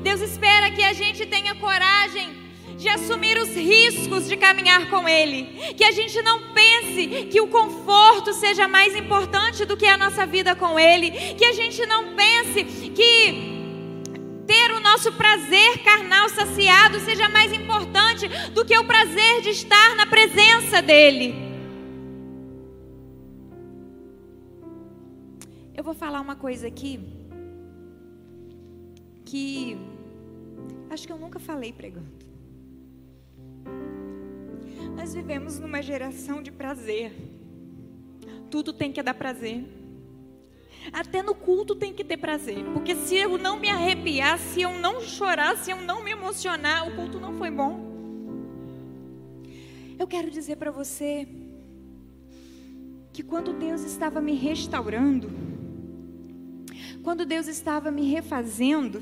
Deus 0.02 0.22
espera 0.22 0.72
que 0.72 0.84
a 0.84 0.94
gente 0.94 1.26
tenha 1.26 1.56
coragem 1.56 2.39
de 2.80 2.88
assumir 2.88 3.38
os 3.38 3.50
riscos 3.50 4.26
de 4.26 4.38
caminhar 4.38 4.90
com 4.90 5.08
Ele. 5.08 5.44
Que 5.76 5.84
a 5.84 5.92
gente 5.92 6.22
não 6.22 6.54
pense 6.54 7.26
que 7.30 7.42
o 7.42 7.48
conforto 7.48 8.34
seja 8.34 8.70
mais 8.70 8.96
importante 8.96 9.66
do 9.66 9.76
que 9.76 9.86
a 9.86 9.98
nossa 9.98 10.26
vida 10.26 10.56
com 10.56 10.80
Ele. 10.80 11.12
Que 11.36 11.44
a 11.44 11.52
gente 11.52 11.86
não 11.86 12.16
pense 12.16 12.64
que 12.64 13.50
ter 14.48 14.72
o 14.72 14.80
nosso 14.80 15.12
prazer 15.12 15.84
carnal 15.84 16.30
saciado 16.30 17.02
seja 17.02 17.28
mais 17.28 17.52
importante 17.52 18.30
do 18.54 18.64
que 18.64 18.78
o 18.78 18.86
prazer 18.86 19.42
de 19.42 19.50
estar 19.50 19.96
na 19.98 20.06
presença 20.06 20.82
dEle. 20.82 21.36
Eu 25.76 25.84
vou 25.84 25.94
falar 25.94 26.22
uma 26.22 26.36
coisa 26.38 26.68
aqui 26.68 27.00
que 29.26 29.78
acho 30.90 31.06
que 31.06 31.12
eu 31.12 31.18
nunca 31.18 31.40
falei 31.40 31.74
pregando. 31.74 32.18
Nós 35.00 35.14
vivemos 35.14 35.58
numa 35.58 35.82
geração 35.82 36.43
de 36.43 36.52
prazer. 36.52 37.14
Tudo 38.52 38.74
tem 38.74 38.91
que 38.91 39.02
dar 39.02 39.14
prazer. 39.14 39.64
Até 40.91 41.24
no 41.24 41.34
culto 41.34 41.74
tem 41.74 41.93
que 41.93 42.04
ter 42.04 42.18
prazer. 42.18 42.66
Porque 42.74 42.93
se 42.97 43.16
eu 43.16 43.38
não 43.38 43.58
me 43.58 43.70
arrepiar, 43.70 44.38
se 44.38 44.62
eu 44.62 44.78
não 44.78 45.00
chorar, 45.00 45.56
se 45.56 45.72
eu 45.72 45.78
não 45.78 46.04
me 46.04 46.12
emocionar, 46.12 46.86
o 46.86 46.97
culto 46.97 47.18
não 47.18 47.38
foi 47.38 47.50
bom. 47.50 47.80
Eu 49.97 50.06
quero 50.06 50.30
dizer 50.30 50.58
para 50.58 50.70
você 50.70 51.26
que 53.14 53.24
quando 53.24 53.54
Deus 53.54 53.84
estava 53.84 54.20
me 54.20 54.34
restaurando, 54.34 55.32
quando 57.04 57.26
Deus 57.26 57.47
estava 57.47 57.89
me 57.89 58.12
refazendo, 58.12 59.02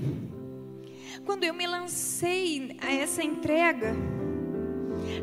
quando 1.25 1.43
eu 1.43 1.55
me 1.55 1.65
lancei 1.65 2.77
a 2.81 2.93
essa 2.93 3.23
entrega, 3.23 3.95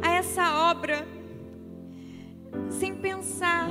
a 0.05 0.11
essa 0.11 0.71
obra, 0.71 1.09
sem 2.69 2.95
pensar 2.95 3.71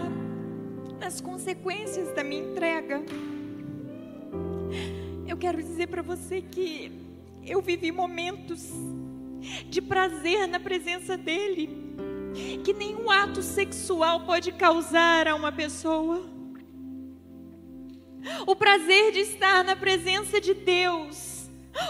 nas 1.00 1.22
consequências 1.22 2.12
da 2.16 2.24
minha 2.24 2.42
entrega. 2.42 3.04
Eu 5.28 5.38
quero 5.38 5.62
dizer 5.62 5.88
para 5.88 6.02
você 6.02 6.42
que 6.42 6.92
eu 7.46 7.62
vivi 7.62 7.92
momentos 7.92 8.68
de 9.70 9.80
prazer 9.80 10.48
na 10.48 10.60
presença 10.60 11.16
dEle, 11.16 11.70
que 12.64 12.74
nenhum 12.74 13.12
ato 13.12 13.44
sexual 13.44 14.26
pode 14.26 14.52
causar 14.54 15.28
a 15.28 15.36
uma 15.36 15.52
pessoa. 15.52 16.28
O 18.48 18.56
prazer 18.56 19.12
de 19.12 19.20
estar 19.20 19.64
na 19.64 19.76
presença 19.76 20.42
de 20.42 20.56
Deus 20.56 21.33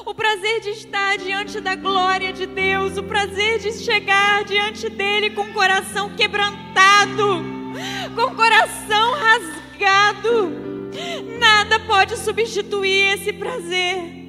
o 0.05 0.13
prazer 0.13 0.61
de 0.61 0.69
estar 0.69 1.17
diante 1.17 1.59
da 1.59 1.75
glória 1.75 2.31
de 2.31 2.45
Deus, 2.45 2.97
o 2.97 3.03
prazer 3.03 3.59
de 3.59 3.71
chegar 3.73 4.43
diante 4.43 4.89
dele 4.89 5.29
com 5.31 5.41
o 5.41 5.53
coração 5.53 6.15
quebrantado, 6.15 7.43
com 8.15 8.21
o 8.21 8.35
coração 8.35 9.13
rasgado. 9.13 10.51
Nada 11.39 11.79
pode 11.81 12.17
substituir 12.17 13.13
esse 13.13 13.33
prazer. 13.33 14.21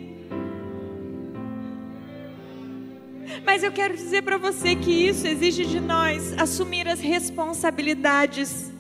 Mas 3.45 3.63
eu 3.63 3.71
quero 3.71 3.95
dizer 3.95 4.23
para 4.23 4.39
você 4.39 4.75
que 4.75 4.91
isso 4.91 5.27
exige 5.27 5.67
de 5.67 5.79
nós 5.79 6.33
assumir 6.39 6.89
as 6.89 7.01
responsabilidades. 7.01 8.73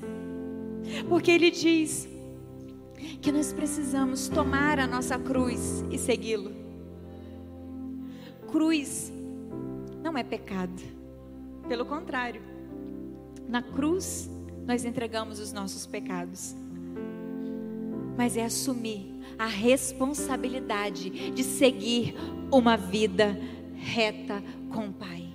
Porque 1.08 1.30
ele 1.30 1.50
diz 1.50 2.08
que 3.20 3.30
nós 3.30 3.52
precisamos 3.52 4.28
tomar 4.28 4.78
a 4.78 4.86
nossa 4.86 5.18
cruz 5.18 5.84
e 5.90 5.98
segui-lo 5.98 6.63
cruz 8.54 9.12
não 10.00 10.16
é 10.16 10.22
pecado. 10.22 10.80
Pelo 11.66 11.84
contrário, 11.84 12.40
na 13.48 13.60
cruz 13.60 14.30
nós 14.64 14.84
entregamos 14.84 15.40
os 15.40 15.52
nossos 15.52 15.86
pecados. 15.86 16.54
Mas 18.16 18.36
é 18.36 18.44
assumir 18.44 19.12
a 19.36 19.46
responsabilidade 19.46 21.32
de 21.32 21.42
seguir 21.42 22.14
uma 22.52 22.76
vida 22.76 23.36
reta 23.74 24.40
com 24.72 24.86
o 24.86 24.92
Pai. 24.92 25.28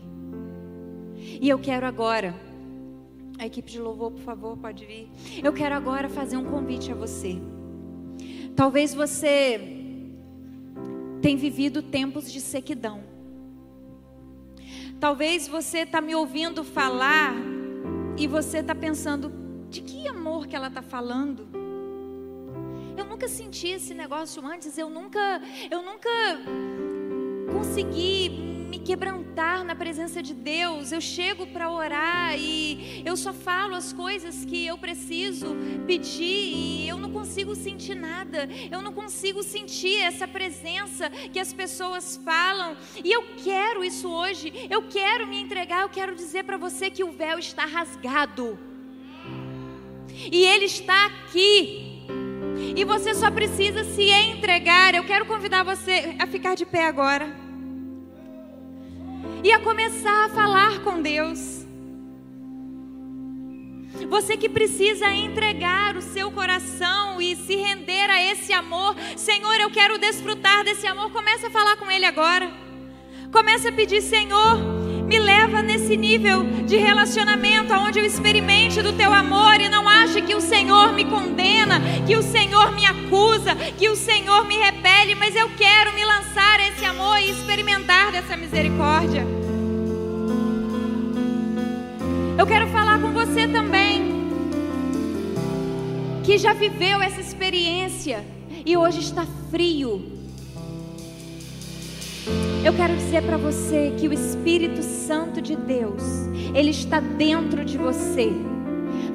E 1.41 1.49
eu 1.49 1.59
quero 1.59 1.86
agora, 1.86 2.34
a 3.38 3.45
equipe 3.45 3.70
de 3.70 3.82
louvor, 3.82 4.11
por 4.11 4.22
favor, 4.22 4.55
pode 4.55 4.86
vir. 4.86 5.09
Eu 5.43 5.51
quero 5.51 5.76
agora 5.76 6.07
fazer 6.07 6.38
um 6.38 6.45
convite 6.45 6.89
a 6.89 6.95
você. 6.95 7.36
Talvez 8.55 8.93
você 8.93 9.78
tenha 11.30 11.38
vivido 11.38 11.84
tempos 11.84 12.32
de 12.32 12.41
sequidão. 12.41 13.03
Talvez 14.99 15.47
você 15.47 15.80
está 15.80 16.01
me 16.01 16.15
ouvindo 16.15 16.63
falar 16.63 17.36
e 18.17 18.25
você 18.25 18.59
está 18.59 18.73
pensando: 18.73 19.32
de 19.69 19.82
que 19.82 20.07
amor 20.07 20.47
que 20.47 20.55
ela 20.55 20.69
está 20.69 20.82
falando? 20.82 21.47
Eu 22.97 23.05
nunca 23.05 23.27
senti 23.27 23.67
esse 23.67 23.93
negócio 23.93 24.43
antes, 24.43 24.75
eu 24.75 24.89
nunca, 24.89 25.39
eu 25.69 25.84
nunca 25.84 26.09
consegui 27.53 28.49
me 28.70 28.78
quebrantar 28.78 29.63
na 29.63 29.76
presença 29.76 30.22
de 30.22 30.34
Deus. 30.34 30.91
Eu 30.91 31.01
chego 31.01 31.47
para 31.47 31.70
orar 31.70 32.38
e 32.38 33.01
eu 33.03 33.17
só 33.17 33.34
falo 33.34 33.76
as 33.76 33.91
coisas 33.91 34.45
que 34.45 34.65
eu 34.65 34.78
preciso 34.78 35.57
pedir 35.88 36.53
e 36.55 36.88
eu 36.88 36.97
não 36.97 37.11
consigo 37.11 37.55
sentir 37.55 37.95
nada. 37.95 38.47
Eu 38.72 38.82
não 38.82 38.93
consigo 38.93 39.41
sentir 39.41 40.01
essa 40.01 40.28
presença 40.28 41.09
que 41.09 41.39
as 41.39 41.51
pessoas 41.51 42.22
falam. 42.24 42.78
E 43.03 43.11
eu 43.11 43.24
quero 43.43 43.84
isso 43.84 44.07
hoje. 44.07 44.53
Eu 44.70 44.84
quero 44.84 45.28
me 45.28 45.41
entregar. 45.41 45.82
Eu 45.82 45.89
quero 45.89 46.15
dizer 46.15 46.43
para 46.43 46.57
você 46.57 46.91
que 46.91 47.03
o 47.03 47.11
véu 47.11 47.39
está 47.39 47.65
rasgado. 47.65 48.59
E 50.32 50.45
ele 50.45 50.65
está 50.65 51.07
aqui. 51.07 52.05
E 52.76 52.86
você 52.86 53.15
só 53.15 53.32
precisa 53.32 53.84
se 53.84 54.03
entregar. 54.03 54.93
Eu 54.93 55.05
quero 55.05 55.26
convidar 55.26 55.63
você 55.63 56.15
a 56.20 56.28
ficar 56.28 56.55
de 56.55 56.65
pé 56.65 56.86
agora. 56.86 57.49
E 59.41 59.53
a 59.53 59.59
começar 59.59 60.25
a 60.25 60.29
falar 60.29 60.79
com 60.79 61.01
Deus. 61.01 61.65
Você 64.09 64.35
que 64.35 64.49
precisa 64.49 65.13
entregar 65.13 65.95
o 65.95 66.01
seu 66.01 66.29
coração 66.29 67.21
e 67.21 67.35
se 67.37 67.55
render 67.55 68.09
a 68.09 68.21
esse 68.21 68.51
amor. 68.51 68.95
Senhor, 69.15 69.55
eu 69.59 69.69
quero 69.69 69.97
desfrutar 69.97 70.63
desse 70.65 70.85
amor. 70.85 71.11
Comece 71.11 71.45
a 71.45 71.49
falar 71.49 71.77
com 71.77 71.89
Ele 71.89 72.05
agora. 72.05 72.51
Comece 73.31 73.69
a 73.69 73.71
pedir, 73.71 74.01
Senhor, 74.01 74.57
me 75.09 75.17
leva 75.17 75.61
nesse 75.61 75.95
nível 75.95 76.43
de 76.65 76.77
relacionamento 76.77 77.73
onde 77.73 77.99
eu 77.99 78.05
experimente 78.05 78.81
do 78.81 78.93
teu 78.93 79.13
amor 79.13 79.59
e 79.61 79.69
não 79.69 79.87
ache 79.87 80.21
que 80.21 80.35
o 80.35 80.41
Senhor 80.41 80.93
me 80.93 81.05
condena, 81.05 81.79
que 82.05 82.15
o 82.15 82.21
Senhor 82.21 82.71
me 82.73 82.85
acusa, 82.85 83.55
que 83.77 83.87
o 83.87 83.95
Senhor 83.95 84.45
me 84.45 84.57
mas 85.16 85.36
eu 85.36 85.50
quero 85.56 85.93
me 85.93 86.04
lançar 86.06 86.60
esse 86.60 86.86
amor 86.86 87.20
e 87.20 87.32
experimentar 87.32 88.12
dessa 88.12 88.36
misericórdia. 88.36 89.26
Eu 92.38 92.45
quero 92.45 92.68
falar 92.68 93.00
com 93.02 93.12
você 93.12 93.47
também 93.47 94.20
que 96.24 96.38
já 96.38 96.54
viveu 96.54 97.02
essa 97.02 97.20
experiência 97.20 98.24
e 98.66 98.78
hoje 98.78 99.00
está 99.00 99.26
frio 99.50 100.20
eu 102.64 102.74
quero 102.74 102.95
dizer 102.95 103.24
para 103.24 103.38
você 103.38 103.93
que 103.97 104.08
o 104.08 104.14
Espírito 104.14 104.84
Santo 104.84 105.41
de 105.41 105.56
Deus, 105.56 106.04
ele 106.54 106.72
está 106.72 107.00
dentro 107.00 107.64
de 107.64 107.78
você. 107.78 108.32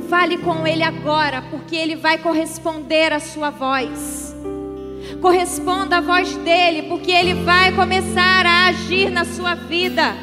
Fale 0.09 0.39
com 0.39 0.66
ele 0.66 0.82
agora, 0.82 1.43
porque 1.51 1.76
ele 1.76 1.95
vai 1.95 2.18
corresponder 2.18 3.12
à 3.12 3.20
sua 3.20 3.51
voz. 3.51 4.34
Corresponda 5.24 5.96
à 5.96 6.00
voz 6.02 6.36
dele, 6.36 6.82
porque 6.82 7.10
ele 7.10 7.32
vai 7.32 7.72
começar 7.72 8.44
a 8.44 8.66
agir 8.66 9.10
na 9.10 9.24
sua 9.24 9.54
vida. 9.54 10.14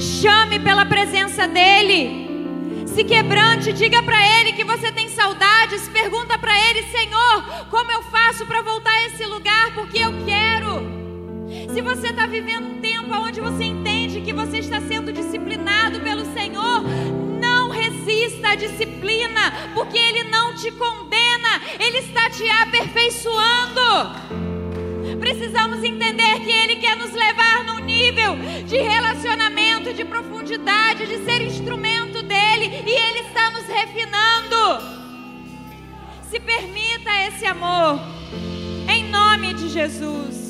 Chame 0.00 0.58
pela 0.58 0.86
presença 0.86 1.46
dele. 1.46 2.86
Se 2.86 3.04
quebrante, 3.04 3.70
diga 3.70 4.02
para 4.02 4.16
ele 4.40 4.54
que 4.54 4.64
você 4.64 4.90
tem 4.90 5.10
saudades. 5.10 5.86
Pergunta 5.90 6.38
para 6.38 6.58
ele, 6.70 6.84
Senhor, 6.84 7.66
como 7.68 7.92
eu 7.92 8.02
faço 8.04 8.46
para 8.46 8.62
voltar 8.62 8.92
a 8.92 9.02
esse 9.08 9.26
lugar? 9.26 9.74
Porque 9.74 9.98
eu 9.98 10.24
quero. 10.24 10.80
Se 11.74 11.82
você 11.82 12.08
está 12.08 12.24
vivendo 12.24 12.66
um 12.66 12.80
tempo 12.80 13.14
onde 13.14 13.42
você 13.42 13.64
entende 13.64 14.22
que 14.22 14.32
você 14.32 14.60
está 14.60 14.80
sendo 14.80 15.12
disciplinado 15.12 16.00
pelo 16.00 16.24
Senhor, 16.32 16.82
não 17.38 17.68
resista 17.68 18.48
à 18.48 18.54
disciplina, 18.54 19.52
porque 19.74 19.98
Ele 19.98 20.24
não 20.30 20.47
te 20.58 20.72
condena, 20.72 21.62
Ele 21.78 21.98
está 21.98 22.28
te 22.28 22.48
aperfeiçoando. 22.50 23.80
Precisamos 25.20 25.84
entender 25.84 26.40
que 26.40 26.50
Ele 26.50 26.76
quer 26.76 26.96
nos 26.96 27.12
levar 27.12 27.64
num 27.64 27.78
nível 27.78 28.36
de 28.66 28.78
relacionamento, 28.78 29.94
de 29.94 30.04
profundidade, 30.04 31.06
de 31.06 31.24
ser 31.24 31.42
instrumento 31.42 32.22
dEle, 32.22 32.82
e 32.84 32.90
Ele 32.90 33.20
está 33.20 33.50
nos 33.52 33.66
refinando. 33.66 34.98
Se 36.28 36.40
permita 36.40 37.10
esse 37.28 37.46
amor, 37.46 38.00
em 38.88 39.04
nome 39.08 39.54
de 39.54 39.68
Jesus. 39.68 40.47